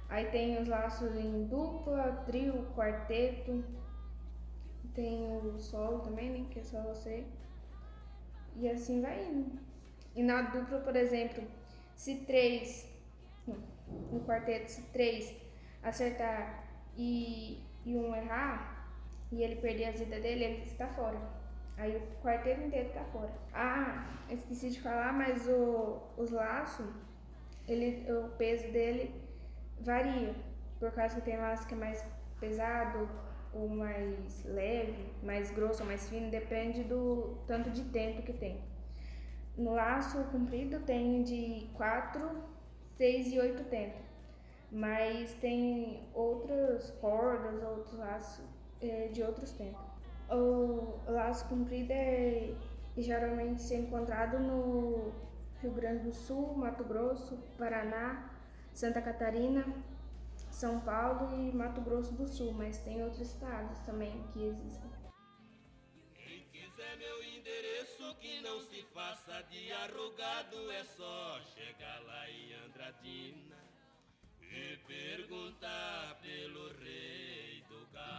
aí 0.09 0.27
tem 0.31 0.61
os 0.61 0.69
laços 0.69 1.15
em 1.17 1.47
dupla, 1.47 2.23
trio, 2.27 2.67
quarteto, 2.75 3.65
tem 4.95 5.37
o 5.37 5.59
solo 5.59 6.01
também, 6.01 6.31
né, 6.31 6.47
que 6.51 6.61
é 6.61 6.63
só 6.63 6.83
você. 6.83 7.27
E 8.57 8.69
assim 8.69 9.01
vai 9.01 9.25
indo. 9.25 9.59
E 10.15 10.23
na 10.23 10.43
dupla, 10.43 10.81
por 10.81 10.95
exemplo, 10.95 11.43
se 11.95 12.25
três, 12.27 12.89
no 13.47 14.21
quarteto, 14.27 14.71
se 14.71 14.83
três 14.93 15.35
acertar 15.83 16.65
e, 16.97 17.63
e 17.85 17.97
um 17.97 18.15
errar 18.15 18.89
e 19.31 19.43
ele 19.43 19.57
perder 19.57 19.87
a 19.87 19.91
vida 19.93 20.21
dele, 20.21 20.45
ele 20.45 20.63
está 20.63 20.87
fora. 20.89 21.19
Aí 21.79 21.97
o 21.97 22.23
quarteto 22.23 22.61
inteiro 22.61 22.89
está 22.89 23.05
fora. 23.05 23.33
Ah, 23.55 24.07
esqueci 24.29 24.71
de 24.71 24.81
falar, 24.81 25.13
mas 25.13 25.49
o, 25.49 26.03
os 26.19 26.31
laços, 26.31 26.87
ele, 27.67 28.11
o 28.13 28.29
peso 28.37 28.71
dele 28.71 29.15
varia. 29.81 30.35
Por 30.79 30.93
causa 30.93 31.15
que 31.15 31.23
tem 31.23 31.39
laço 31.39 31.67
que 31.67 31.75
é 31.75 31.77
mais 31.77 32.05
pesado 32.39 33.09
ou 33.55 33.69
mais 33.69 34.45
leve, 34.45 35.07
mais 35.23 35.51
grosso 35.51 35.85
mais 35.85 36.09
fino, 36.09 36.31
depende 36.31 36.83
do 36.85 37.37
tanto 37.47 37.71
de 37.71 37.83
tempo 37.85 38.23
que 38.23 38.33
tem. 38.33 38.61
No 39.57 39.75
laço 39.75 40.23
comprido 40.25 40.81
tem 40.81 41.23
de 41.23 41.69
4, 41.75 42.31
6 42.97 43.33
e 43.33 43.39
8 43.39 43.65
tentos 43.65 44.13
mas 44.73 45.35
tem 45.35 46.01
outras 46.15 46.91
cordas, 46.93 47.63
outros 47.63 47.99
laços 47.99 48.45
é, 48.81 49.09
de 49.09 49.23
outros 49.23 49.53
tempos. 49.53 49.85
O 50.31 50.95
laço 51.07 51.47
comprido 51.47 51.91
é 51.91 52.55
geralmente 52.97 53.63
encontrado 53.75 54.39
no 54.39 55.13
Rio 55.61 55.73
Grande 55.73 56.05
do 56.05 56.13
Sul, 56.13 56.57
Mato 56.57 56.83
Grosso, 56.85 57.39
Paraná, 57.59 58.31
Santa 58.73 59.03
Catarina, 59.03 59.63
São 60.53 60.79
Paulo 60.81 61.35
e 61.35 61.51
Mato 61.51 61.81
Grosso 61.81 62.15
do 62.15 62.29
Sul, 62.29 62.53
mas 62.53 62.79
tem 62.79 63.03
outros 63.03 63.23
estados 63.23 63.79
também 63.81 64.23
que 64.33 64.45
existem. 64.45 64.91
Quem 66.15 66.47
quiser 66.53 66.97
meu 66.99 67.25
endereço 67.25 68.15
que 68.21 68.43
não 68.43 68.61
se 68.61 68.83
passa 68.95 69.43
de 69.51 69.73
arrugado, 69.73 70.71
é 70.71 70.85
só 70.85 71.41
chegar 71.41 72.01
lá 72.05 72.31
em 72.31 72.53
Andradina 72.67 73.57
e 74.43 74.77
perguntar 74.87 76.21
pelo 76.21 76.69
rei 76.75 77.65
do 77.69 77.87
gado. 77.91 78.13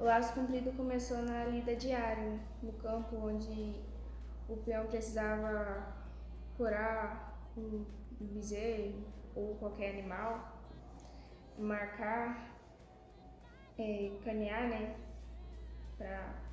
O 0.00 0.04
laço 0.04 0.34
comprido 0.34 0.72
começou 0.72 1.18
na 1.18 1.44
lida 1.44 1.76
diária, 1.76 2.40
no 2.60 2.72
campo 2.72 3.16
onde 3.16 3.80
o 4.48 4.56
peão 4.56 4.86
precisava 4.88 5.94
curar 6.56 7.31
um 7.56 7.84
bezerro 8.20 9.04
ou 9.34 9.54
qualquer 9.56 9.90
animal, 9.90 10.52
marcar, 11.58 12.56
é, 13.78 14.12
canear, 14.24 14.68
né, 14.68 14.96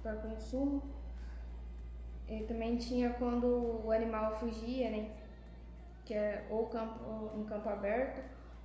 para 0.02 0.16
consumo. 0.18 0.84
E 2.28 2.44
também 2.44 2.78
tinha 2.78 3.12
quando 3.14 3.86
o 3.86 3.92
animal 3.92 4.40
fugia, 4.40 4.90
né, 4.92 5.12
que 6.06 6.14
é 6.14 6.48
ou 6.50 6.68
campo, 6.68 7.04
um 7.36 7.44
campo 7.46 7.70
aberto 7.70 8.22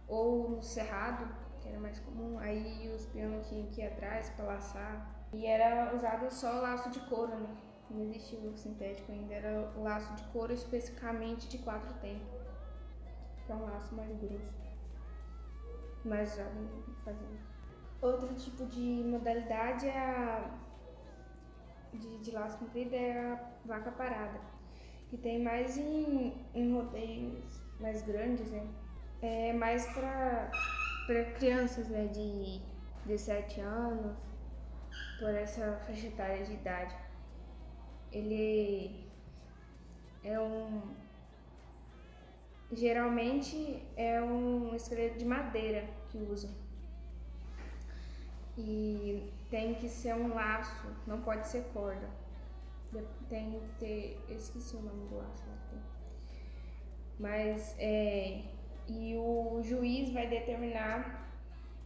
ou 0.06 0.50
no 0.50 0.62
cerrado, 0.62 1.26
que 1.60 1.68
era 1.68 1.80
mais 1.80 1.98
comum, 2.00 2.38
aí 2.38 2.92
os 2.94 3.06
peões 3.06 3.48
tinham 3.48 3.66
que 3.68 3.80
ir 3.80 3.86
atrás 3.86 4.28
para 4.30 4.44
laçar. 4.44 5.26
E 5.32 5.46
era 5.46 5.94
usado 5.94 6.30
só 6.30 6.60
laço 6.60 6.90
de 6.90 7.00
couro, 7.00 7.34
né? 7.36 7.48
Não 7.94 8.02
existia 8.02 8.38
o 8.40 8.56
sintético 8.56 9.12
ainda, 9.12 9.34
era 9.34 9.72
o 9.76 9.82
laço 9.82 10.12
de 10.14 10.22
couro 10.24 10.52
especificamente 10.52 11.48
de 11.48 11.58
quatro 11.58 11.92
tempos. 12.00 12.40
Que 13.46 13.52
é 13.52 13.54
um 13.54 13.64
laço 13.64 13.94
mais 13.94 14.10
grosso. 14.18 14.52
Mais 16.04 16.32
usado 16.32 16.84
fazer. 17.04 17.38
Outro 18.02 18.34
tipo 18.34 18.66
de 18.66 19.02
modalidade 19.04 19.86
é 19.86 19.98
a 19.98 20.60
de, 21.98 22.18
de 22.18 22.30
laço 22.32 22.58
comprido 22.58 22.94
é 22.94 23.18
a 23.18 23.50
vaca 23.64 23.90
parada, 23.92 24.40
que 25.08 25.16
tem 25.16 25.42
mais 25.42 25.76
em, 25.78 26.34
em 26.54 26.74
rodeios 26.74 27.62
mais 27.80 28.02
grandes, 28.02 28.50
né? 28.50 28.66
É 29.22 29.52
mais 29.52 29.86
para 29.86 30.50
crianças, 31.36 31.88
né, 31.88 32.06
de, 32.08 32.60
de 33.06 33.18
7 33.18 33.60
anos, 33.60 34.18
por 35.18 35.30
essa 35.30 35.76
faixa 35.86 36.06
etária 36.06 36.44
de 36.44 36.52
idade. 36.52 36.94
Ele 38.14 39.04
é 40.22 40.38
um. 40.38 40.94
Geralmente 42.72 43.82
é 43.96 44.22
um 44.22 44.74
esqueleto 44.74 45.18
de 45.18 45.24
madeira 45.24 45.84
que 46.08 46.18
usam. 46.18 46.50
E 48.56 49.32
tem 49.50 49.74
que 49.74 49.88
ser 49.88 50.14
um 50.14 50.32
laço, 50.32 50.86
não 51.06 51.20
pode 51.22 51.46
ser 51.48 51.64
corda. 51.72 52.08
Tem 53.28 53.50
que 53.50 53.78
ter. 53.80 54.24
Eu 54.28 54.36
esqueci 54.36 54.76
o 54.76 54.80
nome 54.82 55.08
do 55.08 55.16
laço. 55.16 55.44
Né? 55.46 55.82
Mas 57.18 57.74
é. 57.78 58.42
E 58.86 59.16
o 59.16 59.60
juiz 59.62 60.12
vai 60.12 60.28
determinar 60.28 61.32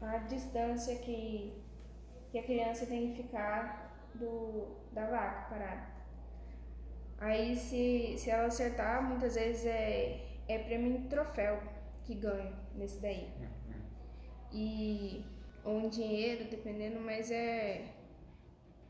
a 0.03 0.19
distância 0.19 0.97
que, 0.97 1.55
que 2.31 2.39
a 2.39 2.43
criança 2.43 2.87
tem 2.87 3.13
que 3.13 3.23
ficar 3.23 4.09
do, 4.15 4.77
da 4.93 5.07
vaca 5.07 5.49
parada. 5.49 5.98
Aí 7.19 7.57
se, 7.57 8.17
se 8.17 8.31
ela 8.31 8.47
acertar, 8.47 9.03
muitas 9.03 9.35
vezes 9.35 9.67
é, 9.67 10.25
é 10.47 10.59
prêmio 10.59 10.97
em 10.97 11.09
troféu 11.09 11.61
que 12.05 12.15
ganha 12.15 12.53
nesse 12.75 13.01
daí. 13.01 13.29
E 14.53 15.25
ou 15.65 15.79
um 15.79 15.89
dinheiro, 15.89 16.49
dependendo, 16.49 17.01
mas 17.01 17.31
é 17.31 17.95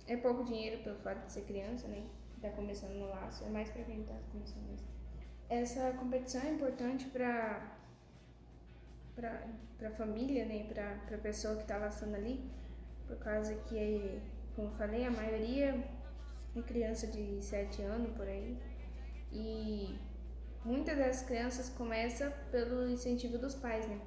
é 0.06 0.16
pouco 0.16 0.44
dinheiro 0.44 0.82
pelo 0.82 0.96
fato 1.00 1.26
de 1.26 1.32
ser 1.32 1.42
criança, 1.42 1.86
né? 1.88 2.02
Tá 2.40 2.50
começando 2.50 2.92
no 2.92 3.08
laço, 3.08 3.44
é 3.44 3.48
mais 3.48 3.68
para 3.70 3.82
quem 3.82 4.04
tá 4.04 4.14
começando 4.32 4.64
mesmo. 4.70 4.86
Essa 5.50 5.92
competição 5.92 6.42
é 6.42 6.50
importante 6.50 7.06
para 7.06 7.76
para 9.16 9.88
a 9.88 9.90
família, 9.90 10.46
né, 10.46 10.64
para 10.72 11.16
a 11.16 11.18
pessoa 11.18 11.56
que 11.56 11.62
está 11.62 11.76
laçando 11.76 12.14
ali, 12.14 12.48
por 13.04 13.16
causa 13.18 13.52
que, 13.56 14.22
como 14.54 14.68
eu 14.68 14.72
falei, 14.72 15.04
a 15.04 15.10
maioria 15.10 15.74
é 16.60 16.62
criança 16.62 17.06
de 17.06 17.42
7 17.42 17.82
anos 17.82 18.16
por 18.16 18.26
aí, 18.26 18.58
e 19.32 19.98
muitas 20.64 20.96
das 20.96 21.22
crianças 21.22 21.68
começam 21.70 22.32
pelo 22.50 22.88
incentivo 22.88 23.38
dos 23.38 23.54
pais, 23.54 23.86
né, 23.88 24.00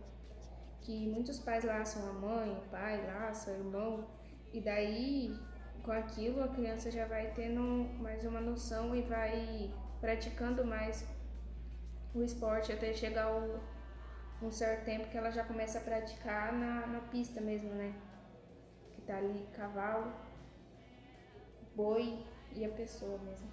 que 0.81 1.07
muitos 1.07 1.39
pais 1.39 1.63
laçam 1.63 2.09
a 2.09 2.13
mãe, 2.13 2.51
o 2.51 2.69
pai 2.69 3.05
laça, 3.05 3.51
o 3.51 3.55
irmão, 3.55 4.07
e 4.53 4.59
daí 4.59 5.35
com 5.83 5.91
aquilo 5.91 6.43
a 6.43 6.47
criança 6.47 6.91
já 6.91 7.05
vai 7.05 7.31
tendo 7.33 7.61
mais 7.99 8.23
uma 8.25 8.39
noção 8.39 8.95
e 8.95 9.01
vai 9.01 9.73
praticando 9.99 10.63
mais 10.65 11.05
o 12.13 12.23
esporte 12.23 12.71
até 12.71 12.93
chegar 12.93 13.31
um 14.41 14.51
certo 14.51 14.85
tempo 14.85 15.07
que 15.09 15.17
ela 15.17 15.31
já 15.31 15.43
começa 15.43 15.77
a 15.77 15.81
praticar 15.81 16.51
na, 16.51 16.87
na 16.87 16.99
pista 16.99 17.39
mesmo, 17.39 17.69
né? 17.69 17.93
Que 18.91 19.01
tá 19.01 19.17
ali 19.17 19.47
cavalo, 19.53 20.11
boi 21.75 22.25
e 22.55 22.65
a 22.65 22.69
pessoa 22.69 23.17
mesmo. 23.19 23.47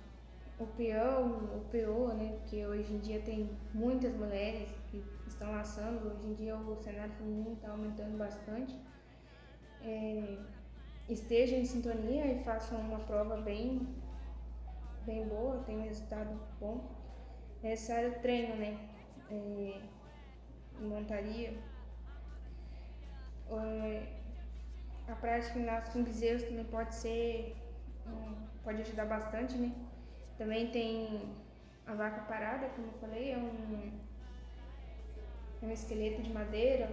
O 0.59 0.67
peão, 0.67 1.37
o 1.57 1.65
peô, 1.71 2.09
né? 2.09 2.37
Porque 2.41 2.67
hoje 2.67 2.93
em 2.93 2.99
dia 2.99 3.21
tem 3.21 3.49
muitas 3.73 4.13
mulheres 4.15 4.69
que 4.91 5.05
estão 5.27 5.53
laçando, 5.53 6.09
hoje 6.09 6.27
em 6.27 6.35
dia 6.35 6.57
o 6.57 6.77
cenário 6.77 7.13
feminino 7.15 7.53
está 7.53 7.71
aumentando 7.71 8.19
bastante. 8.19 8.77
É, 9.83 10.39
estejam 11.09 11.59
em 11.59 11.65
sintonia 11.65 12.27
e 12.27 12.43
façam 12.43 12.81
uma 12.81 12.99
prova 13.01 13.37
bem, 13.37 13.87
bem 15.07 15.29
boa, 15.29 15.63
tem 15.65 15.79
um 15.79 15.83
resultado 15.83 16.39
bom. 16.59 16.91
É 17.63 17.69
necessário 17.69 18.21
treino, 18.21 18.57
né? 18.57 18.79
É, 19.31 19.81
montaria. 20.81 21.55
A 25.09 25.15
prática 25.15 25.59
em 25.59 25.65
laço 25.65 25.91
com 25.93 26.03
bezerros 26.03 26.43
também 26.43 26.65
pode 26.67 26.95
ser, 26.95 27.57
pode 28.69 28.83
ajudar 28.83 29.07
bastante, 29.07 29.57
né? 29.57 29.73
Também 30.37 30.71
tem 30.71 31.35
a 31.87 31.95
vaca 31.95 32.21
parada, 32.33 32.69
como 32.77 32.89
eu 32.89 32.99
falei, 33.01 33.33
é 33.33 33.39
um, 33.39 33.99
é 35.63 35.67
um 35.67 35.71
esqueleto 35.71 36.21
de 36.21 36.31
madeira 36.31 36.87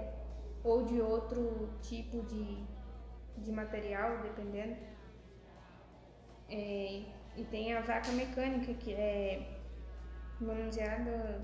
ou 0.64 0.86
de 0.86 1.02
outro 1.02 1.70
tipo 1.82 2.24
de, 2.24 2.64
de 3.38 3.52
material, 3.52 4.22
dependendo. 4.22 4.78
É, 6.50 7.04
e 7.36 7.44
tem 7.52 7.74
a 7.74 7.82
vaca 7.82 8.10
mecânica, 8.14 8.74
que 8.76 8.94
é 8.94 9.60
manuseada 10.40 11.44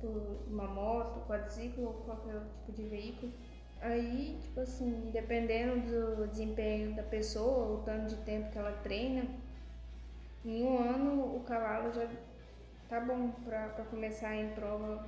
por 0.00 0.42
uma 0.48 0.66
moto, 0.66 1.24
quadriciclo 1.28 1.84
ou 1.84 1.94
qualquer 2.02 2.42
tipo 2.56 2.72
de 2.72 2.88
veículo. 2.88 3.32
Aí, 3.82 4.38
tipo 4.40 4.60
assim, 4.60 5.10
dependendo 5.12 6.16
do 6.16 6.28
desempenho 6.28 6.94
da 6.94 7.02
pessoa, 7.02 7.80
o 7.80 7.82
tanto 7.82 8.14
de 8.14 8.16
tempo 8.22 8.48
que 8.52 8.56
ela 8.56 8.70
treina, 8.80 9.26
em 10.44 10.62
um 10.62 10.78
ano 10.78 11.36
o 11.36 11.40
cavalo 11.40 11.92
já 11.92 12.08
tá 12.88 13.00
bom 13.00 13.30
para 13.44 13.84
começar 13.90 14.36
em 14.36 14.50
prova, 14.50 15.04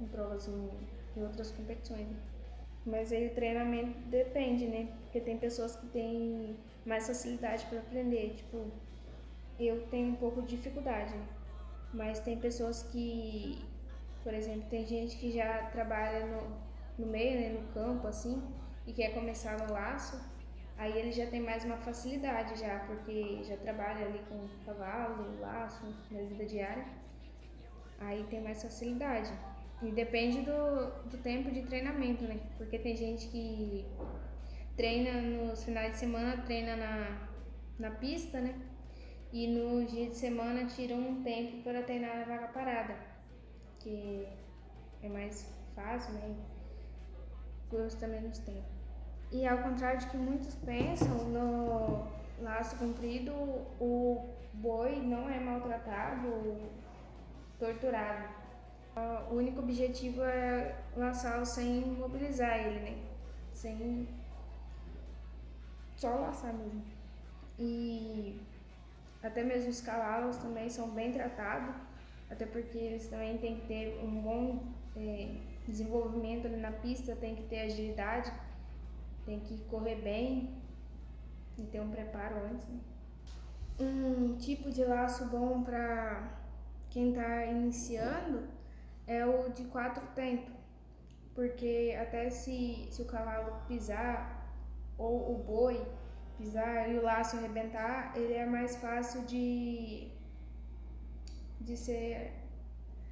em 0.00 0.06
provas 0.06 0.46
em, 0.46 0.70
em 1.16 1.22
outras 1.24 1.50
competições. 1.50 2.06
Mas 2.86 3.12
aí 3.12 3.26
o 3.26 3.34
treinamento 3.34 3.98
depende, 4.08 4.66
né? 4.68 4.88
Porque 5.02 5.20
tem 5.20 5.36
pessoas 5.36 5.74
que 5.74 5.86
têm 5.88 6.56
mais 6.86 7.08
facilidade 7.08 7.66
para 7.66 7.80
aprender. 7.80 8.34
Tipo, 8.36 8.70
eu 9.58 9.84
tenho 9.88 10.12
um 10.12 10.16
pouco 10.16 10.42
de 10.42 10.56
dificuldade, 10.56 11.12
né? 11.12 11.26
Mas 11.92 12.20
tem 12.20 12.38
pessoas 12.38 12.84
que, 12.84 13.58
por 14.22 14.32
exemplo, 14.32 14.68
tem 14.70 14.86
gente 14.86 15.16
que 15.16 15.32
já 15.32 15.64
trabalha 15.72 16.24
no, 16.26 16.67
no 16.98 17.06
meio, 17.06 17.40
né, 17.40 17.48
no 17.60 17.68
campo, 17.72 18.06
assim, 18.06 18.42
e 18.86 18.92
quer 18.92 19.14
começar 19.14 19.58
no 19.58 19.72
laço, 19.72 20.20
aí 20.76 20.98
ele 20.98 21.12
já 21.12 21.26
tem 21.26 21.40
mais 21.40 21.64
uma 21.64 21.76
facilidade 21.76 22.58
já, 22.58 22.80
porque 22.80 23.42
já 23.44 23.56
trabalha 23.56 24.06
ali 24.06 24.20
com 24.28 24.48
cavalo, 24.64 25.38
laço, 25.40 25.84
na 26.10 26.20
vida 26.22 26.44
diária, 26.44 26.86
aí 28.00 28.24
tem 28.24 28.42
mais 28.42 28.62
facilidade. 28.62 29.32
E 29.80 29.92
depende 29.92 30.40
do, 30.40 31.08
do 31.08 31.18
tempo 31.18 31.52
de 31.52 31.62
treinamento, 31.62 32.24
né? 32.24 32.40
Porque 32.56 32.78
tem 32.80 32.96
gente 32.96 33.28
que 33.28 33.86
treina 34.76 35.20
nos 35.20 35.64
finais 35.64 35.92
de 35.92 35.98
semana, 35.98 36.42
treina 36.42 36.76
na, 36.76 37.28
na 37.78 37.90
pista, 37.92 38.40
né? 38.40 38.54
E 39.32 39.46
no 39.46 39.84
dia 39.84 40.08
de 40.08 40.16
semana 40.16 40.66
tira 40.66 40.94
um 40.96 41.22
tempo 41.22 41.62
para 41.62 41.82
treinar 41.82 42.16
na 42.16 42.24
vaga 42.24 42.48
parada, 42.48 42.96
que 43.78 44.26
é 45.02 45.08
mais 45.08 45.54
fácil, 45.74 46.14
né? 46.14 46.34
Custa 47.70 48.06
menos 48.06 48.38
tempo. 48.38 48.64
E 49.30 49.46
ao 49.46 49.58
contrário 49.58 50.00
de 50.00 50.06
que 50.06 50.16
muitos 50.16 50.54
pensam, 50.54 51.28
no 51.28 52.06
laço 52.40 52.76
comprido 52.76 53.32
o 53.78 54.34
boi 54.54 55.00
não 55.02 55.28
é 55.28 55.38
maltratado, 55.38 56.70
torturado. 57.58 58.36
O 59.30 59.34
único 59.34 59.60
objetivo 59.60 60.22
é 60.22 60.74
laçá-lo 60.96 61.44
sem 61.44 61.82
mobilizar 61.84 62.58
ele, 62.58 62.80
né? 62.80 62.98
Sem 63.52 64.08
só 65.94 66.14
laçar 66.16 66.54
mesmo. 66.54 66.82
E 67.58 68.40
até 69.22 69.44
mesmo 69.44 69.70
os 69.70 69.80
cavalos 69.80 70.36
também 70.38 70.70
são 70.70 70.90
bem 70.90 71.12
tratados, 71.12 71.74
até 72.30 72.46
porque 72.46 72.78
eles 72.78 73.08
também 73.08 73.36
têm 73.38 73.60
que 73.60 73.66
ter 73.66 74.00
um 74.02 74.20
bom 74.20 74.62
é, 74.96 75.36
desenvolvimento 75.68 76.46
ali 76.46 76.56
na 76.56 76.72
pista, 76.72 77.14
tem 77.16 77.34
que 77.34 77.42
ter 77.44 77.60
agilidade, 77.60 78.32
tem 79.24 79.38
que 79.40 79.58
correr 79.64 79.96
bem 79.96 80.54
e 81.56 81.62
ter 81.64 81.80
um 81.80 81.90
preparo 81.90 82.36
antes. 82.46 82.66
Né? 82.68 82.80
Um 83.80 84.36
tipo 84.36 84.70
de 84.70 84.84
laço 84.84 85.26
bom 85.26 85.62
para 85.62 86.36
quem 86.90 87.10
está 87.10 87.46
iniciando 87.46 88.48
é 89.06 89.24
o 89.24 89.50
de 89.50 89.64
quatro 89.64 90.04
tempos, 90.14 90.52
porque 91.34 91.96
até 92.00 92.30
se, 92.30 92.88
se 92.90 93.02
o 93.02 93.04
cavalo 93.04 93.62
pisar 93.68 94.52
ou 94.96 95.34
o 95.34 95.38
boi 95.44 95.86
pisar 96.36 96.90
e 96.90 96.98
o 96.98 97.02
laço 97.02 97.36
arrebentar, 97.36 98.16
ele 98.16 98.34
é 98.34 98.46
mais 98.46 98.76
fácil 98.76 99.24
de, 99.26 100.08
de 101.60 101.76
ser 101.76 102.32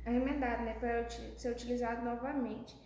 arremendado, 0.06 0.62
né, 0.62 0.74
para 0.78 1.08
ser 1.08 1.50
utilizado 1.50 2.04
novamente. 2.04 2.76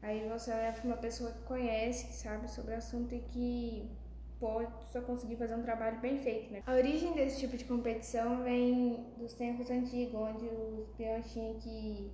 Aí 0.00 0.28
você 0.28 0.54
leva 0.54 0.80
uma 0.86 0.96
pessoa 0.96 1.32
que 1.32 1.42
conhece, 1.42 2.06
que 2.06 2.14
sabe 2.14 2.48
sobre 2.48 2.74
o 2.74 2.78
assunto 2.78 3.14
e 3.14 3.20
que 3.20 3.90
pode 4.38 4.72
só 4.92 5.00
conseguir 5.00 5.36
fazer 5.36 5.56
um 5.56 5.62
trabalho 5.62 6.00
bem 6.00 6.18
feito, 6.18 6.52
né? 6.52 6.62
A 6.64 6.74
origem 6.74 7.12
desse 7.14 7.40
tipo 7.40 7.56
de 7.56 7.64
competição 7.64 8.44
vem 8.44 9.12
dos 9.18 9.34
tempos 9.34 9.68
antigos, 9.68 10.14
onde 10.14 10.46
os 10.46 10.88
peões 10.90 11.32
tinham 11.32 11.54
que 11.54 12.12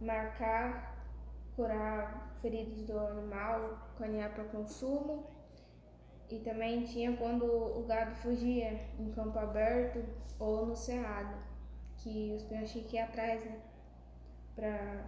marcar, 0.00 0.96
curar 1.56 2.38
feridos 2.40 2.84
do 2.84 2.96
animal, 2.96 3.90
canear 3.98 4.32
para 4.32 4.44
consumo. 4.44 5.26
E 6.30 6.38
também 6.40 6.84
tinha 6.84 7.16
quando 7.16 7.44
o 7.44 7.84
gado 7.86 8.14
fugia 8.16 8.88
em 8.98 9.10
campo 9.10 9.36
aberto 9.38 10.04
ou 10.38 10.66
no 10.66 10.76
cerrado, 10.76 11.34
que 11.98 12.32
os 12.34 12.42
peões 12.44 12.70
tinham 12.70 12.86
que 12.86 12.96
ir 12.96 13.00
atrás, 13.00 13.44
né? 13.44 13.58
Pra 14.54 15.04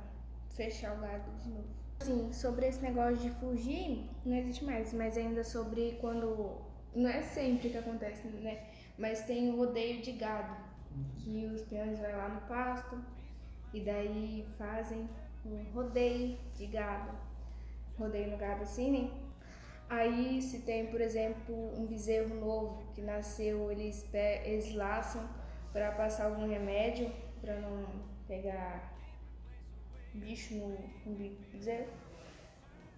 fechar 0.51 0.97
o 0.97 1.01
gado 1.01 1.31
de 1.43 1.49
novo. 1.49 1.69
Sim, 2.01 2.33
sobre 2.33 2.67
esse 2.67 2.81
negócio 2.81 3.17
de 3.19 3.31
fugir, 3.31 4.09
não 4.25 4.37
existe 4.37 4.65
mais, 4.65 4.93
mas 4.95 5.17
ainda 5.17 5.45
sobre 5.45 5.99
quando. 6.01 6.59
Não 6.95 7.09
é 7.09 7.23
sempre 7.23 7.71
que 7.71 7.77
acontece, 7.77 8.27
né? 8.29 8.67
Mas 8.99 9.25
tem 9.25 9.51
o 9.51 9.57
rodeio 9.57 10.03
de 10.03 10.13
gado, 10.13 10.57
que 11.19 11.47
os 11.47 11.63
peões 11.63 11.99
vão 11.99 12.11
lá 12.11 12.29
no 12.29 12.41
pasto 12.43 13.01
e 13.73 13.81
daí 13.81 14.45
fazem 14.59 15.09
um 15.45 15.63
rodeio 15.73 16.39
de 16.55 16.67
gado. 16.67 17.17
Rodeio 17.99 18.31
no 18.31 18.39
gado 18.39 18.63
assim, 18.63 18.91
né? 18.91 19.11
Aí 19.89 20.41
se 20.41 20.61
tem, 20.61 20.87
por 20.87 21.01
exemplo, 21.01 21.55
um 21.77 21.87
bezerro 21.87 22.35
novo 22.35 22.83
que 22.95 23.03
nasceu, 23.03 23.71
eles, 23.71 24.09
eles 24.45 24.75
laçam 24.75 25.29
para 25.73 25.93
passar 25.93 26.27
algum 26.27 26.49
remédio 26.49 27.11
para 27.41 27.57
não 27.57 27.87
pegar 28.27 28.93
bicho 30.15 30.55
no, 30.55 30.77
no 31.07 31.37
bezerro. 31.53 31.89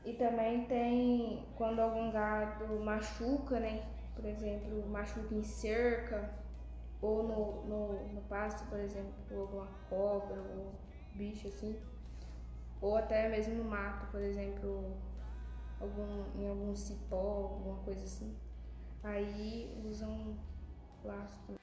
E 0.04 0.14
também 0.14 0.64
tem 0.66 1.46
quando 1.56 1.80
algum 1.80 2.11
gado 2.11 2.80
machuca, 2.80 3.61
né? 3.61 3.87
Por 4.16 4.24
exemplo, 4.24 4.87
machuca 4.88 5.35
em 5.35 5.42
cerca 5.42 6.30
ou 7.00 7.22
no, 7.22 7.64
no, 7.64 8.08
no 8.14 8.20
pasto, 8.22 8.68
por 8.68 8.78
exemplo, 8.78 9.12
alguma 9.30 9.68
cobra 9.88 10.40
ou 10.56 10.72
bicho 11.14 11.48
assim. 11.48 11.78
Ou 12.80 12.96
até 12.96 13.28
mesmo 13.28 13.54
no 13.54 13.64
mato, 13.64 14.11
por 14.11 14.20
exemplo, 14.20 14.96
algum, 15.80 16.24
em 16.40 16.48
algum 16.48 16.74
cipó, 16.74 17.54
alguma 17.54 17.76
coisa 17.85 18.04
assim. 18.04 18.37
Aí 19.04 19.80
usam 19.85 20.37
laço. 21.04 21.54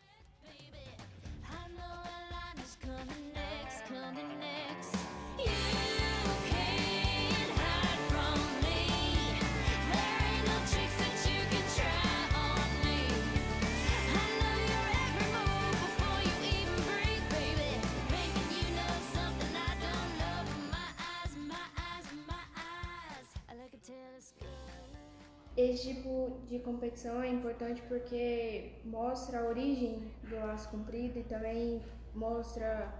Esse 25.59 25.93
tipo 25.93 26.39
de 26.47 26.57
competição 26.59 27.21
é 27.21 27.27
importante 27.27 27.81
porque 27.89 28.71
mostra 28.85 29.39
a 29.39 29.43
origem 29.43 30.09
do 30.23 30.37
laço 30.37 30.69
comprido 30.69 31.19
e 31.19 31.23
também 31.23 31.81
mostra 32.13 32.91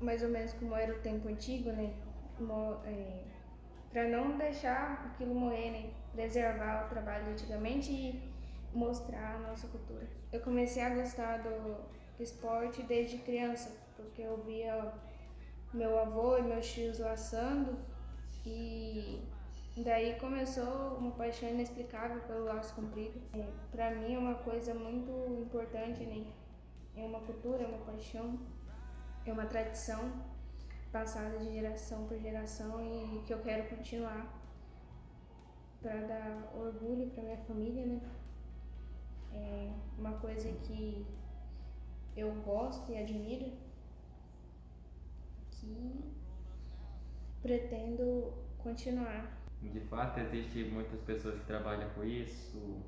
mais 0.00 0.22
ou 0.22 0.28
menos 0.28 0.52
como 0.54 0.74
era 0.74 0.92
o 0.94 0.98
tempo 1.00 1.28
antigo, 1.28 1.70
né? 1.70 1.94
É, 2.84 3.24
para 3.90 4.08
não 4.08 4.36
deixar 4.36 5.06
aquilo 5.06 5.34
morrer, 5.34 5.70
né? 5.70 5.90
Preservar 6.12 6.86
o 6.86 6.88
trabalho 6.88 7.30
antigamente 7.30 7.92
e 7.92 8.32
mostrar 8.74 9.36
a 9.36 9.38
nossa 9.38 9.68
cultura. 9.68 10.06
Eu 10.32 10.40
comecei 10.40 10.82
a 10.82 10.94
gostar 10.94 11.38
do 11.38 11.76
esporte 12.18 12.82
desde 12.82 13.18
criança, 13.18 13.70
porque 13.96 14.22
eu 14.22 14.38
via 14.42 14.92
meu 15.72 15.98
avô 15.98 16.36
e 16.38 16.42
meus 16.42 16.70
tios 16.72 16.98
laçando 16.98 17.78
e 18.44 19.22
Daí 19.76 20.16
começou 20.20 20.98
uma 20.98 21.12
paixão 21.12 21.48
inexplicável 21.48 22.20
pelo 22.22 22.44
laço 22.44 22.74
comprido. 22.74 23.18
É, 23.32 23.42
para 23.70 23.90
mim 23.92 24.14
é 24.14 24.18
uma 24.18 24.34
coisa 24.34 24.74
muito 24.74 25.10
importante, 25.40 26.04
né? 26.04 26.26
É 26.96 27.04
uma 27.04 27.20
cultura, 27.20 27.62
é 27.62 27.66
uma 27.66 27.84
paixão, 27.84 28.38
é 29.24 29.32
uma 29.32 29.46
tradição 29.46 30.12
passada 30.90 31.38
de 31.38 31.52
geração 31.52 32.06
por 32.06 32.18
geração 32.18 32.80
e 32.84 33.22
que 33.26 33.32
eu 33.32 33.40
quero 33.40 33.68
continuar 33.68 34.40
para 35.80 36.00
dar 36.02 36.52
orgulho 36.54 37.10
para 37.10 37.22
minha 37.22 37.38
família, 37.38 37.86
né? 37.86 38.00
É 39.32 39.72
uma 39.98 40.12
coisa 40.18 40.52
que 40.52 41.06
eu 42.14 42.30
gosto 42.42 42.92
e 42.92 42.98
admiro, 42.98 43.52
que 45.50 46.04
pretendo 47.40 48.34
continuar 48.58 49.42
de 49.70 49.80
fato, 49.80 50.18
existe 50.18 50.64
muitas 50.64 51.00
pessoas 51.02 51.38
que 51.38 51.46
trabalham 51.46 51.88
com 51.90 52.02
isso, 52.02 52.82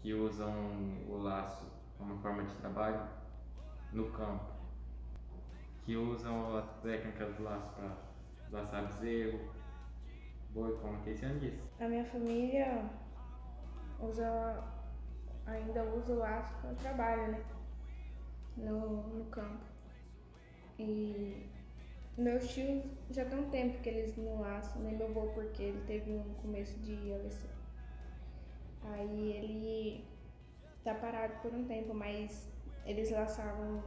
que 0.00 0.14
usam 0.14 0.54
o 1.06 1.16
laço 1.18 1.66
como 1.98 2.16
forma 2.18 2.44
de 2.44 2.54
trabalho 2.56 3.06
no 3.94 4.10
campo, 4.10 4.52
que 5.84 5.96
usam 5.96 6.56
as 6.56 6.68
técnicas 6.82 7.34
do 7.36 7.44
laço 7.44 7.68
para 7.74 7.96
laçar 8.50 8.86
bezerro, 8.86 9.40
boi, 10.50 10.76
como 10.78 11.00
que 11.02 11.14
você 11.14 11.28
disso. 11.38 11.70
A 11.80 11.88
minha 11.88 12.04
família 12.04 12.90
usa, 14.00 14.64
ainda 15.46 15.84
usa 15.84 16.12
o 16.12 16.18
laço 16.18 16.52
para 16.60 16.74
trabalho, 16.74 17.32
né? 17.32 17.44
No, 18.56 19.02
no 19.08 19.24
campo. 19.26 19.64
E 20.78 21.48
meus 22.18 22.48
tios 22.48 22.84
já 23.10 23.24
tem 23.24 23.38
um 23.38 23.50
tempo 23.50 23.80
que 23.80 23.88
eles 23.88 24.16
não 24.16 24.40
laçam, 24.40 24.82
nem 24.82 24.96
meu 24.96 25.08
avô, 25.08 25.28
porque 25.28 25.62
ele 25.62 25.84
teve 25.86 26.10
um 26.10 26.34
começo 26.34 26.78
de 26.80 27.12
AVC. 27.12 27.48
Aí 28.82 29.32
ele 29.32 30.04
tá 30.82 30.94
parado 30.94 31.40
por 31.40 31.52
um 31.54 31.64
tempo, 31.64 31.94
mas 31.94 32.53
eles 32.84 33.10
laçavam. 33.10 33.82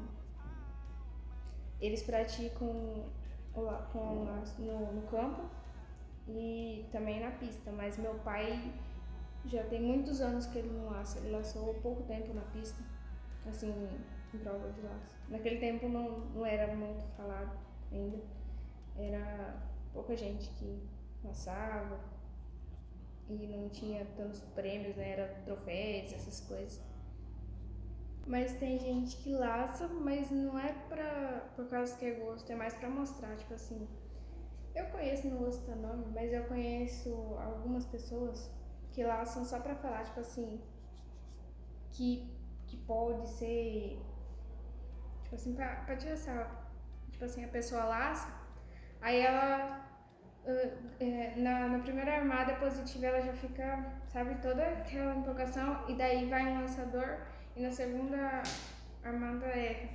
Eles 1.80 2.02
praticam 2.04 3.06
com 3.54 4.26
no, 4.60 4.94
no 4.94 5.02
campo 5.08 5.50
e 6.28 6.86
também 6.92 7.20
na 7.20 7.32
pista, 7.32 7.72
mas 7.72 7.98
meu 7.98 8.16
pai 8.16 8.74
já 9.46 9.64
tem 9.64 9.82
muitos 9.82 10.22
anos 10.22 10.46
que 10.48 10.60
ele 10.60 10.70
não 10.70 10.90
laça, 10.90 11.20
ele 11.20 11.32
laçou 11.32 11.74
pouco 11.76 12.04
tempo 12.04 12.34
na 12.34 12.42
pista, 12.42 12.84
assim, 13.48 13.74
em 14.34 14.38
prova 14.40 14.72
de 14.72 14.82
laço. 14.82 15.16
Naquele 15.30 15.58
tempo 15.58 15.88
não, 15.88 16.20
não 16.20 16.46
era 16.46 16.76
muito 16.76 17.04
falado 17.16 17.58
ainda. 17.92 18.18
Era 18.98 19.56
pouca 19.94 20.16
gente 20.16 20.50
que 20.50 20.84
lançava 21.24 22.00
e 23.30 23.48
não 23.48 23.70
tinha 23.70 24.06
tantos 24.18 24.42
prêmios, 24.56 24.96
né? 24.96 25.12
Era 25.12 25.28
troféus, 25.46 26.14
essas 26.14 26.42
coisas. 26.42 26.82
Mas 28.28 28.54
tem 28.60 28.78
gente 28.78 29.18
que 29.18 29.32
laça, 29.34 29.88
mas 29.88 30.30
não 30.30 30.60
é 30.60 30.74
pra, 30.90 31.50
por 31.56 31.68
causa 31.68 31.96
que 31.98 32.06
é 32.06 32.12
gosto, 32.12 32.52
é 32.52 32.56
mais 32.56 32.74
pra 32.74 32.90
mostrar, 32.90 33.36
tipo 33.38 33.54
assim. 33.54 33.88
Eu 34.76 34.86
conheço, 34.88 35.28
não 35.28 35.38
vou 35.38 35.52
citar 35.52 35.76
nome, 35.76 36.06
mas 36.14 36.32
eu 36.32 36.44
conheço 36.44 37.10
algumas 37.40 37.86
pessoas 37.86 38.52
que 38.92 39.04
laçam 39.04 39.44
só 39.46 39.60
pra 39.60 39.76
falar, 39.76 40.04
tipo 40.04 40.20
assim, 40.20 40.62
que, 41.92 42.30
que 42.68 42.78
pode 42.78 43.28
ser, 43.30 44.00
tipo 45.24 45.36
assim, 45.36 45.56
pra, 45.56 45.78
pra 45.78 45.96
tirar 45.96 46.14
essa 46.14 46.68
Tipo 47.18 47.26
assim, 47.26 47.44
a 47.44 47.48
pessoa 47.48 47.84
laça, 47.86 48.32
aí 49.02 49.22
ela 49.22 49.84
é, 51.00 51.34
na, 51.36 51.68
na 51.68 51.80
primeira 51.80 52.18
armada 52.18 52.54
positiva 52.58 53.08
ela 53.08 53.22
já 53.22 53.34
fica, 53.34 53.92
sabe, 54.08 54.36
toda 54.36 54.64
aquela 54.64 55.16
empolgação, 55.16 55.84
e 55.90 55.96
daí 55.96 56.30
vai 56.30 56.46
um 56.46 56.62
lançador, 56.62 57.18
e 57.58 57.62
na 57.62 57.72
segunda 57.72 58.44
armada 59.04 59.48
erra. 59.48 59.90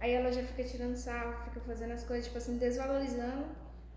Aí 0.00 0.14
ela 0.14 0.32
já 0.32 0.42
fica 0.42 0.64
tirando 0.64 0.96
sarro, 0.96 1.44
fica 1.44 1.60
fazendo 1.60 1.92
as 1.92 2.04
coisas, 2.04 2.26
tipo 2.26 2.38
assim, 2.38 2.56
desvalorizando 2.56 3.46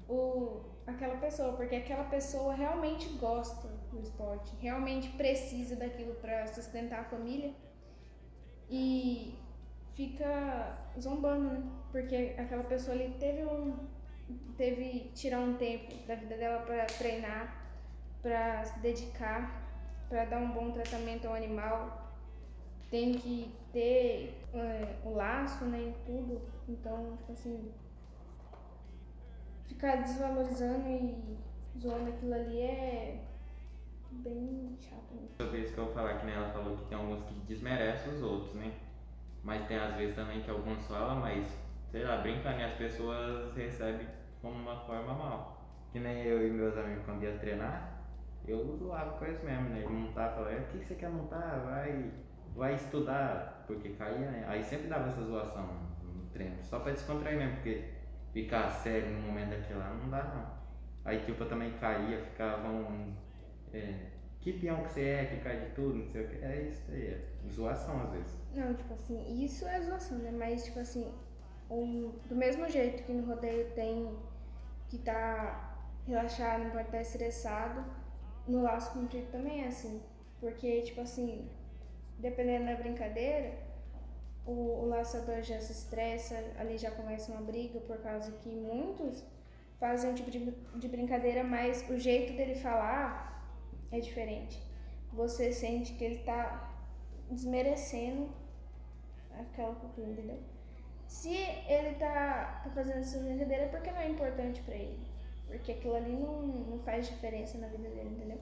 o, 0.10 0.62
aquela 0.86 1.16
pessoa, 1.18 1.54
porque 1.54 1.76
aquela 1.76 2.04
pessoa 2.06 2.54
realmente 2.54 3.08
gosta 3.20 3.68
do 3.90 4.02
esporte, 4.02 4.54
realmente 4.60 5.10
precisa 5.10 5.76
daquilo 5.76 6.16
para 6.16 6.46
sustentar 6.48 7.02
a 7.02 7.04
família 7.06 7.54
e 8.70 9.38
fica 9.94 10.78
zombando, 11.00 11.52
né? 11.52 11.64
Porque 11.92 12.36
aquela 12.38 12.64
pessoa 12.64 12.98
ali 12.98 13.16
teve 13.20 13.46
um 13.46 13.94
teve 14.58 15.12
tirar 15.14 15.40
um 15.40 15.56
tempo 15.58 15.96
da 16.08 16.16
vida 16.16 16.36
dela 16.38 16.62
para 16.64 16.86
treinar, 16.86 17.68
para 18.22 18.64
se 18.64 18.80
dedicar, 18.80 19.62
para 20.10 20.26
dar 20.26 20.40
um 20.40 20.52
bom 20.52 20.72
tratamento 20.72 21.28
ao 21.28 21.34
animal, 21.34 22.03
tem 22.94 23.14
que 23.14 23.52
ter 23.72 24.40
é, 24.54 24.98
o 25.04 25.16
laço, 25.16 25.66
né, 25.66 25.96
tudo. 26.06 26.44
Então, 26.70 27.18
tipo 27.18 27.32
assim, 27.32 27.72
ficar 29.66 29.96
desvalorizando 29.96 30.88
e 30.88 31.40
zoando 31.76 32.12
aquilo 32.12 32.36
ali 32.36 32.62
é 32.62 33.24
bem 34.12 34.78
chato. 34.80 35.12
Né? 35.16 35.28
Sobre 35.42 35.62
isso 35.62 35.74
que 35.74 35.80
eu 35.80 35.92
falar, 35.92 36.20
que 36.20 36.28
nem 36.28 36.36
ela 36.36 36.54
falou 36.54 36.78
que 36.78 36.86
tem 36.86 36.96
alguns 36.96 37.24
que 37.24 37.34
desmerecem 37.48 38.14
os 38.14 38.22
outros, 38.22 38.54
né? 38.54 38.72
Mas 39.44 39.68
tem 39.68 39.80
às 39.80 39.96
vezes 39.96 40.16
também 40.16 40.44
que 40.44 40.52
alguns 40.52 40.86
falam, 40.86 41.20
mas 41.20 41.48
sei 41.90 42.04
lá, 42.04 42.18
brincando 42.18 42.60
e 42.60 42.64
as 42.64 42.76
pessoas 42.76 43.56
recebem 43.56 44.08
como 44.40 44.54
uma 44.54 44.80
forma 44.82 45.16
mal. 45.16 45.66
Que 45.92 46.00
nem 46.00 46.22
eu 46.26 46.48
e 46.48 46.52
meus 46.52 46.78
amigos 46.78 47.04
quando 47.06 47.24
ia 47.24 47.40
treinar, 47.40 48.04
eu 48.48 48.78
zoava 48.78 49.18
com 49.18 49.26
isso 49.26 49.44
mesmo, 49.44 49.70
né? 49.70 49.80
Ele 49.80 49.90
montava, 49.90 50.36
falava, 50.36 50.62
o 50.62 50.68
que 50.68 50.78
você 50.78 50.94
quer 50.94 51.10
montar? 51.10 51.58
Vai, 51.66 52.12
vai 52.56 52.76
estudar, 52.76 53.64
porque 53.68 53.90
caía, 53.90 54.32
né? 54.32 54.46
Aí 54.48 54.64
sempre 54.64 54.88
dava 54.88 55.10
essa 55.10 55.24
zoação 55.24 55.68
no 56.04 56.26
treino, 56.32 56.58
só 56.64 56.80
pra 56.80 56.92
descontrair 56.92 57.38
mesmo, 57.38 57.56
porque 57.56 57.86
ficar 58.32 58.70
sério 58.70 59.12
no 59.12 59.28
momento 59.28 59.50
daquilo 59.50 59.80
lá 59.80 59.94
não 59.94 60.10
dá 60.10 60.24
não. 60.24 60.64
Aí 61.06 61.20
tipo 61.20 61.44
eu 61.44 61.50
também 61.50 61.72
caía, 61.74 62.20
ficava 62.20 62.68
um. 62.68 63.14
É, 63.74 64.12
que 64.40 64.54
peão 64.54 64.84
que 64.84 64.92
você 64.92 65.02
é, 65.02 65.26
que 65.26 65.38
cai 65.38 65.60
de 65.60 65.72
tudo, 65.72 65.96
não 65.96 66.08
sei 66.08 66.26
o 66.26 66.28
que. 66.28 66.44
É 66.44 66.62
isso 66.70 66.92
aí, 66.92 67.08
é 67.08 67.50
zoação 67.50 68.02
às 68.02 68.12
vezes. 68.12 68.38
Não, 68.54 68.74
tipo 68.74 68.94
assim, 68.94 69.44
isso 69.44 69.66
é 69.66 69.82
zoação, 69.82 70.18
né? 70.20 70.32
Mas 70.32 70.66
tipo 70.66 70.80
assim, 70.80 71.14
um, 71.70 72.12
do 72.28 72.36
mesmo 72.36 72.70
jeito 72.70 73.04
que 73.04 73.14
no 73.14 73.26
rodeio 73.26 73.72
tem 73.72 74.16
que 74.90 75.00
tá 75.00 75.76
relaxado, 76.06 76.66
não 76.66 76.72
pode 76.72 76.86
estar 76.86 77.02
estressado, 77.02 77.84
no 78.48 78.62
laço 78.62 78.92
comprido 78.94 79.32
também 79.32 79.64
é 79.64 79.68
assim. 79.68 80.02
Porque, 80.40 80.82
tipo 80.82 81.02
assim, 81.02 81.50
dependendo 82.24 82.66
da 82.66 82.76
brincadeira, 82.76 83.54
o, 84.46 84.52
o 84.82 84.86
laçador 84.88 85.42
já 85.44 85.60
se 85.60 85.74
estressa, 85.74 86.36
ali 86.58 86.78
já 86.78 86.90
começa 86.90 87.32
uma 87.32 87.42
briga, 87.42 87.80
por 87.82 87.98
causa 87.98 88.32
que 88.32 88.50
muitos 88.50 89.24
fazem 89.78 90.10
um 90.10 90.16
tipo 90.16 90.32
de, 90.32 90.40
de 90.76 90.88
brincadeira, 90.88 91.44
mas 91.44 91.88
o 91.90 92.00
jeito 92.00 92.32
dele 92.38 92.56
falar 92.56 93.06
é 93.92 94.00
diferente. 94.00 94.58
Você 95.12 95.52
sente 95.52 95.94
que 95.94 96.04
ele 96.04 96.20
tá 96.20 96.74
desmerecendo 97.30 98.30
aquela 99.38 99.76
cultura, 99.76 100.10
entendeu? 100.10 100.40
Se 101.06 101.36
ele 101.68 101.96
tá, 101.96 102.62
tá 102.64 102.70
fazendo 102.72 103.00
essa 103.00 103.20
brincadeira 103.20 103.64
é 103.66 103.68
porque 103.68 103.92
não 103.92 104.00
é 104.00 104.10
importante 104.10 104.62
para 104.62 104.76
ele. 104.76 105.06
Porque 105.46 105.74
aquilo 105.74 105.96
ali 105.96 106.14
não, 106.14 106.42
não 106.42 106.80
faz 106.80 107.08
diferença 107.08 107.58
na 107.58 107.68
vida 107.68 107.90
dele, 107.90 108.10
entendeu? 108.16 108.40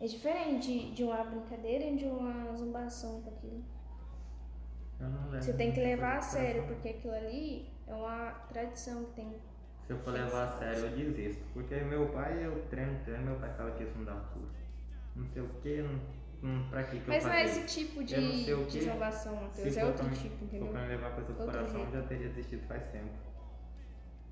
É 0.00 0.06
diferente 0.06 0.92
de 0.92 1.02
uma 1.04 1.24
brincadeira 1.24 1.84
e 1.84 1.96
de 1.96 2.04
uma 2.06 2.54
zombação 2.54 3.20
com 3.22 3.30
aquilo. 3.30 3.64
Você 5.32 5.52
tem 5.52 5.72
que 5.72 5.80
levar 5.80 6.16
a 6.18 6.20
sério, 6.20 6.66
porque 6.66 6.88
aquilo 6.88 7.14
ali 7.14 7.68
é 7.86 7.94
uma 7.94 8.30
tradição 8.48 9.04
que 9.06 9.12
tem. 9.12 9.40
Se 9.86 9.92
eu 9.92 9.98
for 9.98 10.12
levar 10.12 10.44
a 10.44 10.58
sério, 10.58 10.86
eu 10.86 11.12
desisto. 11.12 11.42
Porque 11.54 11.74
meu 11.76 12.08
pai, 12.08 12.44
eu 12.44 12.64
treino, 12.68 12.98
treino, 13.04 13.24
meu 13.24 13.36
pai 13.36 13.52
fala 13.56 13.70
que 13.72 13.84
isso 13.84 13.96
não 13.96 14.04
dá. 14.04 14.24
Não 15.16 15.26
sei 15.28 15.42
o 15.42 15.48
que, 15.62 15.82
não 15.82 16.18
Hum, 16.40 16.64
pra 16.70 16.84
que 16.84 17.00
que 17.00 17.08
Mas 17.08 17.24
eu 17.24 17.30
não 17.30 17.36
é 17.36 17.44
esse 17.44 17.66
tipo 17.66 18.04
de, 18.04 18.48
Eu 18.48 18.58
não 18.58 18.66
de 18.66 18.80
salvação, 18.84 19.34
Matheus. 19.34 19.72
Se 19.72 19.80
É 19.80 19.84
outro 19.84 20.08
tipo, 20.10 20.38
Se 20.38 20.44
entendeu? 20.44 20.66
for 20.66 20.72
pra 20.72 20.82
me 20.82 20.88
levar 20.88 21.06
essa 21.08 21.20
Outro 21.20 21.34
coração, 21.34 21.80
eu 21.80 21.86
jeito. 21.86 21.92
já 21.92 22.02
teria 22.02 22.28
desistido 22.28 22.68
faz 22.68 22.86
tempo. 22.88 23.10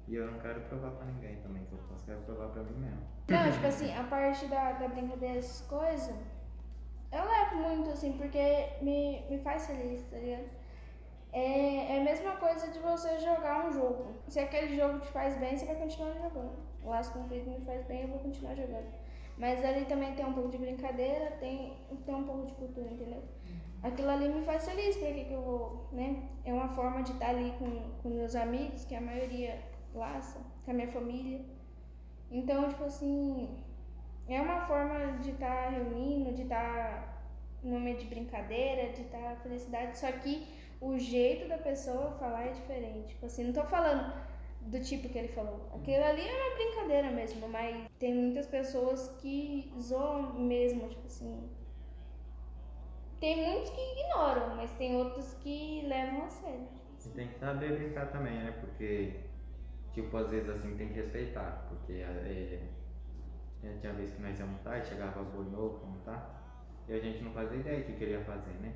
E 0.09 0.15
eu 0.15 0.31
não 0.31 0.39
quero 0.39 0.61
provar 0.63 0.93
pra 0.93 1.07
ninguém 1.07 1.37
também 1.37 1.65
que 1.65 1.73
eu 1.73 1.79
posso, 1.89 2.05
quero 2.07 2.21
provar 2.21 2.49
pra 2.49 2.63
mim 2.63 2.79
mesmo. 2.79 3.01
Não, 3.29 3.51
tipo 3.51 3.67
assim, 3.67 3.93
a 3.93 4.05
parte 4.05 4.47
da, 4.47 4.73
da 4.73 4.89
brincadeira, 4.89 5.39
essas 5.39 5.67
coisas, 5.67 6.15
eu 7.13 7.25
levo 7.25 7.57
muito, 7.57 7.91
assim, 7.91 8.13
porque 8.13 8.69
me, 8.83 9.25
me 9.29 9.39
faz 9.39 9.67
feliz, 9.67 10.09
tá 10.11 10.17
ligado? 10.19 10.49
É, 11.33 11.97
é 11.97 12.01
a 12.01 12.05
mesma 12.05 12.37
coisa 12.37 12.69
de 12.69 12.79
você 12.79 13.19
jogar 13.19 13.67
um 13.67 13.73
jogo. 13.73 14.15
Se 14.29 14.39
aquele 14.39 14.77
jogo 14.77 15.01
te 15.01 15.09
faz 15.09 15.37
bem, 15.39 15.57
você 15.57 15.67
vai 15.67 15.75
continuar 15.75 16.13
jogando. 16.15 16.57
O 16.83 16.89
laço 16.89 17.13
comprido 17.13 17.51
me 17.51 17.61
faz 17.61 17.85
bem, 17.87 18.03
eu 18.03 18.09
vou 18.09 18.21
continuar 18.21 18.55
jogando. 18.55 18.87
Mas 19.37 19.63
ali 19.65 19.85
também 19.85 20.15
tem 20.15 20.25
um 20.25 20.33
pouco 20.33 20.49
de 20.49 20.59
brincadeira, 20.59 21.33
tem, 21.33 21.77
tem 22.07 22.15
um 22.15 22.25
pouco 22.25 22.47
de 22.47 22.55
cultura, 22.55 22.89
entendeu? 22.89 23.23
Aquilo 23.83 24.09
ali 24.09 24.29
me 24.29 24.43
faz 24.43 24.65
feliz, 24.65 24.97
pra 24.97 25.13
que 25.13 25.31
eu 25.31 25.43
vou, 25.43 25.89
né? 25.93 26.23
É 26.45 26.53
uma 26.53 26.69
forma 26.69 27.03
de 27.03 27.13
estar 27.13 27.29
ali 27.29 27.53
com, 27.59 27.91
com 28.03 28.09
meus 28.09 28.35
amigos, 28.35 28.85
que 28.85 28.95
a 28.95 29.01
maioria 29.01 29.59
laça, 29.99 30.41
com 30.65 30.71
a 30.71 30.75
minha 30.75 30.89
família. 30.89 31.41
Então, 32.31 32.69
tipo 32.69 32.85
assim, 32.85 33.49
é 34.29 34.41
uma 34.41 34.61
forma 34.63 35.19
de 35.19 35.31
estar 35.31 35.71
reunindo, 35.71 36.33
de 36.33 36.43
estar 36.43 37.17
num 37.63 37.73
momento 37.73 38.01
de 38.01 38.07
brincadeira, 38.07 38.93
de 38.93 39.03
estar 39.03 39.37
felicidade, 39.43 39.99
só 39.99 40.11
que 40.13 40.47
o 40.81 40.99
jeito 40.99 41.49
da 41.49 41.59
pessoa 41.59 42.13
falar 42.13 42.47
é 42.47 42.53
diferente. 42.53 43.09
Tipo 43.09 43.27
assim, 43.27 43.45
não 43.45 43.53
tô 43.53 43.65
falando 43.65 44.13
do 44.63 44.81
tipo 44.81 45.09
que 45.09 45.19
ele 45.19 45.29
falou. 45.29 45.69
Aquilo 45.75 46.05
ali 46.05 46.23
é 46.23 46.33
uma 46.33 46.57
brincadeira 46.57 47.11
mesmo, 47.11 47.49
mas 47.49 47.89
tem 47.99 48.15
muitas 48.15 48.47
pessoas 48.47 49.09
que 49.21 49.73
zoam 49.81 50.35
mesmo, 50.35 50.89
tipo 50.89 51.07
assim. 51.07 51.49
Tem 53.21 53.47
muitos 53.47 53.71
que 53.71 53.81
ignoram, 53.81 54.57
mas 54.57 54.71
tem 54.73 54.97
outros 54.97 55.35
que 55.35 55.83
levam 55.87 56.25
a 56.25 56.29
sério. 56.29 56.69
E 57.05 57.09
tem 57.11 57.29
que 57.29 57.39
saber 57.39 57.79
brincar 57.79 58.11
também, 58.11 58.35
né? 58.35 58.53
Porque, 58.61 59.21
tipo, 59.97 60.15
às 60.19 60.31
vezes 60.31 60.51
assim 60.51 60.77
tem 60.77 60.89
que 60.89 60.95
respeitar. 60.95 61.67
Porque 61.71 61.95
é, 61.95 62.61
é, 63.65 63.77
tinha 63.81 63.95
vez 63.95 64.13
que 64.13 64.21
nós 64.21 64.39
íamos 64.39 64.59
montar 64.59 64.79
e 64.79 64.85
chegava 64.85 65.23
boi 65.23 65.47
novo 65.47 65.79
pra 65.79 65.89
montar. 65.89 66.83
E 66.87 66.93
a 66.93 67.01
gente 67.01 67.25
não 67.25 67.33
fazia 67.33 67.57
ideia 67.57 67.79
do 67.79 67.87
que 67.87 67.93
queria 67.95 68.21
fazer, 68.21 68.53
né? 68.61 68.75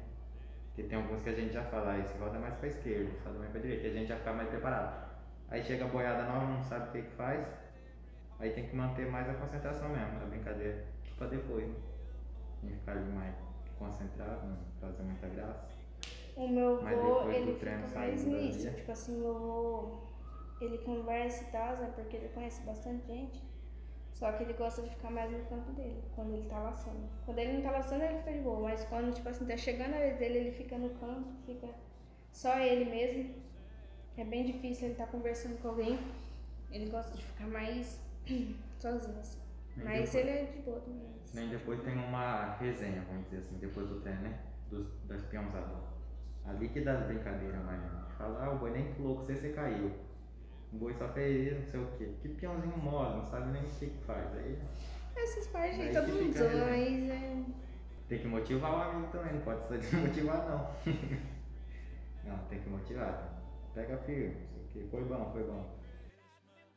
Porque 0.68 0.84
tem 0.84 0.98
alguns 0.98 1.20
que 1.20 1.28
a 1.28 1.34
gente 1.34 1.52
já 1.52 1.62
fala, 1.64 1.92
ah, 1.92 1.98
esse 1.98 2.16
roda 2.16 2.38
mais 2.38 2.54
pra 2.54 2.68
esquerda, 2.68 3.10
esse 3.10 3.22
roda 3.22 3.38
mais 3.38 3.50
pra 3.50 3.60
direita. 3.60 3.86
E 3.86 3.90
a 3.90 3.92
gente 3.92 4.08
já 4.08 4.16
fica 4.16 4.32
mais 4.32 4.48
preparado. 4.48 5.10
Aí 5.50 5.62
chega 5.62 5.84
a 5.84 5.88
boiada 5.88 6.22
nova, 6.24 6.46
não 6.46 6.62
sabe 6.62 6.88
o 6.88 6.92
que 6.92 7.02
que 7.02 7.16
faz. 7.16 7.46
Aí 8.38 8.50
tem 8.50 8.66
que 8.66 8.74
manter 8.74 9.06
mais 9.10 9.28
a 9.28 9.34
concentração 9.34 9.90
mesmo, 9.90 10.22
a 10.22 10.26
brincadeira. 10.26 10.86
Pra 11.18 11.26
depois, 11.26 11.68
né? 11.68 11.74
Tem 12.62 12.70
que 12.70 12.76
ficar 12.76 12.92
ali 12.92 13.12
mais 13.12 13.34
concentrado, 13.78 14.46
não 14.46 14.56
fazer 14.80 15.02
muita 15.02 15.28
graça. 15.28 15.68
O 16.36 16.48
meu 16.48 16.80
avô, 16.86 17.30
ele 17.30 17.54
treino 17.56 17.86
fica 17.86 17.98
mais 17.98 18.24
nisso. 18.24 18.70
Tipo 18.70 18.92
assim, 18.92 19.20
meu 19.20 19.36
avô, 19.36 20.09
ele 20.64 20.78
conversa 20.78 21.44
e 21.44 21.46
tal, 21.52 21.76
né? 21.76 21.92
Porque 21.94 22.16
ele 22.16 22.28
conhece 22.28 22.62
bastante 22.62 23.06
gente. 23.06 23.42
Só 24.12 24.30
que 24.32 24.42
ele 24.42 24.52
gosta 24.52 24.82
de 24.82 24.90
ficar 24.90 25.10
mais 25.10 25.30
no 25.32 25.42
canto 25.46 25.72
dele, 25.72 26.02
quando 26.14 26.34
ele 26.34 26.46
tá 26.48 26.58
laçando. 26.58 27.08
Quando 27.24 27.38
ele 27.38 27.54
não 27.54 27.62
tá 27.62 27.70
laçando, 27.70 28.04
ele 28.04 28.18
fica 28.18 28.32
de 28.32 28.40
boa. 28.40 28.60
Mas 28.60 28.84
quando, 28.84 29.14
tipo 29.14 29.28
assim, 29.28 29.46
tá 29.46 29.56
chegando 29.56 29.94
a 29.94 29.98
vez 29.98 30.18
dele, 30.18 30.38
ele 30.38 30.52
fica 30.52 30.76
no 30.76 30.90
canto, 30.90 31.28
fica 31.46 31.68
só 32.32 32.58
ele 32.58 32.90
mesmo. 32.90 33.34
É 34.18 34.24
bem 34.24 34.44
difícil 34.44 34.88
ele 34.88 34.96
tá 34.96 35.06
conversando 35.06 35.60
com 35.62 35.68
alguém. 35.68 35.98
Ele 36.70 36.90
gosta 36.90 37.16
de 37.16 37.24
ficar 37.24 37.46
mais 37.46 37.98
sozinho, 38.78 39.18
assim. 39.18 39.40
Nem 39.76 39.86
Mas 39.86 40.12
depois- 40.12 40.14
ele 40.16 40.30
é 40.30 40.44
de 40.44 40.58
boa 40.62 40.80
também. 40.80 41.10
Nem 41.32 41.48
depois 41.48 41.80
tem 41.82 41.94
uma 41.96 42.54
resenha, 42.56 43.02
vamos 43.08 43.24
dizer 43.24 43.38
assim, 43.38 43.56
depois 43.58 43.88
do 43.88 44.00
treino, 44.00 44.22
né? 44.22 44.38
Dos, 44.68 44.86
das 45.06 45.22
peãozadas. 45.26 45.78
Ali 46.44 46.68
que 46.68 46.80
dá 46.80 46.98
as 46.98 47.06
brincadeiras, 47.06 47.62
mas 47.64 47.80
fala, 48.18 48.44
ah, 48.44 48.50
o 48.52 48.58
boi 48.58 48.72
nem 48.72 48.92
pulou 48.94 49.16
com 49.16 49.22
você, 49.24 49.36
você 49.36 49.50
caiu. 49.52 49.92
O 50.72 50.76
boi 50.76 50.94
só 50.94 51.08
fez 51.08 51.58
não 51.58 51.66
sei 51.66 51.80
o 51.80 51.86
quê. 51.98 52.08
Que 52.22 52.28
peãozinho 52.28 52.76
mole, 52.78 53.16
não 53.16 53.26
sabe 53.26 53.50
nem 53.52 53.62
o 53.62 53.66
que 53.66 53.86
que 53.86 54.04
faz. 54.04 54.32
Aí 54.36 54.58
Essas 55.16 55.46
partes 55.48 55.80
aí 55.80 55.92
todo 55.92 56.06
que 56.06 56.12
mundo 56.12 56.32
resenha. 56.32 56.64
mas 56.64 57.10
é. 57.10 57.44
tem 58.08 58.18
que 58.20 58.26
motivar 58.28 58.72
o 58.72 58.90
amigo 58.90 59.12
também, 59.12 59.32
não 59.34 59.40
pode 59.42 59.66
só 59.66 59.74
desmotivar 59.76 60.48
não. 60.48 60.70
não, 62.24 62.38
tem 62.48 62.60
que 62.60 62.68
motivar. 62.68 63.40
Pega 63.74 63.96
firme, 63.98 64.34
não 64.56 64.64
sei 64.68 64.82
o 64.82 64.84
quê. 64.84 64.90
Foi 64.90 65.04
bom, 65.04 65.30
foi 65.32 65.42
bom. 65.44 65.78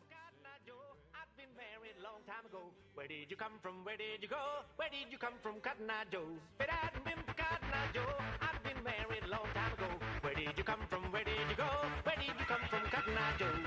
Cotton 0.09 0.45
Eye 0.45 0.59
Joe, 0.65 0.97
I've 1.13 1.29
been 1.37 1.49
married 1.55 1.95
a 1.99 2.03
long 2.03 2.21
time 2.25 2.45
ago. 2.45 2.73
Where 2.95 3.07
did 3.07 3.29
you 3.31 3.37
come 3.37 3.57
from? 3.61 3.83
Where 3.83 3.97
did 3.97 4.21
you 4.21 4.29
go? 4.29 4.41
Where 4.77 4.89
did 4.89 5.11
you 5.11 5.17
come 5.17 5.33
from, 5.41 5.59
Cotton 5.61 5.89
Eye 5.89 6.05
Joe? 6.11 6.29
But 6.57 6.69
I 6.69 6.77
hadn't 6.85 7.03
been 7.05 7.21
for 7.25 7.33
Cotton 7.33 7.69
Eye 7.73 7.89
Joe. 7.93 8.13
I've 8.41 8.61
been 8.63 8.81
married 8.83 9.23
a 9.25 9.31
long 9.33 9.49
time 9.53 9.73
ago. 9.73 9.89
Where 10.21 10.35
did 10.35 10.53
you 10.57 10.63
come 10.63 10.85
from? 10.89 11.11
Where 11.11 11.23
did 11.25 11.41
you 11.49 11.57
go? 11.57 11.69
Where 12.05 12.15
did 12.21 12.29
you 12.37 12.45
come 12.45 12.61
from, 12.69 12.83
Cotton 12.93 13.17
Eye 13.17 13.33
Joe? 13.41 13.57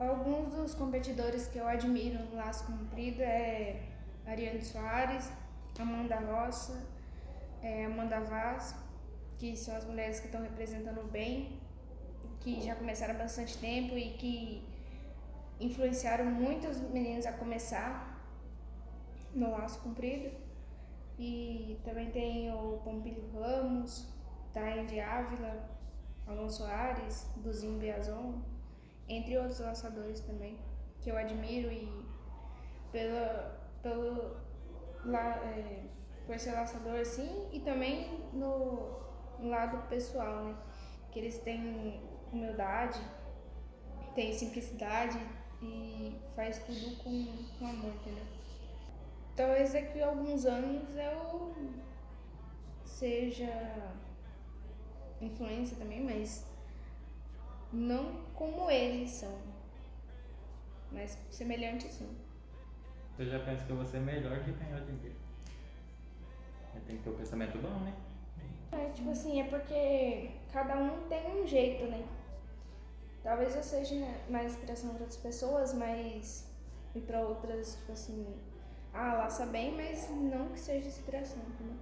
Alguns 0.00 0.54
dos 0.54 0.74
competidores 0.74 1.46
que 1.46 1.58
eu 1.58 1.68
admiro 1.68 2.24
no 2.30 2.36
laço 2.36 2.64
comprido 2.64 3.20
é 3.20 3.82
Ariane 4.26 4.64
Soares, 4.64 5.30
Amanda 5.78 6.16
Roça, 6.16 6.88
é, 7.62 7.84
Amanda 7.84 8.18
Vaz, 8.20 8.74
que 9.38 9.54
são 9.54 9.76
as 9.76 9.84
mulheres 9.84 10.18
que 10.18 10.24
estão 10.24 10.40
representando 10.40 11.06
bem, 11.12 11.60
que 12.40 12.62
já 12.62 12.74
começaram 12.74 13.14
há 13.14 13.18
bastante 13.18 13.58
tempo 13.58 13.94
e 13.94 14.14
que 14.14 14.66
influenciaram 15.60 16.24
muitos 16.24 16.80
meninos 16.80 17.26
a 17.26 17.32
começar 17.34 18.24
no 19.34 19.50
laço 19.50 19.80
comprido. 19.80 20.30
E 21.18 21.78
também 21.84 22.10
tem 22.10 22.50
o 22.50 22.80
Pompilho 22.82 23.30
Ramos, 23.38 24.08
Taine 24.54 24.86
de 24.86 24.98
Ávila, 24.98 25.68
Alonso 26.26 26.62
Soares, 26.62 27.26
Duzinho 27.36 27.78
Biazon, 27.78 28.40
entre 29.10 29.36
outros 29.36 29.58
laçadores 29.58 30.20
também, 30.20 30.56
que 31.00 31.10
eu 31.10 31.16
admiro 31.16 31.70
e 31.70 31.88
pela, 32.92 33.60
pelo 33.82 34.36
lá, 35.04 35.36
é, 35.44 35.82
por 36.26 36.38
ser 36.38 36.52
laçador 36.52 37.00
assim, 37.00 37.48
e 37.52 37.60
também 37.60 38.20
no, 38.32 39.00
no 39.40 39.48
lado 39.48 39.88
pessoal, 39.88 40.44
né? 40.44 40.56
Que 41.10 41.18
eles 41.18 41.38
têm 41.40 42.00
humildade, 42.32 43.00
têm 44.14 44.32
simplicidade 44.32 45.18
e 45.60 46.16
faz 46.36 46.58
tudo 46.60 46.96
com, 47.02 47.26
com 47.58 47.66
amor, 47.66 47.92
entendeu? 47.94 48.24
Talvez 49.34 49.72
daqui 49.72 50.00
a 50.00 50.06
alguns 50.06 50.44
anos 50.44 50.96
eu 50.96 51.52
seja 52.84 53.50
influência 55.20 55.76
também, 55.76 56.04
mas 56.04 56.46
não 57.72 58.24
como 58.34 58.70
eles 58.70 59.10
são, 59.10 59.38
mas 60.90 61.18
semelhante 61.30 61.86
sim. 61.88 62.16
Você 63.16 63.26
já 63.26 63.38
pensa 63.40 63.64
que 63.64 63.70
eu 63.70 63.76
vou 63.76 63.86
ser 63.86 64.00
melhor 64.00 64.42
que 64.44 64.52
quem 64.52 64.70
eu 64.70 64.76
admiro. 64.76 65.14
Tem 66.86 66.96
que 66.96 67.02
ter 67.02 67.10
o 67.10 67.12
um 67.12 67.16
pensamento 67.16 67.58
bom, 67.58 67.78
né? 67.80 67.94
É, 68.72 68.88
tipo 68.90 69.10
assim, 69.10 69.40
é 69.40 69.44
porque 69.44 70.30
cada 70.52 70.76
um 70.76 71.08
tem 71.08 71.42
um 71.42 71.46
jeito, 71.46 71.84
né? 71.86 72.04
Talvez 73.22 73.54
eu 73.54 73.62
seja 73.62 73.94
mais 74.28 74.52
inspiração 74.52 74.90
para 74.90 75.00
outras 75.00 75.16
pessoas, 75.18 75.74
mas. 75.74 76.48
E 76.94 77.00
para 77.00 77.20
outras, 77.20 77.76
tipo 77.76 77.92
assim. 77.92 78.26
Ah, 78.92 79.14
laça 79.14 79.46
bem, 79.46 79.76
mas 79.76 80.08
não 80.10 80.48
que 80.48 80.58
seja 80.58 80.88
inspiração, 80.88 81.42
entendeu? 81.42 81.76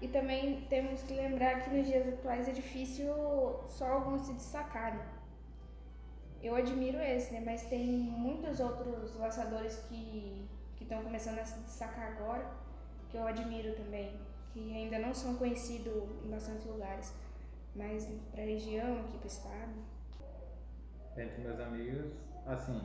E 0.00 0.08
também 0.08 0.62
temos 0.68 1.02
que 1.02 1.12
lembrar 1.12 1.62
que 1.62 1.70
nos 1.70 1.86
dias 1.86 2.08
atuais 2.08 2.48
é 2.48 2.52
difícil 2.52 3.12
só 3.66 3.86
alguns 3.86 4.22
se 4.22 4.32
destacarem. 4.32 5.00
Eu 6.42 6.54
admiro 6.54 6.98
esse, 6.98 7.32
né? 7.34 7.42
Mas 7.44 7.64
tem 7.64 7.86
muitos 7.86 8.60
outros 8.60 9.14
laçadores 9.16 9.76
que 9.88 10.48
estão 10.80 11.02
começando 11.02 11.38
a 11.38 11.44
se 11.44 11.60
destacar 11.60 12.12
agora, 12.12 12.44
que 13.10 13.16
eu 13.16 13.26
admiro 13.26 13.74
também, 13.74 14.18
que 14.52 14.74
ainda 14.74 14.98
não 14.98 15.12
são 15.12 15.36
conhecidos 15.36 16.08
em 16.24 16.30
bastantes 16.30 16.64
lugares, 16.64 17.14
mas 17.76 18.08
para 18.32 18.42
a 18.42 18.46
região, 18.46 19.00
aqui 19.00 19.18
para 19.18 19.24
o 19.24 19.26
estado. 19.26 19.72
Entre 21.16 21.42
meus 21.42 21.60
amigos, 21.60 22.12
assim, 22.46 22.80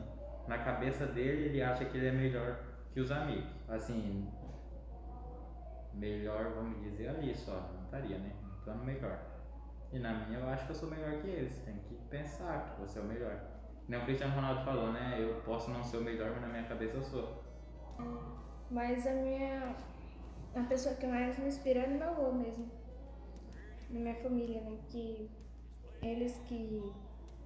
na 0.46 0.58
cabeça 0.58 1.06
dele, 1.06 1.46
ele 1.46 1.62
acha 1.62 1.86
que 1.86 1.96
ele 1.96 2.08
é 2.08 2.12
melhor 2.12 2.60
que 2.92 3.00
os 3.00 3.10
amigos. 3.10 3.50
Assim, 3.68 4.28
melhor, 5.96 6.52
vamos 6.54 6.80
dizer, 6.82 7.08
ali 7.08 7.34
só, 7.34 7.70
não 7.74 7.84
estaria, 7.84 8.18
né? 8.18 8.32
Então, 8.60 8.76
melhor. 8.84 9.18
E 9.92 9.98
na 9.98 10.12
minha, 10.12 10.38
eu 10.38 10.48
acho 10.48 10.64
que 10.66 10.72
eu 10.72 10.76
sou 10.76 10.90
melhor 10.90 11.20
que 11.22 11.28
eles. 11.28 11.58
Tem 11.60 11.76
que 11.88 11.94
pensar 12.10 12.74
que 12.74 12.80
você 12.80 12.98
é 12.98 13.02
o 13.02 13.06
melhor. 13.06 13.40
Nem 13.88 14.00
o 14.00 14.04
Cristiano 14.04 14.34
Ronaldo 14.34 14.64
falou, 14.64 14.92
né? 14.92 15.16
Eu 15.18 15.40
posso 15.42 15.70
não 15.70 15.82
ser 15.82 15.98
o 15.98 16.02
melhor, 16.02 16.32
mas 16.32 16.42
na 16.42 16.48
minha 16.48 16.64
cabeça 16.64 16.96
eu 16.96 17.02
sou. 17.02 17.42
Mas 18.70 19.06
a 19.06 19.12
minha. 19.12 19.76
A 20.54 20.62
pessoa 20.64 20.94
que 20.96 21.06
mais 21.06 21.38
me 21.38 21.46
inspira 21.46 21.80
é 21.80 21.86
meu 21.86 22.08
avô 22.08 22.32
mesmo. 22.32 22.70
Na 23.90 24.00
minha 24.00 24.14
família, 24.14 24.60
né? 24.62 24.78
Que 24.88 25.30
eles 26.02 26.38
que, 26.46 26.92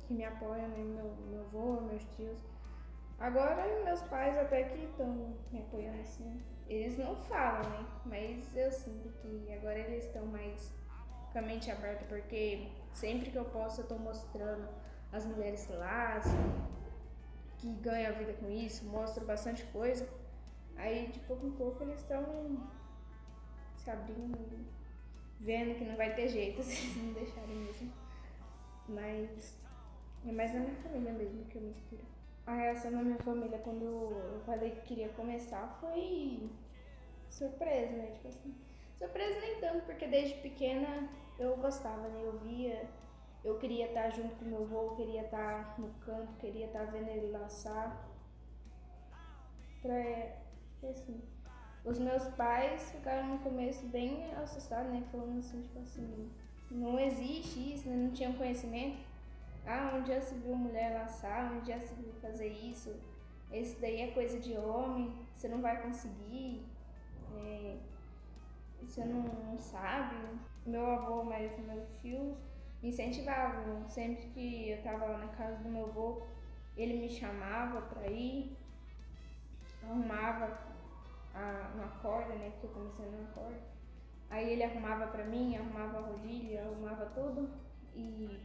que 0.07 0.15
me 0.15 0.25
apoiam, 0.25 0.69
né? 0.69 0.79
Meu, 0.79 1.15
meu 1.31 1.41
avô, 1.43 1.81
meus 1.83 2.05
tios. 2.17 2.39
Agora 3.19 3.85
meus 3.85 4.03
pais 4.05 4.37
até 4.39 4.65
que 4.65 4.85
estão 4.85 5.37
me 5.53 5.61
apoiando 5.61 6.01
assim. 6.01 6.43
Eles 6.71 6.97
não 6.97 7.17
falam, 7.17 7.69
né? 7.69 7.87
Mas 8.07 8.57
eu 8.57 8.71
sinto 8.71 9.09
que 9.21 9.53
agora 9.53 9.77
eles 9.77 10.05
estão 10.05 10.25
mais 10.25 10.73
com 11.33 11.39
a 11.41 11.43
mente 11.43 11.69
aberta, 11.69 12.05
porque 12.09 12.69
sempre 12.93 13.29
que 13.29 13.37
eu 13.37 13.45
posso 13.47 13.81
eu 13.81 13.89
tô 13.89 13.99
mostrando 13.99 14.69
as 15.13 15.27
mulheres 15.27 15.67
que 15.67 15.73
laçam, 15.73 16.39
que 17.59 17.73
ganham 17.75 18.13
a 18.13 18.17
vida 18.17 18.35
com 18.35 18.49
isso, 18.49 18.85
mostro 18.85 19.25
bastante 19.25 19.65
coisa. 19.65 20.09
Aí 20.77 21.09
de 21.09 21.19
pouco 21.21 21.45
em 21.45 21.51
pouco 21.51 21.83
eles 21.83 22.01
estão 22.01 22.25
se 23.77 23.91
abrindo, 23.91 24.65
vendo 25.41 25.77
que 25.77 25.85
não 25.85 25.97
vai 25.97 26.15
ter 26.15 26.29
jeito 26.29 26.63
se 26.63 26.71
eles 26.71 26.97
não 26.99 27.13
deixarem 27.15 27.57
mesmo. 27.57 27.93
Mas 28.89 29.59
é 30.25 30.31
mais 30.31 30.55
na 30.55 30.61
minha 30.61 30.77
família 30.77 31.13
mesmo 31.15 31.45
que 31.47 31.57
eu 31.57 31.63
me 31.63 31.71
inspiro. 31.71 32.20
A 32.47 32.55
reação 32.55 32.91
da 32.91 33.03
minha 33.03 33.19
família 33.19 33.59
quando 33.59 33.85
eu 33.85 34.41
falei 34.45 34.71
que 34.71 34.81
queria 34.83 35.09
começar 35.11 35.69
foi 35.81 36.51
surpresa, 37.29 37.97
né? 37.97 38.11
Tipo 38.13 38.29
assim, 38.29 38.55
surpresa 38.97 39.41
nem 39.41 39.61
tanto, 39.61 39.85
porque 39.85 40.07
desde 40.07 40.35
pequena 40.41 41.09
eu 41.39 41.57
gostava, 41.57 42.09
né? 42.09 42.21
Eu 42.25 42.39
via, 42.41 42.89
eu 43.45 43.59
queria 43.59 43.87
estar 43.87 44.11
junto 44.11 44.35
com 44.37 44.45
meu 44.45 44.63
avô, 44.63 44.97
queria 44.97 45.23
estar 45.23 45.79
no 45.79 45.89
campo, 46.01 46.33
queria 46.39 46.67
estar 46.67 46.85
vendo 46.85 47.09
ele 47.09 47.31
laçar. 47.31 48.09
Pra, 49.81 49.95
assim, 50.91 51.23
os 51.85 51.99
meus 51.99 52.25
pais 52.35 52.91
ficaram 52.91 53.29
no 53.29 53.39
começo 53.39 53.87
bem 53.87 54.35
assustados, 54.35 54.93
né? 54.93 55.03
Falando 55.11 55.39
assim, 55.39 55.63
tipo 55.63 55.79
assim, 55.79 56.31
não 56.71 56.99
existe 56.99 57.75
isso, 57.75 57.89
né? 57.89 57.97
Não 57.97 58.11
tinham 58.11 58.33
conhecimento. 58.35 59.10
Ah, 59.67 59.93
onde 59.95 60.09
já 60.09 60.21
se 60.21 60.35
viu 60.37 60.55
mulher 60.57 60.95
laçar, 60.95 61.53
onde 61.53 61.69
já 61.69 61.81
se 61.81 61.95
viu 61.95 62.13
fazer 62.15 62.49
isso. 62.49 62.95
Esse 63.53 63.81
daí 63.81 64.01
é 64.01 64.11
coisa 64.13 64.39
de 64.39 64.57
homem, 64.57 65.13
você 65.33 65.49
não 65.49 65.61
vai 65.61 65.83
conseguir. 65.83 66.65
É, 67.37 67.77
você 68.81 69.05
não, 69.05 69.23
não 69.23 69.59
sabe. 69.59 70.17
Meu 70.67 70.87
avô, 70.87 71.25
mas 71.25 71.59
meus 71.59 71.89
tios 72.01 72.39
me 72.83 72.89
incentivavam. 72.89 73.87
Sempre 73.89 74.27
que 74.29 74.71
eu 74.71 74.83
tava 74.83 75.05
lá 75.07 75.19
na 75.19 75.29
casa 75.29 75.57
do 75.63 75.69
meu 75.69 75.87
avô, 75.87 76.23
ele 76.77 76.99
me 76.99 77.09
chamava 77.09 77.83
para 77.83 78.07
ir, 78.09 78.57
arrumava 79.83 80.59
a, 81.35 81.71
uma 81.75 81.89
corda, 82.03 82.35
né? 82.35 82.53
Que 82.61 82.65
eu 82.65 82.71
comecei 82.71 83.07
numa 83.07 83.29
corda. 83.31 83.61
Aí 84.31 84.51
ele 84.53 84.63
arrumava 84.63 85.09
para 85.09 85.25
mim, 85.25 85.57
arrumava 85.57 85.99
a 85.99 86.03
rodilha, 86.03 86.63
arrumava 86.63 87.07
tudo 87.07 87.51
e 87.95 88.39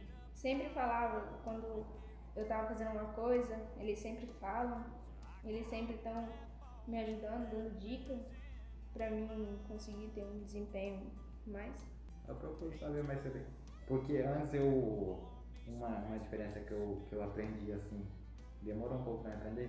sempre 0.46 0.68
falava 0.68 1.40
quando 1.42 1.84
eu 2.36 2.46
tava 2.46 2.68
fazendo 2.68 2.92
uma 2.92 3.12
coisa, 3.14 3.58
eles 3.78 3.98
sempre 3.98 4.28
falam, 4.38 4.84
eles 5.44 5.66
sempre 5.66 5.96
estão 5.96 6.28
me 6.86 7.02
ajudando, 7.02 7.50
dando 7.50 7.76
dica 7.80 8.16
para 8.94 9.10
mim 9.10 9.58
conseguir 9.66 10.06
ter 10.14 10.24
um 10.24 10.38
desempenho 10.38 11.10
mais. 11.48 11.74
Eu 12.28 12.36
procuro 12.36 12.78
saber 12.78 13.02
mais 13.02 13.20
sobre. 13.22 13.42
Porque 13.88 14.18
antes 14.18 14.54
eu. 14.54 15.34
Uma, 15.66 15.88
uma 15.88 16.18
diferença 16.20 16.60
que 16.60 16.70
eu, 16.70 17.02
que 17.08 17.16
eu 17.16 17.24
aprendi 17.24 17.72
assim, 17.72 18.06
demorou 18.62 18.98
um 18.98 19.02
pouco 19.02 19.24
para 19.24 19.34
aprender, 19.34 19.68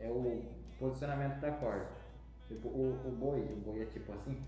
é 0.00 0.10
o 0.10 0.44
posicionamento 0.76 1.38
da 1.38 1.52
corda. 1.52 1.86
Tipo, 2.48 2.66
o, 2.66 3.00
o 3.06 3.12
boi, 3.12 3.40
o 3.40 3.56
boi 3.60 3.82
é 3.82 3.86
tipo 3.86 4.12
assim, 4.12 4.44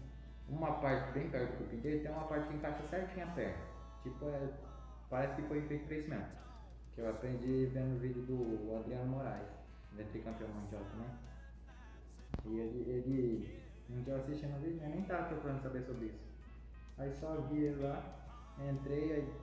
uma 0.49 0.73
parte 0.81 1.13
bem 1.13 1.31
perto 1.31 1.57
do 1.63 1.71
pedido 1.71 2.03
tem 2.03 2.11
uma 2.11 2.25
parte 2.25 2.49
que 2.49 2.55
encaixa 2.57 2.83
certinho 2.89 3.29
a 3.29 3.31
perna. 3.31 3.63
Tipo, 4.03 4.29
é, 4.29 4.49
parece 5.11 5.37
que 5.37 5.49
foi 5.49 5.61
feito 5.63 5.87
pra 5.87 5.97
isso 5.97 6.11
mesmo. 6.11 6.27
Que 6.95 7.01
eu 7.01 7.11
aprendi 7.11 7.67
vendo 7.67 7.97
o 7.97 7.99
vídeo 7.99 8.23
do 8.23 8.77
Adriano 8.77 9.07
Moraes, 9.07 9.49
campeão 10.25 10.49
mundial 10.49 10.83
também. 10.91 11.11
E 12.45 12.59
ele, 12.59 12.91
ele 12.91 13.67
um 13.89 14.03
dia 14.03 14.15
eu 14.15 14.21
assistindo 14.21 14.57
o 14.57 14.61
vídeo, 14.61 14.81
eu 14.83 14.91
nem 14.91 15.03
tava 15.03 15.29
procurando 15.29 15.63
saber 15.63 15.83
sobre 15.83 16.07
isso. 16.07 16.27
Aí 16.99 17.13
só 17.13 17.41
vi 17.43 17.65
ele 17.65 17.83
lá, 17.83 18.03
entrei, 18.59 19.13
aí 19.13 19.35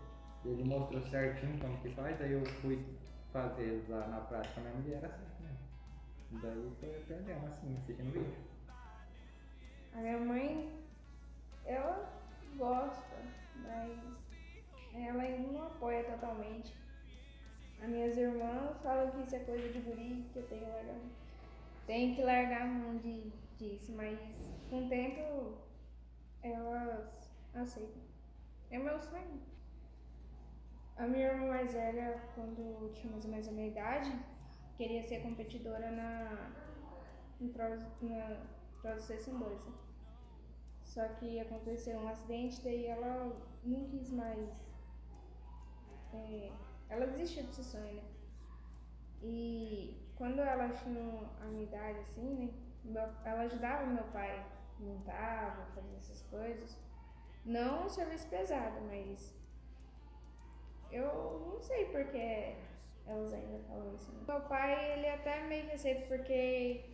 ele 0.46 0.64
mostrou 0.64 1.02
certinho 1.02 1.60
como 1.60 1.78
que 1.78 1.90
faz, 1.92 2.20
aí 2.22 2.34
eu 2.34 2.46
fui 2.46 2.84
fazer 3.32 3.86
lá 3.88 4.08
na 4.08 4.20
prática 4.22 4.62
mesmo 4.62 4.84
e 4.88 4.94
era 4.94 5.08
certo 5.08 5.42
mesmo. 5.42 6.42
Daí 6.42 6.72
foi 6.80 6.98
aprendendo 6.98 7.48
assim, 7.48 7.78
assistindo 7.78 8.10
o 8.10 8.12
vídeo. 8.12 8.36
A 9.94 9.98
minha 9.98 10.18
mãe, 10.18 10.80
ela 11.66 12.10
gosta, 12.58 13.18
mas 13.62 14.23
ela 14.94 15.24
ainda 15.24 15.52
não 15.52 15.64
apoia 15.64 16.04
totalmente. 16.04 16.76
As 17.82 17.90
minhas 17.90 18.18
irmãs 18.18 18.82
falam 18.82 19.12
que 19.12 19.22
isso 19.24 19.36
é 19.36 19.40
coisa 19.40 19.68
de 19.70 19.80
guri, 19.80 20.26
que 20.32 20.40
eu 20.40 20.48
tenho 20.48 20.62
que 20.62 20.72
largar, 20.72 21.00
tenho 21.86 22.16
que 22.16 22.22
largar 22.24 22.62
a 22.62 22.66
mão 22.66 22.98
de, 22.98 23.32
disso, 23.58 23.92
mas 23.94 24.20
com 24.70 24.86
o 24.86 24.90
tempo 24.90 25.58
elas 26.42 27.30
aceitam. 27.54 28.02
É 28.72 28.78
meu 28.78 29.00
sonho. 29.00 29.42
A 30.96 31.08
minha 31.08 31.28
irmã 31.28 31.48
mais 31.48 31.74
velha, 31.74 32.22
quando 32.36 32.94
tinha 32.94 33.12
mais 33.12 33.26
ou 33.26 33.32
menos 33.32 33.48
a 33.48 33.52
minha 33.52 33.68
idade, 33.68 34.12
queria 34.78 35.02
ser 35.04 35.22
competidora 35.22 35.92
na, 35.92 36.52
em 37.42 37.50
prova, 37.50 37.76
na 38.02 38.46
prova 38.82 38.96
dos 38.96 39.06
6 39.06 39.26
tambores. 39.26 39.66
né? 39.66 39.74
Só 40.84 41.08
que 41.16 41.40
aconteceu 41.40 42.00
um 42.00 42.08
acidente, 42.08 42.64
daí 42.64 42.86
ela 42.86 43.36
não 43.64 43.86
quis 43.90 44.12
mais. 44.12 44.73
É, 46.14 46.52
ela 46.90 47.08
desistiu 47.08 47.44
desse 47.44 47.64
sonho, 47.64 47.94
né? 47.94 48.04
E 49.22 49.98
quando 50.16 50.40
ela 50.40 50.70
tinha 50.70 51.30
a 51.42 51.46
minha 51.46 51.64
idade, 51.64 52.00
assim, 52.00 52.54
né? 52.84 53.14
ela 53.24 53.42
ajudava 53.44 53.86
meu 53.86 54.04
pai, 54.06 54.46
montava, 54.80 55.66
fazia 55.74 55.98
essas 55.98 56.22
coisas. 56.24 56.78
Não 57.46 57.86
um 57.86 57.90
serviço 57.90 58.28
pesado, 58.28 58.82
mas 58.88 59.34
eu 60.92 61.48
não 61.52 61.60
sei 61.60 61.86
porque 61.86 62.56
elas 63.08 63.34
ainda 63.34 63.60
falam 63.68 63.96
isso. 63.96 64.12
Né? 64.12 64.24
Meu 64.28 64.42
pai, 64.42 64.94
ele 64.94 65.10
até 65.10 65.44
meio 65.48 65.66
que 65.68 65.76
aceita 65.76 66.06
porque 66.08 66.86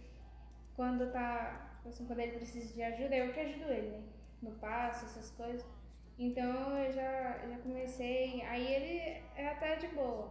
quando 0.76 1.12
tá, 1.12 1.74
tipo 1.78 1.90
assim, 1.90 2.06
quando 2.06 2.20
ele 2.20 2.38
precisa 2.38 2.74
de 2.74 2.82
ajuda, 2.82 3.16
eu 3.16 3.34
que 3.34 3.40
ajudo 3.40 3.66
ele, 3.72 3.90
né? 3.90 4.04
No 4.42 4.52
passo, 4.52 5.06
essas 5.06 5.32
coisas. 5.32 5.66
Então 6.20 6.78
eu 6.78 6.92
já, 6.92 7.48
já 7.48 7.58
comecei, 7.60 8.42
aí 8.42 8.68
ele 8.68 9.24
é 9.38 9.48
até 9.48 9.78
de 9.78 9.88
boa. 9.88 10.30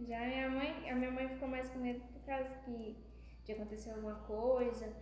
Já 0.00 0.20
a 0.20 0.26
minha 0.26 0.50
mãe, 0.50 0.90
a 0.90 0.94
minha 0.96 1.12
mãe 1.12 1.28
ficou 1.28 1.46
mais 1.46 1.70
com 1.70 1.78
medo 1.78 2.00
por 2.12 2.20
causa 2.26 2.52
que 2.64 2.96
de 3.44 3.52
acontecer 3.52 3.90
alguma 3.92 4.16
coisa. 4.16 4.92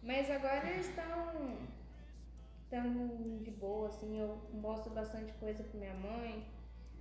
Mas 0.00 0.30
agora 0.30 0.70
eles 0.70 0.88
estão 0.88 1.58
tão 2.70 3.38
de 3.42 3.50
boa, 3.50 3.88
assim, 3.88 4.20
eu 4.20 4.40
mostro 4.52 4.94
bastante 4.94 5.32
coisa 5.34 5.64
pra 5.64 5.80
minha 5.80 5.94
mãe. 5.94 6.46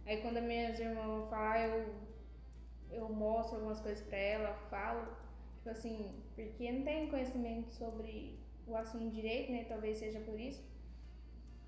Aí 0.03 0.19
quando 0.23 0.37
as 0.37 0.43
minhas 0.43 0.79
irmãs 0.79 1.05
vão 1.05 1.27
falar, 1.27 1.67
eu, 1.69 1.93
eu 2.89 3.07
mostro 3.07 3.57
algumas 3.57 3.81
coisas 3.81 4.03
pra 4.07 4.17
ela, 4.17 4.53
falo. 4.71 5.15
Tipo 5.57 5.69
assim, 5.69 6.23
porque 6.35 6.71
não 6.71 6.83
tem 6.83 7.07
conhecimento 7.11 7.71
sobre 7.71 8.39
o 8.65 8.75
assunto 8.75 9.13
direito, 9.13 9.51
né? 9.51 9.65
Talvez 9.65 9.99
seja 9.99 10.19
por 10.21 10.39
isso. 10.39 10.68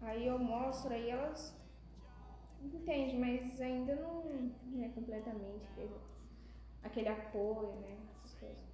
Aí 0.01 0.25
eu 0.25 0.39
mostro, 0.39 0.93
aí 0.93 1.09
elas 1.09 1.55
entendem, 2.59 3.19
mas 3.19 3.61
ainda 3.61 3.95
não, 3.95 4.83
é 4.83 4.89
completamente 4.89 5.65
aquele, 5.71 5.95
aquele 6.83 7.07
apoio, 7.09 7.75
né? 7.81 7.97
Essas 8.15 8.33
coisas. 8.39 8.71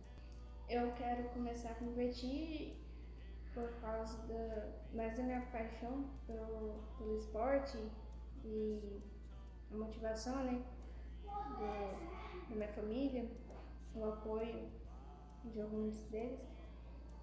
Eu 0.69 0.91
quero 0.93 1.29
começar 1.29 1.71
a 1.71 1.75
competir 1.75 2.77
por 3.53 3.69
causa 3.81 4.25
da, 4.27 4.73
mais 4.93 5.17
da 5.17 5.23
minha 5.23 5.41
paixão 5.47 6.05
pelo, 6.25 6.83
pelo 6.97 7.17
esporte 7.17 7.77
e 8.45 9.01
a 9.71 9.75
motivação, 9.75 10.43
né? 10.43 10.63
Do, 11.23 12.49
da 12.49 12.55
minha 12.55 12.69
família, 12.69 13.29
o 13.93 14.05
apoio 14.05 14.69
de 15.43 15.61
alguns 15.61 15.99
deles. 16.05 16.39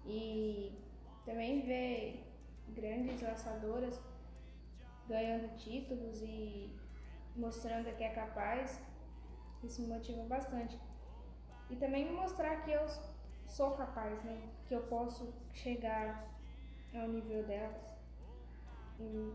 E 0.05 0.77
também 1.25 1.65
ver 1.65 2.34
grandes 2.69 3.21
laçadoras 3.21 3.99
ganhando 5.07 5.55
títulos 5.57 6.21
e 6.21 6.69
mostrando 7.35 7.95
que 7.95 8.03
é 8.03 8.09
capaz, 8.09 8.81
isso 9.63 9.81
me 9.81 9.87
motiva 9.87 10.23
bastante. 10.23 10.79
E 11.69 11.75
também 11.75 12.11
mostrar 12.13 12.63
que 12.63 12.71
eu 12.71 12.85
sou 13.45 13.71
capaz, 13.71 14.23
né? 14.23 14.49
Que 14.67 14.75
eu 14.75 14.81
posso 14.83 15.33
chegar 15.53 16.27
ao 16.93 17.07
nível 17.07 17.43
delas. 17.43 17.95
E 18.99 19.33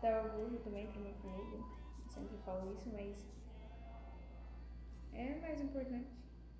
dar 0.00 0.24
orgulho 0.24 0.58
também 0.60 0.86
pra 0.86 1.00
minha 1.00 1.14
família. 1.14 1.58
Eu 1.58 2.10
sempre 2.10 2.36
falo 2.44 2.72
isso, 2.72 2.88
mas 2.92 3.24
é 5.12 5.40
mais 5.40 5.60
importante. 5.60 6.08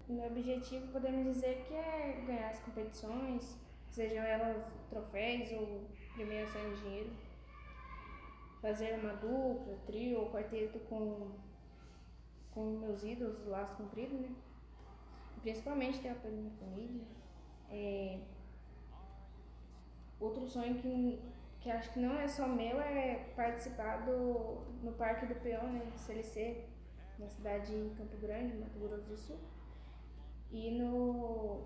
Meu 0.08 0.26
objetivo 0.26 0.92
podemos 0.92 1.34
dizer 1.34 1.64
que 1.66 1.74
é 1.74 2.24
ganhar 2.26 2.50
as 2.50 2.60
competições, 2.60 3.58
sejam 3.96 4.22
elas 4.22 4.62
troféus 4.90 5.50
ou 5.52 5.86
premiações 6.14 6.76
de 6.76 6.82
dinheiro. 6.82 7.10
Fazer 8.60 8.98
uma 9.00 9.14
dupla, 9.14 9.78
trio 9.86 10.20
ou 10.20 10.30
quarteto 10.30 10.78
com, 10.80 11.32
com 12.52 12.78
meus 12.78 13.02
ídolos 13.02 13.38
do 13.38 13.50
laço 13.50 13.76
comprido, 13.76 14.14
né? 14.18 14.28
Principalmente 15.40 16.00
ter 16.00 16.10
apoio 16.10 16.34
da 16.34 16.40
minha 16.42 16.54
família. 16.58 17.06
É, 17.70 18.20
Outro 20.18 20.48
sonho 20.48 20.74
que, 20.76 21.20
que 21.60 21.70
acho 21.70 21.92
que 21.92 22.00
não 22.00 22.18
é 22.18 22.26
só 22.26 22.46
meu 22.48 22.80
é 22.80 23.32
participar 23.36 24.04
do, 24.06 24.62
no 24.82 24.92
Parque 24.92 25.26
do 25.26 25.34
Peão, 25.36 25.70
né? 25.72 25.92
CLC, 25.96 26.64
na 27.18 27.28
cidade 27.28 27.66
de 27.66 27.94
Campo 27.96 28.16
Grande, 28.18 28.56
Mato 28.56 28.78
Grosso 28.78 29.04
do 29.04 29.16
Sul. 29.16 29.38
E 30.50 30.70
no 30.70 31.64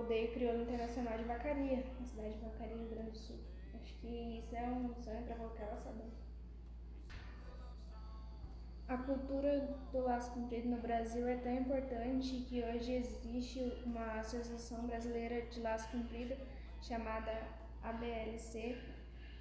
Odeio 0.00 0.32
Crioulo 0.32 0.62
Internacional 0.62 1.18
de 1.18 1.24
Vacaria, 1.24 1.84
na 2.00 2.06
cidade 2.06 2.34
de 2.34 2.40
Vacaria, 2.40 2.76
Rio 2.76 2.88
Grande 2.88 3.10
do 3.10 3.18
Sul. 3.18 3.38
Acho 3.74 3.94
que 3.98 4.38
isso 4.38 4.54
é 4.54 4.62
um 4.62 4.94
sonho 4.94 5.22
para 5.24 5.36
qualquer 5.36 5.66
laçador. 5.66 6.06
A 8.88 8.96
cultura 8.98 9.74
do 9.90 10.00
laço 10.00 10.32
comprido 10.32 10.68
no 10.68 10.76
Brasil 10.76 11.26
é 11.26 11.36
tão 11.36 11.54
importante 11.54 12.44
que 12.48 12.62
hoje 12.62 12.92
existe 12.92 13.60
uma 13.86 14.20
Associação 14.20 14.86
Brasileira 14.86 15.46
de 15.46 15.60
Laço 15.60 15.90
Comprido 15.90 16.36
chamada 16.82 17.32
ABLC, 17.82 18.76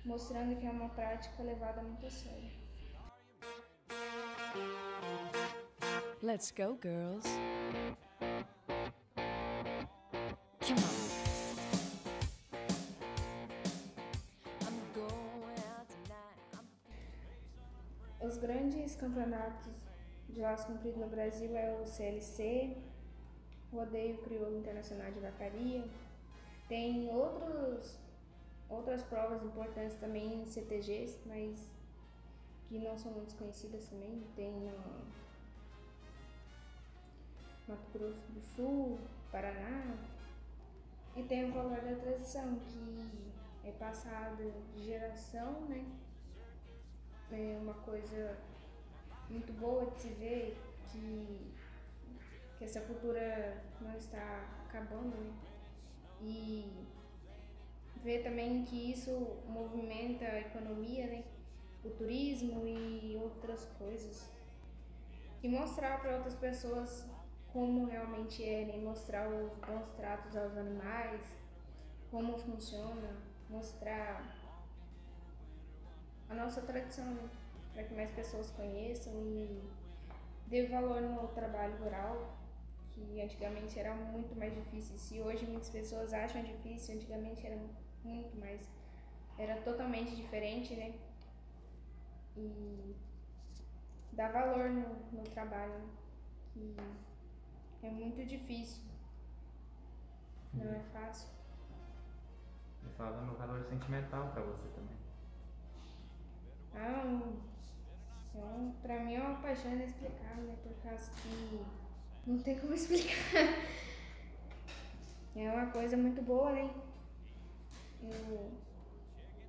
mostrando 0.06 0.58
que 0.58 0.66
é 0.66 0.70
uma 0.70 0.90
prática 0.90 1.44
levada 1.44 1.82
muito 1.82 2.06
a 2.06 2.10
sério. 2.10 2.52
Let's 6.22 6.52
go, 6.52 6.78
girls. 6.82 7.28
Os 18.22 18.38
grandes 18.38 18.96
campeonatos 18.96 19.74
de 20.30 20.42
laço 20.42 20.68
comprido 20.68 21.00
no 21.00 21.08
Brasil 21.08 21.56
é 21.58 21.76
o 21.82 21.86
CLC, 21.88 22.78
Rodeio 23.74 24.20
Crioulo 24.20 24.60
Internacional 24.60 25.12
de 25.12 25.20
Vacaria. 25.20 25.84
Tem 26.70 27.10
outros, 27.10 27.98
outras 28.70 29.02
provas 29.04 29.44
importantes 29.44 29.98
também 29.98 30.44
em 30.44 30.46
CTGs, 30.46 31.18
mas 31.26 31.60
que 32.70 32.78
não 32.78 32.96
são 32.96 33.12
muito 33.12 33.36
conhecidas 33.36 33.90
também. 33.90 34.24
Tem 34.36 34.52
no 34.52 35.02
Mato 37.68 37.92
Grosso 37.92 38.32
do 38.32 38.42
Sul, 38.56 39.00
Paraná. 39.32 39.98
E 41.16 41.24
tem 41.24 41.50
o 41.50 41.54
valor 41.54 41.82
da 41.82 41.96
tradição, 41.96 42.60
que 42.60 43.68
é 43.68 43.72
passado 43.72 44.54
de 44.76 44.84
geração, 44.86 45.62
né? 45.62 45.84
É 47.36 47.58
uma 47.62 47.74
coisa 47.74 48.38
muito 49.30 49.54
boa 49.54 49.90
de 49.92 50.00
se 50.02 50.10
ver 50.10 50.58
que, 50.92 51.54
que 52.58 52.66
essa 52.66 52.82
cultura 52.82 53.64
não 53.80 53.96
está 53.98 54.66
acabando, 54.68 55.16
né? 55.18 55.34
E 56.22 56.66
ver 58.04 58.24
também 58.24 58.64
que 58.66 58.92
isso 58.92 59.12
movimenta 59.48 60.26
a 60.26 60.40
economia, 60.42 61.08
né? 61.08 61.24
O 61.84 61.90
turismo 61.90 62.68
e 62.68 63.18
outras 63.22 63.66
coisas. 63.78 64.30
E 65.42 65.48
mostrar 65.48 66.00
para 66.02 66.18
outras 66.18 66.36
pessoas 66.36 67.06
como 67.52 67.86
realmente 67.86 68.44
é, 68.44 68.66
né? 68.66 68.78
Mostrar 68.78 69.28
os 69.30 69.54
bons 69.54 69.92
tratos 69.96 70.36
aos 70.36 70.56
animais, 70.58 71.22
como 72.10 72.38
funciona, 72.38 73.16
mostrar 73.50 74.41
a 76.32 76.34
nossa 76.34 76.62
tradição, 76.62 77.18
para 77.74 77.84
que 77.84 77.94
mais 77.94 78.10
pessoas 78.12 78.50
conheçam 78.52 79.14
e 79.14 79.62
dê 80.48 80.66
valor 80.68 81.02
no 81.02 81.28
trabalho 81.30 81.76
rural, 81.84 82.38
que 82.90 83.22
antigamente 83.22 83.78
era 83.78 83.94
muito 83.94 84.34
mais 84.38 84.54
difícil. 84.54 84.98
Se 84.98 85.20
hoje 85.20 85.46
muitas 85.46 85.70
pessoas 85.70 86.14
acham 86.14 86.42
difícil, 86.42 86.96
antigamente 86.96 87.46
era 87.46 87.60
muito 88.04 88.38
mais, 88.40 88.62
era 89.38 89.62
totalmente 89.62 90.16
diferente, 90.16 90.74
né? 90.76 90.94
E 92.38 92.96
dar 94.14 94.32
valor 94.32 94.70
no, 94.70 94.96
no 95.12 95.24
trabalho, 95.24 95.82
que 96.54 96.76
é 97.84 97.90
muito 97.90 98.26
difícil, 98.26 98.84
não 100.54 100.74
é 100.74 100.80
fácil. 100.94 101.30
E 102.86 102.90
fala 102.98 103.22
no 103.22 103.36
valor 103.36 103.64
sentimental 103.66 104.30
pra 104.32 104.44
você 104.44 104.68
também. 104.70 105.01
Ah, 106.74 107.04
um, 107.06 107.42
é 108.36 108.72
pra 108.82 109.00
mim 109.00 109.16
é 109.16 109.22
uma 109.22 109.42
paixão 109.42 109.72
inexplicável, 109.74 110.44
né? 110.46 110.56
Por 110.64 110.74
causa 110.82 111.12
que 111.22 111.62
não 112.26 112.40
tem 112.40 112.58
como 112.60 112.74
explicar. 112.76 113.16
É 115.36 115.52
uma 115.52 115.68
coisa 115.68 115.96
muito 115.96 116.22
boa, 116.22 116.52
né? 116.52 116.70
Eu, 118.04 118.52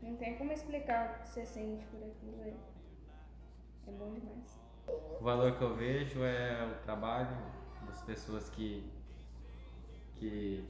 não 0.02 0.16
tem 0.16 0.36
como 0.36 0.52
explicar 0.52 1.10
o 1.10 1.22
que 1.22 1.28
você 1.28 1.46
sente 1.46 1.84
por 1.86 1.98
aquilo. 2.02 2.36
né? 2.38 2.54
É 3.86 3.90
bom 3.92 4.12
demais. 4.14 4.60
O 5.20 5.22
valor 5.22 5.56
que 5.56 5.62
eu 5.62 5.74
vejo 5.76 6.22
é 6.24 6.66
o 6.66 6.82
trabalho 6.82 7.36
das 7.86 8.02
pessoas 8.02 8.48
que, 8.50 8.88
que 10.16 10.64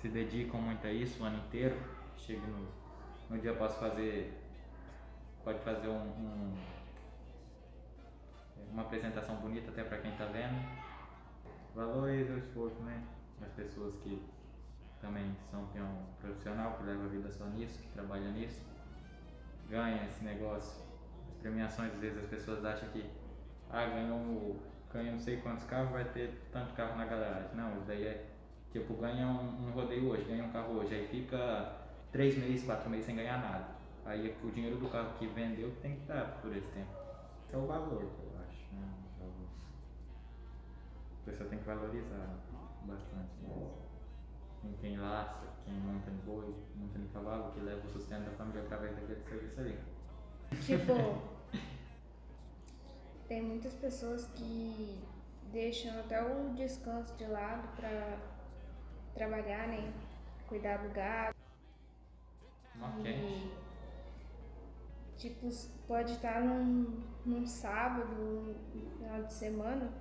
se 0.00 0.08
dedicam 0.08 0.60
muito 0.60 0.86
a 0.86 0.92
isso 0.92 1.22
o 1.22 1.26
ano 1.26 1.38
inteiro. 1.46 1.76
Chega 2.16 2.46
no, 2.46 2.68
no 3.28 3.38
dia 3.40 3.54
posso 3.54 3.78
fazer, 3.78 4.32
pode 5.44 5.58
fazer 5.60 5.88
um, 5.88 6.02
um- 6.02 6.54
uma 8.72 8.82
apresentação 8.82 9.36
bonita 9.36 9.70
até 9.70 9.82
para 9.84 9.98
quem 9.98 10.12
está 10.12 10.26
vendo. 10.26 10.56
Valoriza 11.74 12.34
o 12.34 12.38
esforço, 12.38 12.80
né? 12.82 13.02
Das 13.40 13.50
pessoas 13.52 13.94
que 13.96 14.22
também 15.00 15.34
são 15.50 15.64
peão 15.66 15.88
profissional, 16.20 16.74
que 16.74 16.84
leva 16.84 17.04
a 17.04 17.08
vida 17.08 17.30
só 17.30 17.44
nisso, 17.46 17.78
que 17.80 17.88
trabalha 17.88 18.28
nisso, 18.30 18.60
ganha 19.68 20.04
esse 20.06 20.22
negócio. 20.24 20.82
As 21.30 21.36
premiações, 21.40 21.92
às 21.94 22.00
vezes 22.00 22.18
as 22.18 22.26
pessoas 22.28 22.64
acham 22.64 22.88
que 22.90 23.08
ah, 23.70 23.86
ganhou, 23.86 24.56
ganha 24.92 25.12
não 25.12 25.18
sei 25.18 25.38
quantos 25.38 25.64
carros, 25.64 25.90
vai 25.90 26.04
ter 26.04 26.34
tanto 26.52 26.74
carro 26.74 26.96
na 26.96 27.06
garagem. 27.06 27.54
Não, 27.54 27.76
isso 27.76 27.86
daí 27.86 28.04
é 28.06 28.26
tipo, 28.72 28.94
ganha 28.94 29.26
um, 29.26 29.68
um 29.68 29.70
rodeio 29.70 30.10
hoje, 30.10 30.24
ganha 30.24 30.44
um 30.44 30.50
carro 30.52 30.74
hoje, 30.74 30.94
aí 30.94 31.06
fica 31.08 31.72
três 32.12 32.36
meses, 32.36 32.64
quatro 32.64 32.90
meses 32.90 33.06
sem 33.06 33.16
ganhar 33.16 33.38
nada. 33.38 33.79
Aí 34.10 34.36
o 34.42 34.50
dinheiro 34.50 34.76
do 34.76 34.88
carro 34.88 35.16
que 35.20 35.26
vendeu 35.28 35.72
tem 35.80 35.94
que 35.94 36.06
dar 36.06 36.40
por 36.42 36.50
esse 36.50 36.66
tempo. 36.72 36.90
É 37.52 37.56
o 37.56 37.64
valor, 37.64 38.02
eu 38.02 38.40
acho, 38.40 38.74
né? 38.74 38.92
A 41.22 41.30
pessoa 41.30 41.48
tem 41.48 41.60
que 41.60 41.64
valorizar 41.64 42.40
bastante. 42.82 43.30
Né? 43.40 43.70
Quem, 44.60 44.72
quem 44.80 44.96
laça, 44.98 45.46
quem 45.64 45.74
monta 45.74 46.10
no 46.10 46.22
boi, 46.22 46.56
monta 46.74 46.98
no 46.98 47.08
cavalo, 47.10 47.52
que 47.52 47.60
leva 47.60 47.86
o 47.86 47.92
sustento 47.92 48.24
da 48.24 48.32
família 48.32 48.62
através 48.62 48.96
daquele 48.96 49.22
serviço 49.22 49.60
ali. 49.60 49.78
Tipo, 50.66 51.22
tem 53.28 53.42
muitas 53.42 53.74
pessoas 53.74 54.26
que 54.32 55.04
deixam 55.52 56.00
até 56.00 56.20
o 56.20 56.52
descanso 56.54 57.16
de 57.16 57.26
lado 57.26 57.68
pra 57.76 58.18
trabalhar, 59.14 59.68
né? 59.68 59.92
Cuidar 60.48 60.78
do 60.78 60.92
gado. 60.92 61.36
Ok. 62.82 63.08
E, 63.08 63.69
tipo, 65.20 65.48
pode 65.86 66.12
estar 66.12 66.40
num, 66.42 66.98
num 67.26 67.44
sábado, 67.44 68.08
no 68.16 68.54
final 68.96 69.22
de 69.22 69.32
semana, 69.32 69.92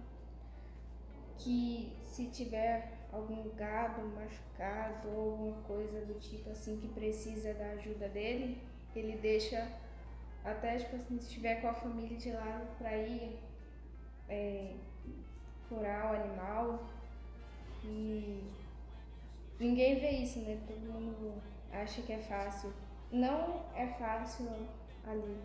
que 1.37 1.93
se 2.09 2.27
tiver 2.27 2.97
algum 3.11 3.49
gado 3.55 4.01
machucado 4.15 5.09
ou 5.09 5.31
alguma 5.31 5.61
coisa 5.63 6.05
do 6.05 6.13
tipo 6.19 6.49
assim 6.51 6.79
que 6.79 6.87
precisa 6.87 7.53
da 7.53 7.71
ajuda 7.71 8.07
dele, 8.07 8.61
ele 8.95 9.17
deixa 9.17 9.67
até 10.43 10.77
tipo 10.77 10.95
assim, 10.95 11.19
se 11.19 11.25
estiver 11.25 11.61
com 11.61 11.67
a 11.67 11.73
família 11.73 12.17
de 12.17 12.31
lado 12.31 12.67
pra 12.77 12.95
ir 12.95 13.39
é, 14.29 14.73
curar 15.67 16.13
o 16.13 16.23
animal 16.23 16.85
e 17.83 18.41
ninguém 19.59 19.99
vê 19.99 20.11
isso, 20.11 20.39
né? 20.39 20.61
Todo 20.65 20.79
mundo 20.79 21.41
acha 21.71 22.01
que 22.01 22.13
é 22.13 22.19
fácil. 22.19 22.71
Não 23.11 23.65
é 23.75 23.87
fácil 23.87 24.47
ali, 25.09 25.37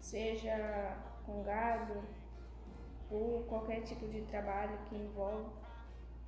seja 0.00 0.96
com 1.24 1.42
gado 1.42 2.02
ou 3.10 3.42
qualquer 3.44 3.82
tipo 3.82 4.08
de 4.08 4.22
trabalho 4.22 4.78
que 4.88 4.96
envolve 4.96 5.50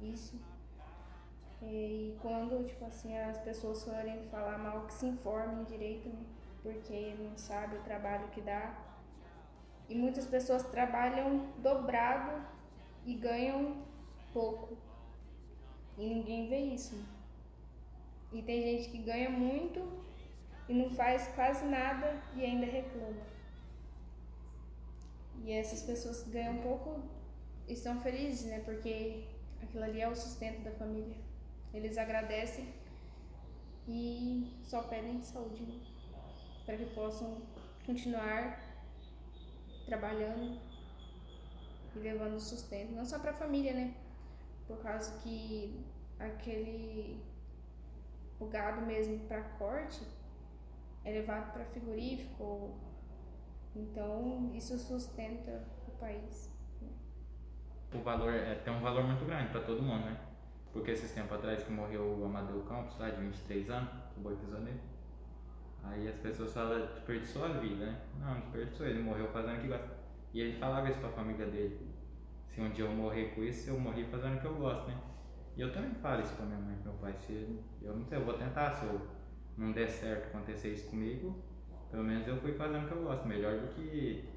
isso. 0.00 0.40
E 1.62 2.16
quando, 2.20 2.66
tipo 2.66 2.84
assim, 2.84 3.16
as 3.16 3.38
pessoas 3.38 3.84
forem 3.84 4.22
falar 4.24 4.58
mal, 4.58 4.86
que 4.86 4.92
se 4.92 5.06
informem 5.06 5.64
direito, 5.64 6.08
né? 6.08 6.22
Porque 6.62 7.14
não 7.18 7.36
sabe 7.36 7.76
o 7.76 7.82
trabalho 7.82 8.28
que 8.28 8.40
dá. 8.40 8.74
E 9.88 9.94
muitas 9.94 10.26
pessoas 10.26 10.62
trabalham 10.64 11.46
dobrado 11.58 12.42
e 13.04 13.14
ganham 13.14 13.82
pouco. 14.32 14.76
E 15.96 16.06
ninguém 16.06 16.48
vê 16.48 16.58
isso. 16.58 16.96
né? 16.96 17.04
E 18.32 18.42
tem 18.42 18.60
gente 18.62 18.90
que 18.90 18.98
ganha 18.98 19.30
muito 19.30 19.80
e 20.68 20.74
não 20.74 20.90
faz 20.90 21.28
quase 21.34 21.64
nada 21.64 22.22
e 22.34 22.44
ainda 22.44 22.66
reclama. 22.66 23.22
E 25.44 25.52
essas 25.52 25.82
pessoas 25.82 26.22
ganham 26.28 26.58
pouco 26.58 27.02
estão 27.68 28.00
felizes, 28.00 28.46
né? 28.46 28.60
Porque 28.60 29.24
aquilo 29.62 29.84
ali 29.84 30.00
é 30.00 30.08
o 30.08 30.14
sustento 30.14 30.62
da 30.62 30.70
família. 30.72 31.16
Eles 31.72 31.98
agradecem 31.98 32.72
e 33.86 34.50
só 34.62 34.82
pedem 34.82 35.22
saúde, 35.22 35.62
né? 35.62 35.80
Para 36.64 36.76
que 36.76 36.86
possam 36.94 37.42
continuar 37.84 38.60
trabalhando 39.84 40.58
e 41.94 41.98
levando 41.98 42.40
sustento, 42.40 42.92
não 42.92 43.04
só 43.04 43.18
para 43.18 43.32
a 43.32 43.34
família, 43.34 43.74
né? 43.74 43.94
Por 44.66 44.78
causa 44.78 45.18
que 45.18 45.84
aquele 46.18 47.22
o 48.40 48.46
gado 48.46 48.80
mesmo 48.82 49.18
para 49.26 49.42
corte 49.42 50.00
é 51.04 51.10
levado 51.12 51.52
para 51.52 51.64
frigorífico, 51.66 52.78
então 53.74 54.50
isso 54.54 54.78
sustenta 54.78 55.64
o 55.86 55.90
país. 55.92 56.52
o 57.92 57.98
valor 57.98 58.32
é, 58.32 58.54
tem 58.56 58.72
um 58.72 58.80
valor 58.80 59.04
muito 59.04 59.24
grande 59.24 59.50
para 59.50 59.60
todo 59.60 59.82
mundo, 59.82 60.06
né? 60.06 60.18
Porque 60.72 60.90
esses 60.90 61.12
tempos 61.12 61.36
atrás 61.38 61.62
que 61.62 61.72
morreu 61.72 62.18
o 62.18 62.24
Amadeu 62.24 62.62
Campos, 62.62 62.98
lá 62.98 63.10
de 63.10 63.20
23 63.20 63.70
anos, 63.70 63.90
o 64.16 64.20
boi 64.20 64.34
pisou. 64.36 64.60
Aí 65.84 66.08
as 66.08 66.16
pessoas 66.16 66.52
falam, 66.52 66.86
desperdiçou 66.86 67.44
a 67.44 67.48
vida, 67.48 67.86
né? 67.86 68.00
Não, 68.18 68.40
desperdiçou, 68.40 68.86
ele 68.86 69.02
morreu 69.02 69.28
fazendo 69.28 69.58
o 69.58 69.60
que 69.60 69.68
gosta. 69.68 69.90
E 70.32 70.40
ele 70.40 70.58
falava 70.58 70.88
isso 70.88 70.98
pra 70.98 71.10
família 71.10 71.46
dele. 71.46 71.94
Se 72.48 72.60
um 72.60 72.70
dia 72.70 72.84
eu 72.84 72.92
morrer 72.92 73.34
com 73.34 73.44
isso, 73.44 73.68
eu 73.68 73.78
morri 73.78 74.04
fazendo 74.04 74.36
o 74.36 74.40
que 74.40 74.46
eu 74.46 74.54
gosto, 74.56 74.88
né? 74.88 74.98
E 75.56 75.60
eu 75.60 75.72
também 75.72 75.94
falo 75.94 76.22
isso 76.22 76.34
pra 76.34 76.46
minha 76.46 76.58
mãe 76.58 76.76
meu 76.82 76.94
pai. 76.94 77.14
Se 77.18 77.60
eu 77.82 77.96
não 77.96 78.04
sei, 78.04 78.18
eu 78.18 78.24
vou 78.24 78.34
tentar, 78.34 78.72
se 78.72 78.86
eu 78.86 79.00
não 79.56 79.72
der 79.72 79.88
certo 79.88 80.26
acontecer 80.28 80.72
isso 80.72 80.88
comigo, 80.88 81.36
pelo 81.90 82.04
menos 82.04 82.26
eu 82.26 82.36
fui 82.40 82.52
fazendo 82.54 82.84
o 82.84 82.88
que 82.88 82.94
eu 82.94 83.02
gosto. 83.02 83.26
Melhor 83.26 83.58
do 83.60 83.68
que, 83.68 84.28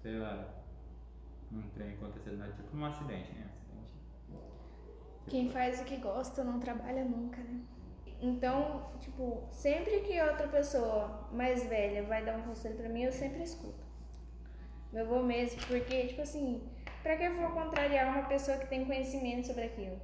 sei 0.00 0.18
lá, 0.18 0.62
um 1.50 1.62
trem 1.70 1.94
acontecendo 1.94 2.38
nada, 2.38 2.52
tipo 2.52 2.76
um 2.76 2.84
acidente, 2.84 3.32
né? 3.32 3.50
Acidente. 3.52 4.50
Quem 5.26 5.50
faz 5.50 5.80
o 5.80 5.84
que 5.84 5.96
gosta 5.96 6.44
não 6.44 6.60
trabalha 6.60 7.04
nunca, 7.04 7.42
né? 7.42 7.60
Então, 8.20 8.90
tipo, 8.98 9.46
sempre 9.50 10.00
que 10.00 10.20
outra 10.20 10.48
pessoa 10.48 11.28
mais 11.32 11.64
velha 11.68 12.02
vai 12.04 12.24
dar 12.24 12.38
um 12.38 12.42
conselho 12.42 12.76
pra 12.76 12.88
mim, 12.88 13.02
eu 13.02 13.12
sempre 13.12 13.42
escuto. 13.42 13.86
Meu 14.92 15.04
avô 15.04 15.22
mesmo, 15.22 15.60
porque, 15.66 16.06
tipo 16.06 16.22
assim, 16.22 16.62
pra 17.02 17.16
que 17.16 17.24
eu 17.24 17.36
vou 17.36 17.50
contrariar 17.50 18.08
uma 18.08 18.26
pessoa 18.26 18.56
que 18.58 18.66
tem 18.66 18.84
conhecimento 18.84 19.46
sobre 19.46 19.64
aquilo? 19.64 20.00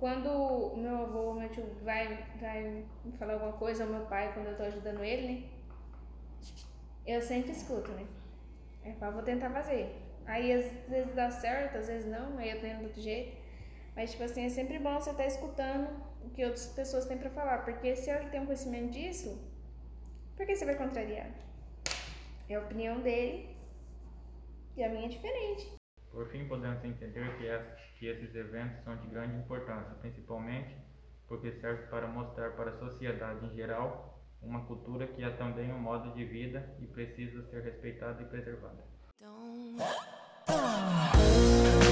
Quando 0.00 0.76
meu 0.76 0.96
avô, 1.04 1.34
meu 1.34 1.48
tio 1.50 1.64
vai, 1.82 2.04
vai 2.40 2.84
me 3.04 3.12
falar 3.18 3.34
alguma 3.34 3.52
coisa, 3.52 3.84
ou 3.84 3.90
meu 3.90 4.06
pai, 4.06 4.32
quando 4.32 4.46
eu 4.48 4.56
tô 4.56 4.62
ajudando 4.62 5.04
ele, 5.04 5.26
né? 5.32 5.48
Eu 7.06 7.20
sempre 7.20 7.50
escuto, 7.52 7.90
né? 7.92 8.06
É, 8.82 8.92
pá, 8.92 9.10
vou 9.10 9.22
tentar 9.22 9.50
fazer. 9.50 9.94
Aí 10.26 10.52
às 10.52 10.64
vezes 10.88 11.14
dá 11.14 11.30
certo, 11.30 11.76
às 11.76 11.86
vezes 11.88 12.10
não, 12.10 12.38
aí 12.38 12.50
eu 12.50 12.60
tô 12.60 12.66
indo 12.66 12.78
do 12.78 12.84
outro 12.86 13.02
jeito. 13.02 13.36
Mas, 13.94 14.12
tipo 14.12 14.22
assim, 14.24 14.46
é 14.46 14.48
sempre 14.48 14.78
bom 14.78 14.94
você 14.94 15.10
estar 15.10 15.26
escutando 15.26 15.88
o 16.24 16.30
que 16.30 16.44
outras 16.44 16.66
pessoas 16.68 17.04
têm 17.06 17.18
pra 17.18 17.28
falar. 17.28 17.58
Porque 17.64 17.94
se 17.94 18.08
ele 18.10 18.30
tem 18.30 18.40
um 18.40 18.46
conhecimento 18.46 18.92
disso, 18.92 19.38
por 20.36 20.46
que 20.46 20.56
você 20.56 20.64
vai 20.64 20.76
contrariar? 20.76 21.28
É 22.48 22.54
a 22.54 22.60
opinião 22.60 23.00
dele 23.00 23.54
e 24.76 24.82
a 24.82 24.88
minha 24.88 25.06
é 25.06 25.08
diferente. 25.08 25.74
Por 26.10 26.26
fim, 26.30 26.48
podemos 26.48 26.82
entender 26.84 27.36
que, 27.36 27.46
es- 27.46 27.89
que 28.00 28.06
esses 28.06 28.34
eventos 28.34 28.82
são 28.82 28.96
de 28.96 29.06
grande 29.08 29.36
importância, 29.36 29.94
principalmente 30.00 30.74
porque 31.28 31.52
serve 31.52 31.82
para 31.88 32.08
mostrar 32.08 32.52
para 32.52 32.70
a 32.70 32.78
sociedade 32.78 33.44
em 33.44 33.54
geral 33.54 34.18
uma 34.40 34.64
cultura 34.64 35.06
que 35.06 35.22
é 35.22 35.28
também 35.28 35.70
um 35.70 35.78
modo 35.78 36.10
de 36.14 36.24
vida 36.24 36.74
e 36.80 36.86
precisa 36.86 37.42
ser 37.50 37.62
respeitada 37.62 38.22
e 38.22 38.24
preservada. 38.24 38.82
Don't 40.46 41.89